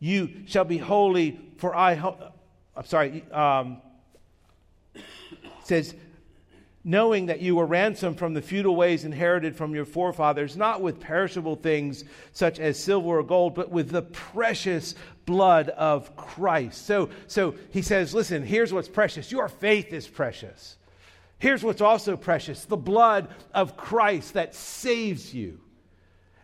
you 0.00 0.30
shall 0.46 0.64
be 0.64 0.78
holy, 0.78 1.38
for 1.58 1.74
I, 1.76 1.94
ho- 1.94 2.32
I'm 2.76 2.86
sorry, 2.86 3.24
um, 3.30 3.82
says, 5.64 5.94
knowing 6.84 7.26
that 7.26 7.40
you 7.40 7.54
were 7.54 7.66
ransomed 7.66 8.18
from 8.18 8.34
the 8.34 8.42
feudal 8.42 8.74
ways 8.74 9.04
inherited 9.04 9.54
from 9.54 9.74
your 9.74 9.84
forefathers, 9.84 10.56
not 10.56 10.80
with 10.80 10.98
perishable 10.98 11.54
things 11.54 12.04
such 12.32 12.58
as 12.58 12.78
silver 12.78 13.18
or 13.18 13.22
gold, 13.22 13.54
but 13.54 13.70
with 13.70 13.90
the 13.90 14.02
precious 14.02 14.94
blood 15.24 15.68
of 15.70 16.16
Christ. 16.16 16.84
So, 16.84 17.10
so 17.28 17.54
he 17.70 17.82
says, 17.82 18.14
listen, 18.14 18.42
here's 18.42 18.72
what's 18.72 18.88
precious. 18.88 19.30
Your 19.30 19.48
faith 19.48 19.92
is 19.92 20.08
precious. 20.08 20.76
Here's 21.38 21.62
what's 21.62 21.80
also 21.80 22.16
precious 22.16 22.64
the 22.64 22.76
blood 22.76 23.28
of 23.54 23.76
Christ 23.76 24.34
that 24.34 24.54
saves 24.54 25.32
you. 25.32 25.60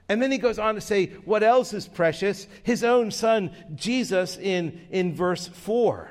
And 0.09 0.23
then 0.23 0.33
he 0.33 0.39
goes 0.39 0.59
on 0.59 0.77
to 0.77 0.81
say, 0.81 1.07
what 1.25 1.43
else 1.43 1.75
is 1.75 1.87
precious? 1.87 2.47
His 2.63 2.83
own 2.83 3.11
son, 3.11 3.51
Jesus, 3.75 4.39
in, 4.39 4.87
in 4.91 5.15
verse 5.15 5.47
4. 5.47 6.11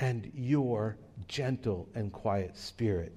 And 0.00 0.32
your 0.34 0.96
gentle 1.28 1.86
and 1.94 2.10
quiet 2.10 2.56
spirit. 2.56 3.12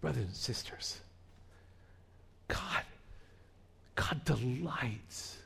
Brothers 0.00 0.24
and 0.24 0.34
sisters, 0.34 1.00
God, 2.48 2.82
God 3.94 4.24
delights. 4.24 5.38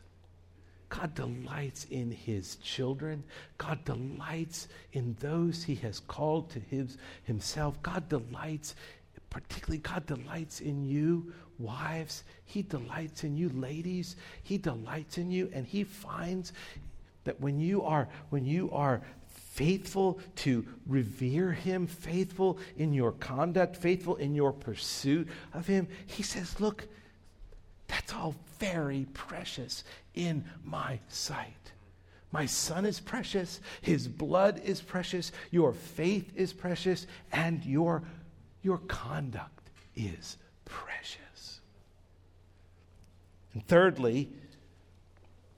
God 0.88 1.14
delights 1.14 1.84
in 1.90 2.10
his 2.10 2.56
children. 2.56 3.22
God 3.58 3.84
delights 3.84 4.68
in 4.94 5.14
those 5.20 5.62
he 5.62 5.74
has 5.76 6.00
called 6.00 6.48
to 6.50 6.60
his, 6.60 6.96
himself. 7.24 7.82
God 7.82 8.08
delights 8.08 8.74
particularly 9.42 9.78
God 9.78 10.06
delights 10.06 10.60
in 10.60 10.82
you, 10.82 11.32
wives. 11.58 12.24
He 12.44 12.62
delights 12.62 13.22
in 13.22 13.36
you, 13.36 13.50
ladies. 13.50 14.16
He 14.42 14.56
delights 14.56 15.18
in 15.18 15.30
you, 15.30 15.50
and 15.52 15.66
He 15.66 15.84
finds 15.84 16.52
that 17.24 17.38
when 17.40 17.60
you 17.60 17.82
are 17.82 18.08
when 18.30 18.46
you 18.46 18.70
are 18.70 19.02
faithful 19.28 20.20
to 20.36 20.64
revere 20.86 21.52
Him, 21.52 21.86
faithful 21.86 22.58
in 22.78 22.94
your 22.94 23.12
conduct, 23.12 23.76
faithful 23.76 24.16
in 24.16 24.34
your 24.34 24.52
pursuit 24.52 25.28
of 25.52 25.66
Him, 25.66 25.86
He 26.06 26.22
says, 26.22 26.58
"Look, 26.58 26.86
that's 27.88 28.14
all 28.14 28.34
very 28.58 29.06
precious 29.12 29.84
in 30.14 30.44
my 30.64 30.98
sight." 31.08 31.72
My 32.32 32.46
son 32.46 32.86
is 32.86 33.00
precious. 33.00 33.60
His 33.82 34.08
blood 34.08 34.60
is 34.64 34.80
precious. 34.80 35.30
Your 35.50 35.72
faith 35.72 36.32
is 36.34 36.52
precious. 36.52 37.06
And 37.32 37.64
your, 37.64 38.02
your 38.66 38.78
conduct 38.88 39.70
is 39.94 40.36
precious. 40.64 41.60
And 43.54 43.66
thirdly, 43.66 44.28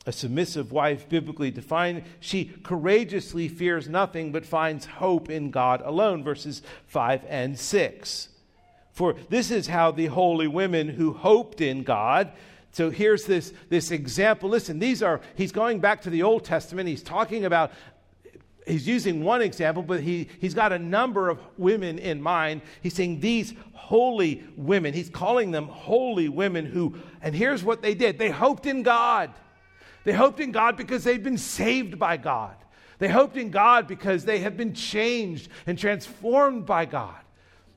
a 0.07 0.13
submissive 0.13 0.71
wife, 0.71 1.09
biblically 1.09 1.51
defined, 1.51 2.05
she 2.21 2.45
courageously 2.45 3.49
fears 3.49 3.89
nothing 3.89 4.31
but 4.31 4.45
finds 4.45 4.85
hope 4.85 5.31
in 5.31 5.51
God 5.51 5.81
alone, 5.85 6.23
verses 6.23 6.63
5 6.87 7.25
and 7.29 7.59
6. 7.59 8.29
For 8.93 9.15
this 9.31 9.51
is 9.51 9.69
how 9.69 9.91
the 9.91 10.07
holy 10.07 10.47
women 10.47 10.89
who 10.91 11.15
hoped 11.15 11.63
in 11.63 11.83
God 11.83 12.33
so 12.71 12.91
here's 12.91 13.25
this, 13.25 13.53
this 13.71 13.91
example. 13.91 14.49
Listen, 14.49 14.79
these 14.79 15.03
are, 15.03 15.21
he's 15.35 15.53
going 15.53 15.81
back 15.81 16.03
to 16.03 16.11
the 16.11 16.23
Old 16.23 16.45
Testament. 16.45 16.89
He's 16.89 17.03
talking 17.03 17.45
about, 17.45 17.73
he's 18.69 18.87
using 18.87 19.25
one 19.25 19.43
example, 19.43 19.83
but 19.83 20.01
he, 20.01 20.29
he's 20.41 20.55
got 20.55 20.73
a 20.73 20.79
number 20.79 21.29
of 21.29 21.41
women 21.57 21.99
in 21.99 22.21
mind. 22.21 22.63
He's 22.83 22.95
saying 22.95 23.21
these 23.21 23.55
holy 23.73 24.45
women, 24.57 24.95
he's 24.95 25.11
calling 25.11 25.51
them 25.51 25.67
holy 25.67 26.29
women 26.29 26.67
who, 26.67 26.95
and 27.23 27.35
here's 27.35 27.65
what 27.65 27.83
they 27.83 27.95
did 27.95 28.19
they 28.19 28.31
hoped 28.31 28.67
in 28.67 28.83
God. 28.83 29.33
They 30.05 30.13
hoped 30.13 30.41
in 30.41 30.53
God 30.53 30.77
because 30.77 31.05
they'd 31.05 31.23
been 31.23 31.39
saved 31.39 31.99
by 31.99 32.17
God. 32.17 32.57
They 32.99 33.09
hoped 33.09 33.37
in 33.37 33.51
God 33.51 33.87
because 33.87 34.25
they 34.25 34.41
have 34.41 34.57
been 34.57 34.75
changed 34.75 35.51
and 35.67 35.79
transformed 35.79 36.67
by 36.67 36.85
God. 36.85 37.17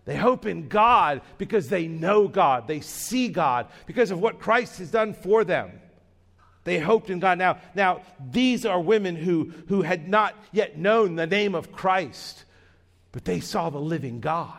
They 0.05 0.15
hope 0.15 0.45
in 0.45 0.67
God 0.67 1.21
because 1.37 1.69
they 1.69 1.87
know 1.87 2.27
God, 2.27 2.67
they 2.67 2.79
see 2.79 3.27
God, 3.27 3.67
because 3.85 4.11
of 4.11 4.19
what 4.19 4.39
Christ 4.39 4.79
has 4.79 4.89
done 4.89 5.13
for 5.13 5.43
them. 5.43 5.71
They 6.63 6.79
hoped 6.79 7.09
in 7.09 7.19
God. 7.19 7.37
Now, 7.37 7.57
now 7.73 8.01
these 8.31 8.65
are 8.65 8.79
women 8.79 9.15
who, 9.15 9.51
who 9.67 9.81
had 9.81 10.07
not 10.07 10.35
yet 10.51 10.77
known 10.77 11.15
the 11.15 11.27
name 11.27 11.55
of 11.55 11.71
Christ, 11.71 12.45
but 13.11 13.25
they 13.25 13.39
saw 13.39 13.69
the 13.69 13.79
living 13.79 14.19
God. 14.19 14.53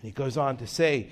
And 0.00 0.06
he 0.06 0.10
goes 0.10 0.36
on 0.36 0.56
to 0.58 0.66
say, 0.66 1.10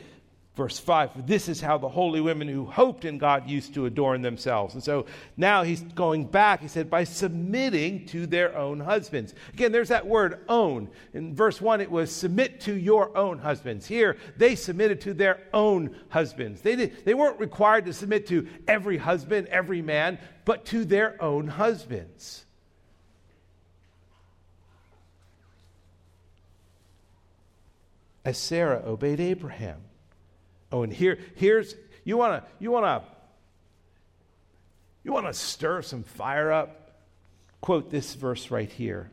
Verse 0.56 0.78
5 0.78 1.26
This 1.26 1.48
is 1.48 1.60
how 1.60 1.76
the 1.76 1.88
holy 1.88 2.22
women 2.22 2.48
who 2.48 2.64
hoped 2.64 3.04
in 3.04 3.18
God 3.18 3.48
used 3.48 3.74
to 3.74 3.84
adorn 3.84 4.22
themselves. 4.22 4.72
And 4.72 4.82
so 4.82 5.04
now 5.36 5.62
he's 5.62 5.82
going 5.82 6.24
back. 6.24 6.62
He 6.62 6.68
said, 6.68 6.88
by 6.88 7.04
submitting 7.04 8.06
to 8.06 8.26
their 8.26 8.56
own 8.56 8.80
husbands. 8.80 9.34
Again, 9.52 9.70
there's 9.70 9.90
that 9.90 10.06
word 10.06 10.40
own. 10.48 10.88
In 11.12 11.34
verse 11.34 11.60
1, 11.60 11.82
it 11.82 11.90
was 11.90 12.10
submit 12.10 12.62
to 12.62 12.72
your 12.72 13.14
own 13.16 13.38
husbands. 13.38 13.86
Here, 13.86 14.16
they 14.38 14.54
submitted 14.54 15.02
to 15.02 15.12
their 15.12 15.40
own 15.52 15.94
husbands. 16.08 16.62
They, 16.62 16.74
did, 16.74 17.04
they 17.04 17.14
weren't 17.14 17.38
required 17.38 17.84
to 17.84 17.92
submit 17.92 18.26
to 18.28 18.48
every 18.66 18.96
husband, 18.96 19.48
every 19.48 19.82
man, 19.82 20.18
but 20.46 20.64
to 20.66 20.86
their 20.86 21.22
own 21.22 21.48
husbands. 21.48 22.46
As 28.24 28.38
Sarah 28.38 28.82
obeyed 28.84 29.20
Abraham. 29.20 29.82
Oh, 30.72 30.82
and 30.82 30.92
here, 30.92 31.18
here's 31.36 31.74
you 32.04 32.16
wanna 32.16 32.44
you 32.58 32.70
wanna 32.70 33.02
you 35.04 35.12
wanna 35.12 35.32
stir 35.32 35.82
some 35.82 36.02
fire 36.02 36.50
up? 36.52 36.92
Quote 37.60 37.90
this 37.90 38.14
verse 38.14 38.50
right 38.50 38.70
here. 38.70 39.10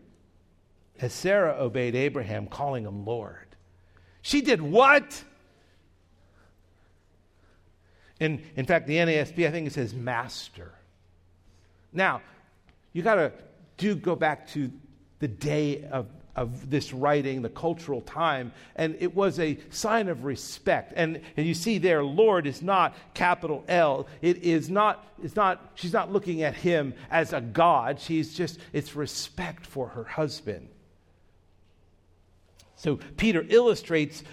As 1.00 1.14
Sarah 1.14 1.56
obeyed 1.60 1.96
Abraham, 1.96 2.48
calling 2.48 2.86
him 2.86 3.06
Lord. 3.06 3.48
She 4.22 4.42
did 4.42 4.62
what? 4.62 5.24
In, 8.20 8.42
in 8.56 8.66
fact, 8.66 8.88
the 8.88 8.98
NASB, 8.98 9.48
I 9.48 9.52
think 9.52 9.68
it 9.68 9.74
says 9.74 9.94
master. 9.94 10.72
Now, 11.92 12.22
you 12.94 13.02
got 13.02 13.16
to 13.16 13.34
do 13.78 13.96
go 13.96 14.16
back 14.16 14.48
to 14.50 14.72
the 15.20 15.28
day 15.28 15.84
of 15.92 16.08
of 16.36 16.70
this 16.70 16.94
writing, 16.94 17.42
the 17.42 17.50
cultural 17.50 18.02
time, 18.02 18.52
and 18.76 18.96
it 19.00 19.16
was 19.16 19.40
a 19.40 19.58
sign 19.70 20.08
of 20.08 20.26
respect. 20.26 20.94
And, 20.96 21.22
and 21.38 21.46
you 21.46 21.54
see 21.54 21.78
there, 21.78 22.04
Lord 22.04 22.48
is 22.48 22.62
not 22.62 22.96
capital 23.14 23.64
L. 23.68 24.08
It 24.22 24.38
is 24.44 24.70
not, 24.70 25.06
it's 25.22 25.36
not, 25.36 25.72
she's 25.76 25.94
not 25.94 26.12
looking 26.12 26.42
at 26.42 26.56
him 26.56 26.94
as 27.12 27.34
a 27.34 27.42
God. 27.42 28.00
She's 28.00 28.34
just, 28.34 28.60
it's 28.72 28.96
respect 28.96 29.66
for 29.66 29.90
her 29.90 30.04
husband. 30.04 30.70
So 32.76 33.00
Peter 33.16 33.46
illustrates 33.48 34.24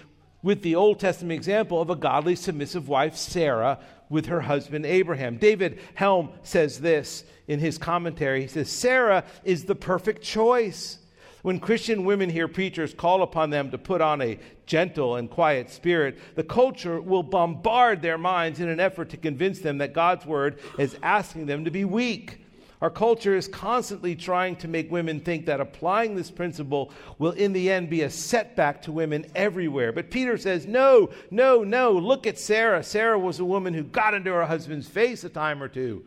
with 0.43 0.63
the 0.63 0.75
Old 0.75 0.99
Testament 0.99 1.37
example 1.37 1.81
of 1.81 1.89
a 1.89 1.95
godly, 1.95 2.35
submissive 2.35 2.89
wife, 2.89 3.15
Sarah, 3.15 3.79
with 4.09 4.25
her 4.25 4.41
husband 4.41 4.85
Abraham. 4.85 5.37
David 5.37 5.79
Helm 5.93 6.31
says 6.43 6.79
this 6.79 7.23
in 7.47 7.59
his 7.59 7.77
commentary. 7.77 8.41
He 8.41 8.47
says, 8.47 8.69
Sarah 8.69 9.23
is 9.43 9.65
the 9.65 9.75
perfect 9.75 10.21
choice. 10.23 10.97
When 11.41 11.59
Christian 11.59 12.05
women 12.05 12.29
hear 12.29 12.47
preachers 12.47 12.93
call 12.93 13.23
upon 13.23 13.49
them 13.49 13.71
to 13.71 13.77
put 13.77 14.01
on 14.01 14.21
a 14.21 14.39
gentle 14.65 15.15
and 15.15 15.29
quiet 15.29 15.69
spirit, 15.69 16.19
the 16.35 16.43
culture 16.43 17.01
will 17.01 17.23
bombard 17.23 18.01
their 18.01 18.17
minds 18.17 18.59
in 18.59 18.69
an 18.69 18.79
effort 18.79 19.09
to 19.09 19.17
convince 19.17 19.59
them 19.59 19.79
that 19.79 19.93
God's 19.93 20.25
word 20.25 20.59
is 20.77 20.95
asking 21.01 21.47
them 21.47 21.65
to 21.65 21.71
be 21.71 21.83
weak. 21.83 22.41
Our 22.81 22.89
culture 22.89 23.35
is 23.35 23.47
constantly 23.47 24.15
trying 24.15 24.55
to 24.57 24.67
make 24.67 24.91
women 24.91 25.19
think 25.19 25.45
that 25.45 25.61
applying 25.61 26.15
this 26.15 26.31
principle 26.31 26.91
will, 27.19 27.31
in 27.31 27.53
the 27.53 27.69
end, 27.69 27.91
be 27.91 28.01
a 28.01 28.09
setback 28.09 28.81
to 28.83 28.91
women 28.91 29.25
everywhere. 29.35 29.91
But 29.91 30.09
Peter 30.09 30.35
says, 30.37 30.65
no, 30.65 31.11
no, 31.29 31.63
no. 31.63 31.91
Look 31.91 32.25
at 32.25 32.39
Sarah. 32.39 32.83
Sarah 32.83 33.19
was 33.19 33.39
a 33.39 33.45
woman 33.45 33.75
who 33.75 33.83
got 33.83 34.15
into 34.15 34.31
her 34.31 34.47
husband's 34.47 34.87
face 34.87 35.23
a 35.23 35.29
time 35.29 35.61
or 35.61 35.67
two. 35.67 36.03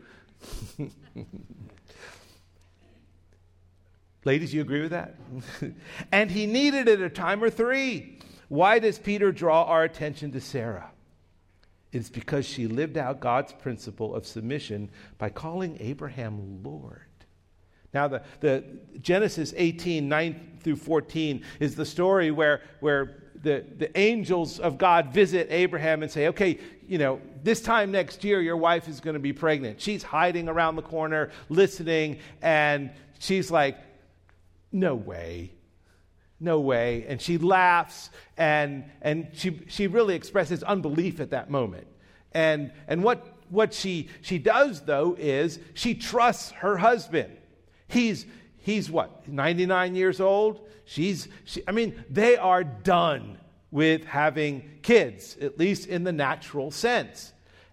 Ladies, 4.25 4.53
you 4.53 4.61
agree 4.61 4.81
with 4.81 4.91
that? 4.91 5.15
and 6.11 6.31
he 6.31 6.47
needed 6.47 6.87
it 6.87 6.99
a 6.99 7.09
time 7.09 7.43
or 7.43 7.49
three. 7.51 8.17
Why 8.49 8.79
does 8.79 8.97
Peter 8.97 9.31
draw 9.31 9.63
our 9.63 9.83
attention 9.83 10.31
to 10.31 10.41
Sarah? 10.41 10.91
It's 11.91 12.09
because 12.09 12.45
she 12.45 12.67
lived 12.67 12.97
out 12.97 13.19
God's 13.19 13.53
principle 13.53 14.15
of 14.15 14.25
submission 14.25 14.89
by 15.17 15.29
calling 15.29 15.77
Abraham 15.79 16.61
Lord. 16.63 17.01
Now, 17.93 18.09
the, 18.09 18.23
the 18.41 18.63
Genesis 18.99 19.53
18, 19.55 20.09
9 20.09 20.57
through 20.61 20.75
14 20.75 21.43
is 21.61 21.75
the 21.75 21.85
story 21.85 22.31
where, 22.31 22.61
where 22.81 23.23
the, 23.41 23.63
the 23.77 23.97
angels 23.97 24.59
of 24.59 24.77
God 24.77 25.13
visit 25.13 25.47
Abraham 25.49 26.03
and 26.03 26.11
say, 26.11 26.27
okay, 26.27 26.59
you 26.87 26.97
know, 26.97 27.21
this 27.43 27.61
time 27.61 27.91
next 27.91 28.23
year, 28.23 28.41
your 28.41 28.57
wife 28.57 28.89
is 28.89 28.99
going 28.99 29.13
to 29.13 29.19
be 29.19 29.31
pregnant. 29.31 29.79
She's 29.79 30.03
hiding 30.03 30.49
around 30.49 30.75
the 30.75 30.81
corner, 30.81 31.31
listening, 31.47 32.17
and 32.41 32.91
she's 33.19 33.49
like, 33.49 33.77
no 34.75 34.93
way. 34.93 35.53
No 36.39 36.59
way. 36.59 37.05
And 37.07 37.21
she 37.21 37.37
laughs 37.37 38.09
and, 38.37 38.83
and 39.01 39.29
she, 39.33 39.61
she 39.67 39.87
really 39.87 40.15
expresses 40.15 40.61
unbelief 40.63 41.19
at 41.19 41.31
that 41.31 41.49
moment. 41.49 41.87
And, 42.33 42.71
and 42.87 43.01
what, 43.01 43.25
what 43.49 43.73
she, 43.73 44.09
she 44.21 44.37
does, 44.37 44.81
though, 44.81 45.15
is 45.17 45.59
she 45.73 45.95
trusts 45.95 46.51
her 46.51 46.77
husband. 46.77 47.37
He's, 47.87 48.25
he's 48.57 48.91
what, 48.91 49.27
99 49.29 49.95
years 49.95 50.19
old? 50.19 50.67
She's, 50.83 51.29
she, 51.45 51.63
I 51.67 51.71
mean, 51.71 52.03
they 52.09 52.35
are 52.35 52.63
done 52.63 53.37
with 53.71 54.03
having 54.03 54.69
kids, 54.81 55.37
at 55.41 55.57
least 55.57 55.87
in 55.87 56.03
the 56.03 56.11
natural 56.11 56.69
sense. 56.69 57.31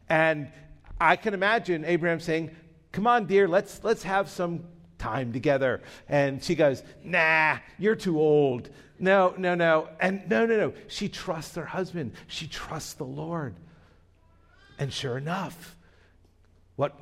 And 0.09 0.53
I 1.01 1.17
can 1.17 1.35
imagine 1.35 1.85
Abraham 1.85 2.21
saying, 2.21 2.53
Come 2.93 3.07
on, 3.07 3.25
dear, 3.25 3.49
let's, 3.49 3.83
let's 3.83 4.03
have 4.03 4.29
some 4.29 4.65
time 5.03 5.33
together. 5.33 5.83
And 6.09 6.43
she 6.43 6.55
goes, 6.55 6.83
Nah, 7.03 7.59
you're 7.79 7.97
too 7.97 8.21
old. 8.21 8.71
No, 8.99 9.35
no, 9.37 9.55
no. 9.57 9.89
And 10.01 10.29
no, 10.31 10.47
no, 10.47 10.57
no. 10.57 10.73
She 10.87 11.09
trusts 11.09 11.57
her 11.57 11.67
husband, 11.67 12.13
she 12.29 12.47
trusts 12.47 12.95
the 12.95 13.05
Lord. 13.05 13.55
And 14.79 14.93
sure 14.93 15.19
enough, 15.19 15.77
what, 16.77 16.99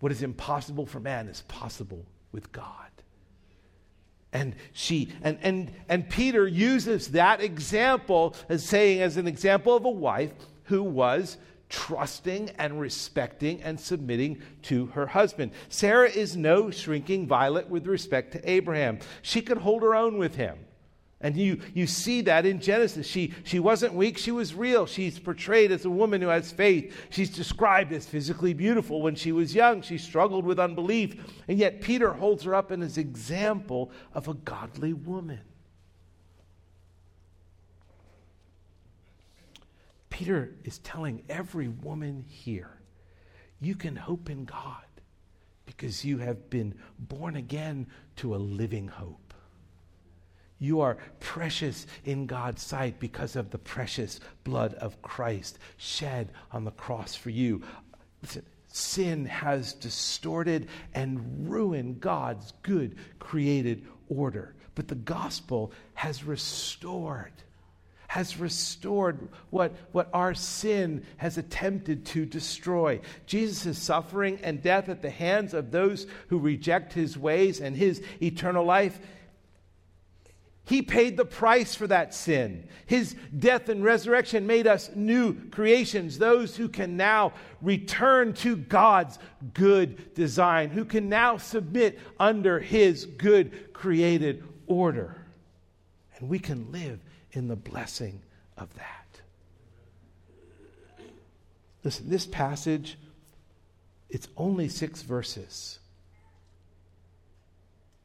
what 0.00 0.12
is 0.12 0.22
impossible 0.22 0.86
for 0.86 1.00
man 1.00 1.28
is 1.28 1.42
possible 1.48 2.04
with 2.32 2.52
God. 2.52 2.64
And 4.30 4.54
she 4.72 5.08
and 5.22 5.38
and 5.42 5.72
and 5.88 6.08
Peter 6.08 6.46
uses 6.46 7.08
that 7.12 7.40
example 7.40 8.36
as 8.50 8.62
saying 8.62 9.00
as 9.00 9.16
an 9.16 9.26
example 9.26 9.74
of 9.74 9.86
a 9.86 9.90
wife 9.90 10.32
who 10.64 10.82
was 10.82 11.38
trusting 11.68 12.50
and 12.58 12.80
respecting 12.80 13.62
and 13.62 13.78
submitting 13.78 14.42
to 14.62 14.86
her 14.86 15.06
husband. 15.06 15.52
Sarah 15.68 16.10
is 16.10 16.36
no 16.36 16.70
shrinking 16.70 17.26
violet 17.26 17.68
with 17.68 17.86
respect 17.86 18.32
to 18.32 18.50
Abraham. 18.50 18.98
She 19.22 19.42
could 19.42 19.58
hold 19.58 19.82
her 19.82 19.94
own 19.94 20.18
with 20.18 20.36
him. 20.36 20.58
And 21.20 21.36
you, 21.36 21.60
you 21.74 21.88
see 21.88 22.20
that 22.22 22.46
in 22.46 22.60
Genesis. 22.60 23.04
She, 23.04 23.34
she 23.42 23.58
wasn't 23.58 23.94
weak, 23.94 24.18
she 24.18 24.30
was 24.30 24.54
real. 24.54 24.86
She's 24.86 25.18
portrayed 25.18 25.72
as 25.72 25.84
a 25.84 25.90
woman 25.90 26.22
who 26.22 26.28
has 26.28 26.52
faith. 26.52 26.94
She's 27.10 27.30
described 27.30 27.92
as 27.92 28.06
physically 28.06 28.54
beautiful. 28.54 29.02
When 29.02 29.16
she 29.16 29.32
was 29.32 29.52
young, 29.52 29.82
she 29.82 29.98
struggled 29.98 30.44
with 30.44 30.60
unbelief. 30.60 31.16
And 31.48 31.58
yet, 31.58 31.80
Peter 31.80 32.12
holds 32.12 32.44
her 32.44 32.54
up 32.54 32.70
as 32.70 32.96
an 32.96 33.00
example 33.00 33.90
of 34.14 34.28
a 34.28 34.34
godly 34.34 34.92
woman. 34.92 35.40
Peter 40.18 40.50
is 40.64 40.78
telling 40.78 41.22
every 41.28 41.68
woman 41.68 42.24
here 42.26 42.80
you 43.60 43.76
can 43.76 43.94
hope 43.94 44.28
in 44.28 44.44
God 44.44 44.82
because 45.64 46.04
you 46.04 46.18
have 46.18 46.50
been 46.50 46.74
born 46.98 47.36
again 47.36 47.86
to 48.16 48.34
a 48.34 48.36
living 48.36 48.88
hope. 48.88 49.32
You 50.58 50.80
are 50.80 50.98
precious 51.20 51.86
in 52.04 52.26
God's 52.26 52.62
sight 52.62 52.98
because 52.98 53.36
of 53.36 53.50
the 53.50 53.58
precious 53.58 54.18
blood 54.42 54.74
of 54.74 55.00
Christ 55.02 55.60
shed 55.76 56.32
on 56.50 56.64
the 56.64 56.72
cross 56.72 57.14
for 57.14 57.30
you. 57.30 57.62
Listen, 58.20 58.44
sin 58.66 59.24
has 59.24 59.72
distorted 59.72 60.66
and 60.94 61.48
ruined 61.48 62.00
God's 62.00 62.54
good 62.64 62.96
created 63.20 63.86
order, 64.08 64.56
but 64.74 64.88
the 64.88 64.96
gospel 64.96 65.70
has 65.94 66.24
restored 66.24 67.30
has 68.18 68.36
restored 68.36 69.28
what, 69.50 69.72
what 69.92 70.08
our 70.12 70.34
sin 70.34 71.06
has 71.18 71.38
attempted 71.38 72.04
to 72.04 72.26
destroy. 72.26 73.00
Jesus' 73.26 73.78
suffering 73.78 74.40
and 74.42 74.60
death 74.60 74.88
at 74.88 75.02
the 75.02 75.10
hands 75.10 75.54
of 75.54 75.70
those 75.70 76.04
who 76.26 76.40
reject 76.40 76.92
his 76.92 77.16
ways 77.16 77.60
and 77.60 77.76
his 77.76 78.02
eternal 78.20 78.64
life. 78.64 78.98
He 80.64 80.82
paid 80.82 81.16
the 81.16 81.24
price 81.24 81.76
for 81.76 81.86
that 81.86 82.12
sin. 82.12 82.66
His 82.86 83.14
death 83.38 83.68
and 83.68 83.84
resurrection 83.84 84.48
made 84.48 84.66
us 84.66 84.90
new 84.96 85.34
creations, 85.50 86.18
those 86.18 86.56
who 86.56 86.68
can 86.68 86.96
now 86.96 87.34
return 87.62 88.32
to 88.32 88.56
God's 88.56 89.20
good 89.54 90.12
design, 90.14 90.70
who 90.70 90.84
can 90.84 91.08
now 91.08 91.36
submit 91.36 92.00
under 92.18 92.58
His 92.58 93.06
good 93.06 93.72
created 93.72 94.42
order. 94.66 95.24
And 96.16 96.28
we 96.28 96.40
can 96.40 96.72
live 96.72 96.98
in 97.32 97.48
the 97.48 97.56
blessing 97.56 98.20
of 98.56 98.72
that. 98.74 99.20
Listen, 101.84 102.08
this 102.08 102.26
passage, 102.26 102.98
it's 104.10 104.28
only 104.36 104.68
six 104.68 105.02
verses. 105.02 105.78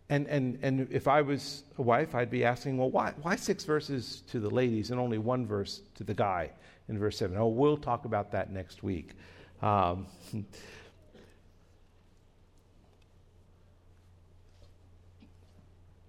And, 0.10 0.28
and, 0.28 0.60
and 0.62 0.88
if 0.92 1.08
I 1.08 1.22
was 1.22 1.64
a 1.78 1.82
wife, 1.82 2.14
I'd 2.14 2.30
be 2.30 2.46
asking, 2.46 2.78
well, 2.78 2.92
why, 2.92 3.14
why 3.22 3.36
six 3.36 3.64
verses 3.64 4.22
to 4.32 4.40
the 4.40 4.50
ladies 4.50 4.92
and 4.92 5.00
only 5.00 5.18
one 5.18 5.48
verse 5.48 5.82
to 5.96 6.04
the 6.04 6.14
guy 6.14 6.52
in 6.88 7.00
verse 7.00 7.18
7? 7.18 7.36
Oh, 7.38 7.48
we'll 7.48 7.78
talk 7.78 8.06
about 8.06 8.32
that 8.34 8.52
next 8.52 8.84
week. 8.84 9.12
Um, 9.62 10.06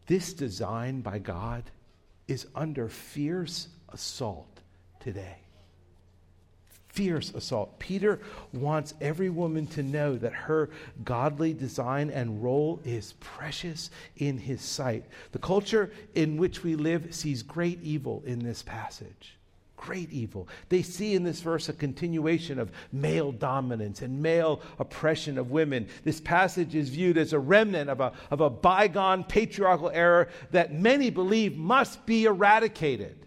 this 0.07 0.35
design 0.35 1.01
by 1.01 1.19
God 1.19 1.63
is 2.29 2.47
under 2.55 2.89
fierce 2.89 3.69
assault 3.93 4.61
today. 5.01 5.37
Fierce 6.89 7.35
assault. 7.35 7.79
Peter 7.81 8.21
wants 8.53 8.95
every 9.01 9.29
woman 9.29 9.67
to 9.67 9.83
know 9.83 10.17
that 10.17 10.33
her 10.33 10.71
godly 11.03 11.53
design 11.53 12.09
and 12.11 12.43
role 12.43 12.81
is 12.85 13.15
precious 13.19 13.91
in 14.17 14.39
his 14.39 14.63
sight. 14.63 15.05
The 15.33 15.41
culture 15.41 15.91
in 16.15 16.37
which 16.37 16.63
we 16.63 16.77
live 16.77 17.13
sees 17.13 17.43
great 17.43 17.83
evil 17.83 18.23
in 18.25 18.39
this 18.39 18.63
passage 18.63 19.37
great 19.77 20.11
evil. 20.11 20.49
They 20.69 20.83
see 20.83 21.15
in 21.15 21.25
this 21.25 21.41
verse 21.41 21.69
a 21.69 21.73
continuation 21.73 22.59
of 22.59 22.73
male 22.93 23.33
dominance 23.33 24.03
and 24.03 24.23
male 24.23 24.63
oppression 24.79 25.39
of 25.39 25.51
women. 25.51 25.89
This 26.05 26.21
passage 26.21 26.75
is 26.75 26.89
viewed 26.89 27.19
as 27.19 27.33
a 27.33 27.39
remnant 27.39 27.91
of 27.91 28.01
a, 28.01 28.13
of 28.31 28.41
a 28.41 28.51
bygone 28.51 29.25
patriarchal 29.25 29.91
era 29.91 30.29
that 30.53 30.73
many 30.73 31.11
believe 31.11 31.57
must 31.57 32.07
be 32.07 32.25
eradicated. 32.25 33.25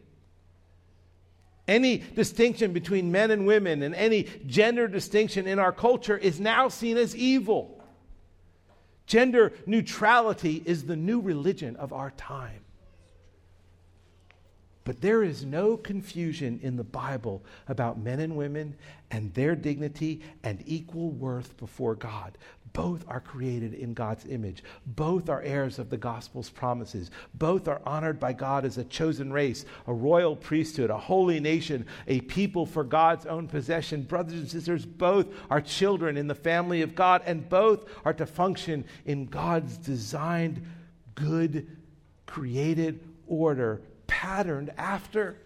Any 1.67 1.97
distinction 1.97 2.71
between 2.71 3.11
men 3.11 3.29
and 3.29 3.45
women 3.45 3.83
and 3.83 3.93
any 3.93 4.23
gender 4.45 4.87
distinction 4.87 5.47
in 5.47 5.59
our 5.59 5.73
culture 5.73 6.17
is 6.17 6.39
now 6.39 6.69
seen 6.69 6.97
as 6.97 7.15
evil. 7.15 7.83
Gender 9.05 9.53
neutrality 9.65 10.63
is 10.65 10.85
the 10.85 10.95
new 10.95 11.19
religion 11.19 11.75
of 11.75 11.91
our 11.91 12.11
time. 12.11 12.61
But 14.87 15.01
there 15.01 15.21
is 15.21 15.43
no 15.43 15.75
confusion 15.75 16.61
in 16.63 16.77
the 16.77 16.83
Bible 16.85 17.43
about 17.67 17.99
men 17.99 18.21
and 18.21 18.37
women 18.37 18.73
and 19.11 19.33
their 19.33 19.53
dignity 19.53 20.21
and 20.43 20.63
equal 20.65 21.09
worth 21.09 21.57
before 21.57 21.93
God. 21.93 22.37
Both 22.71 23.03
are 23.09 23.19
created 23.19 23.73
in 23.73 23.93
God's 23.93 24.25
image. 24.27 24.63
Both 24.85 25.27
are 25.27 25.41
heirs 25.41 25.77
of 25.77 25.89
the 25.89 25.97
gospel's 25.97 26.49
promises. 26.49 27.11
Both 27.33 27.67
are 27.67 27.81
honored 27.85 28.17
by 28.17 28.31
God 28.31 28.63
as 28.63 28.77
a 28.77 28.85
chosen 28.85 29.33
race, 29.33 29.65
a 29.87 29.93
royal 29.93 30.37
priesthood, 30.37 30.89
a 30.89 30.97
holy 30.97 31.41
nation, 31.41 31.85
a 32.07 32.21
people 32.21 32.65
for 32.65 32.85
God's 32.85 33.25
own 33.25 33.49
possession. 33.49 34.03
Brothers 34.03 34.39
and 34.39 34.49
sisters, 34.49 34.85
both 34.85 35.27
are 35.49 35.59
children 35.59 36.15
in 36.15 36.27
the 36.27 36.33
family 36.33 36.81
of 36.81 36.95
God, 36.95 37.23
and 37.25 37.49
both 37.49 37.89
are 38.05 38.13
to 38.13 38.25
function 38.25 38.85
in 39.05 39.25
God's 39.25 39.75
designed, 39.75 40.65
good, 41.13 41.67
created 42.25 43.01
order 43.27 43.81
patterned 44.07 44.71
after 44.77 45.37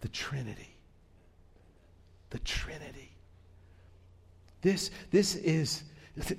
the 0.00 0.08
Trinity. 0.08 0.76
The 2.30 2.38
Trinity. 2.40 3.12
This, 4.60 4.90
this 5.10 5.34
is, 5.34 5.82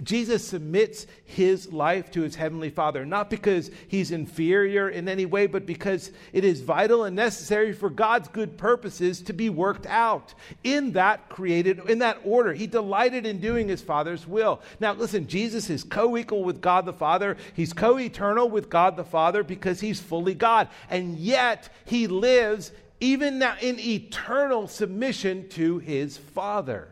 Jesus 0.04 0.48
submits 0.48 1.08
his 1.26 1.72
life 1.72 2.12
to 2.12 2.22
his 2.22 2.36
heavenly 2.36 2.70
Father, 2.70 3.06
not 3.06 3.30
because 3.30 3.72
he's 3.88 4.12
inferior 4.12 4.90
in 4.90 5.08
any 5.08 5.26
way, 5.26 5.48
but 5.48 5.66
because 5.66 6.12
it 6.34 6.44
is 6.44 6.62
vital 6.62 7.04
and 7.04 7.16
necessary 7.16 7.74
for 7.74 7.90
God's 7.90 8.28
good 8.28 8.58
purposes 8.58 9.22
to 9.24 9.34
be 9.34 9.50
worked 9.50 9.86
out 9.86 10.34
in 10.64 10.94
that 10.94 11.30
created, 11.30 11.80
in 11.90 12.00
that 12.00 12.20
order. 12.24 12.54
He 12.54 12.68
delighted 12.68 13.26
in 13.26 13.40
doing 13.40 13.68
his 13.68 13.82
Father's 13.82 14.28
will. 14.28 14.62
Now, 14.80 14.94
listen, 14.94 15.28
Jesus 15.28 15.70
is 15.70 15.84
co 15.84 16.18
equal 16.18 16.44
with 16.44 16.62
God 16.62 16.86
the 16.86 16.94
Father, 16.94 17.38
he's 17.54 17.74
co 17.74 17.98
eternal 17.98 18.50
with 18.50 18.70
God 18.70 18.96
the 18.96 19.04
Father 19.04 19.44
because 19.44 19.80
he's 19.80 20.00
fully 20.00 20.34
God. 20.34 20.68
And 20.90 21.18
yet, 21.18 21.70
he 21.86 22.08
lives 22.08 22.72
even 23.00 23.40
now 23.40 23.56
in 23.62 23.80
eternal 23.80 24.68
submission 24.68 25.48
to 25.50 25.80
his 25.80 26.18
Father. 26.18 26.90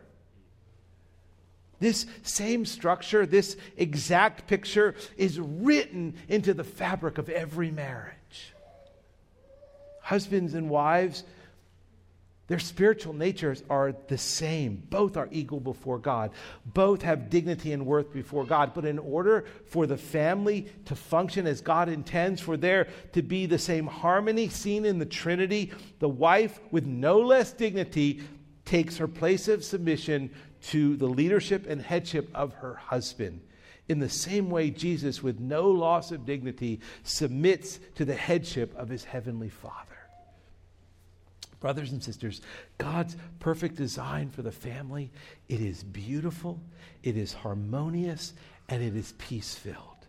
This 1.80 2.06
same 2.22 2.64
structure, 2.64 3.24
this 3.24 3.56
exact 3.76 4.46
picture, 4.46 4.94
is 5.16 5.38
written 5.38 6.14
into 6.28 6.54
the 6.54 6.64
fabric 6.64 7.18
of 7.18 7.28
every 7.28 7.70
marriage. 7.70 8.54
Husbands 10.02 10.54
and 10.54 10.68
wives, 10.70 11.22
their 12.48 12.58
spiritual 12.58 13.12
natures 13.12 13.62
are 13.68 13.94
the 14.08 14.16
same. 14.16 14.82
Both 14.88 15.18
are 15.18 15.28
equal 15.30 15.60
before 15.60 15.98
God. 15.98 16.30
Both 16.64 17.02
have 17.02 17.28
dignity 17.28 17.72
and 17.72 17.84
worth 17.84 18.10
before 18.10 18.46
God. 18.46 18.72
But 18.74 18.86
in 18.86 18.98
order 18.98 19.44
for 19.66 19.86
the 19.86 19.98
family 19.98 20.66
to 20.86 20.96
function 20.96 21.46
as 21.46 21.60
God 21.60 21.90
intends, 21.90 22.40
for 22.40 22.56
there 22.56 22.88
to 23.12 23.22
be 23.22 23.44
the 23.44 23.58
same 23.58 23.86
harmony 23.86 24.48
seen 24.48 24.86
in 24.86 24.98
the 24.98 25.06
Trinity, 25.06 25.72
the 25.98 26.08
wife, 26.08 26.58
with 26.70 26.86
no 26.86 27.20
less 27.20 27.52
dignity, 27.52 28.22
takes 28.64 28.96
her 28.96 29.08
place 29.08 29.46
of 29.48 29.62
submission 29.62 30.30
to 30.62 30.96
the 30.96 31.06
leadership 31.06 31.66
and 31.66 31.80
headship 31.80 32.30
of 32.34 32.54
her 32.54 32.74
husband. 32.74 33.40
In 33.88 34.00
the 34.00 34.08
same 34.08 34.50
way, 34.50 34.70
Jesus, 34.70 35.22
with 35.22 35.40
no 35.40 35.70
loss 35.70 36.12
of 36.12 36.26
dignity, 36.26 36.80
submits 37.04 37.80
to 37.94 38.04
the 38.04 38.14
headship 38.14 38.76
of 38.76 38.88
his 38.88 39.04
heavenly 39.04 39.48
Father. 39.48 39.84
Brothers 41.60 41.90
and 41.92 42.02
sisters, 42.02 42.40
God's 42.76 43.16
perfect 43.40 43.76
design 43.76 44.30
for 44.30 44.42
the 44.42 44.52
family, 44.52 45.10
it 45.48 45.60
is 45.60 45.82
beautiful, 45.82 46.60
it 47.02 47.16
is 47.16 47.32
harmonious, 47.32 48.34
and 48.68 48.82
it 48.82 48.94
is 48.94 49.14
peace 49.18 49.54
filled. 49.54 50.06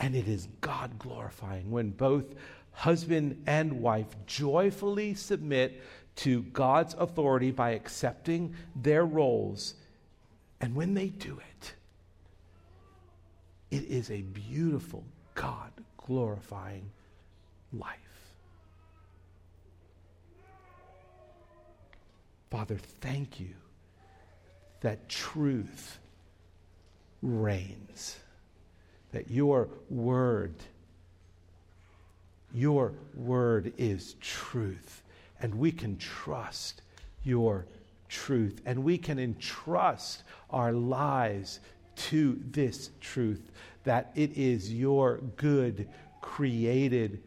And 0.00 0.16
it 0.16 0.26
is 0.26 0.48
God 0.60 0.98
glorifying 0.98 1.70
when 1.70 1.90
both 1.90 2.24
husband 2.72 3.42
and 3.46 3.80
wife 3.80 4.08
joyfully 4.26 5.14
submit 5.14 5.80
to 6.16 6.42
God's 6.42 6.94
authority 6.94 7.50
by 7.50 7.70
accepting 7.70 8.54
their 8.76 9.04
roles. 9.04 9.74
And 10.60 10.74
when 10.74 10.94
they 10.94 11.08
do 11.08 11.38
it, 11.38 11.74
it 13.70 13.84
is 13.84 14.10
a 14.10 14.22
beautiful, 14.22 15.04
God 15.34 15.72
glorifying 15.96 16.90
life. 17.72 17.96
Father, 22.50 22.76
thank 22.76 23.40
you 23.40 23.54
that 24.80 25.08
truth 25.08 25.98
reigns, 27.22 28.18
that 29.12 29.30
your 29.30 29.68
word 29.88 30.54
your 32.54 32.92
word 33.14 33.72
is 33.78 34.14
truth, 34.20 35.01
and 35.42 35.54
we 35.54 35.72
can 35.72 35.98
trust 35.98 36.82
your 37.24 37.66
truth, 38.08 38.62
and 38.64 38.82
we 38.82 38.96
can 38.96 39.18
entrust 39.18 40.22
our 40.50 40.72
lives 40.72 41.60
to 41.94 42.40
this 42.50 42.90
truth 43.00 43.50
that 43.84 44.12
it 44.14 44.36
is 44.38 44.72
your 44.72 45.18
good 45.36 45.88
created 46.20 47.22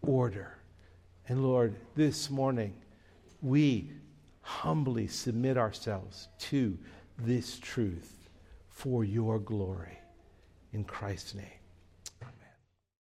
order. 0.00 0.58
And 1.28 1.42
Lord, 1.42 1.76
this 1.94 2.30
morning, 2.30 2.74
we 3.42 3.90
humbly 4.40 5.06
submit 5.06 5.56
ourselves 5.56 6.28
to 6.38 6.76
this 7.18 7.58
truth 7.58 8.28
for 8.68 9.04
your 9.04 9.38
glory. 9.38 9.98
In 10.72 10.84
Christ's 10.84 11.34
name. 11.34 11.61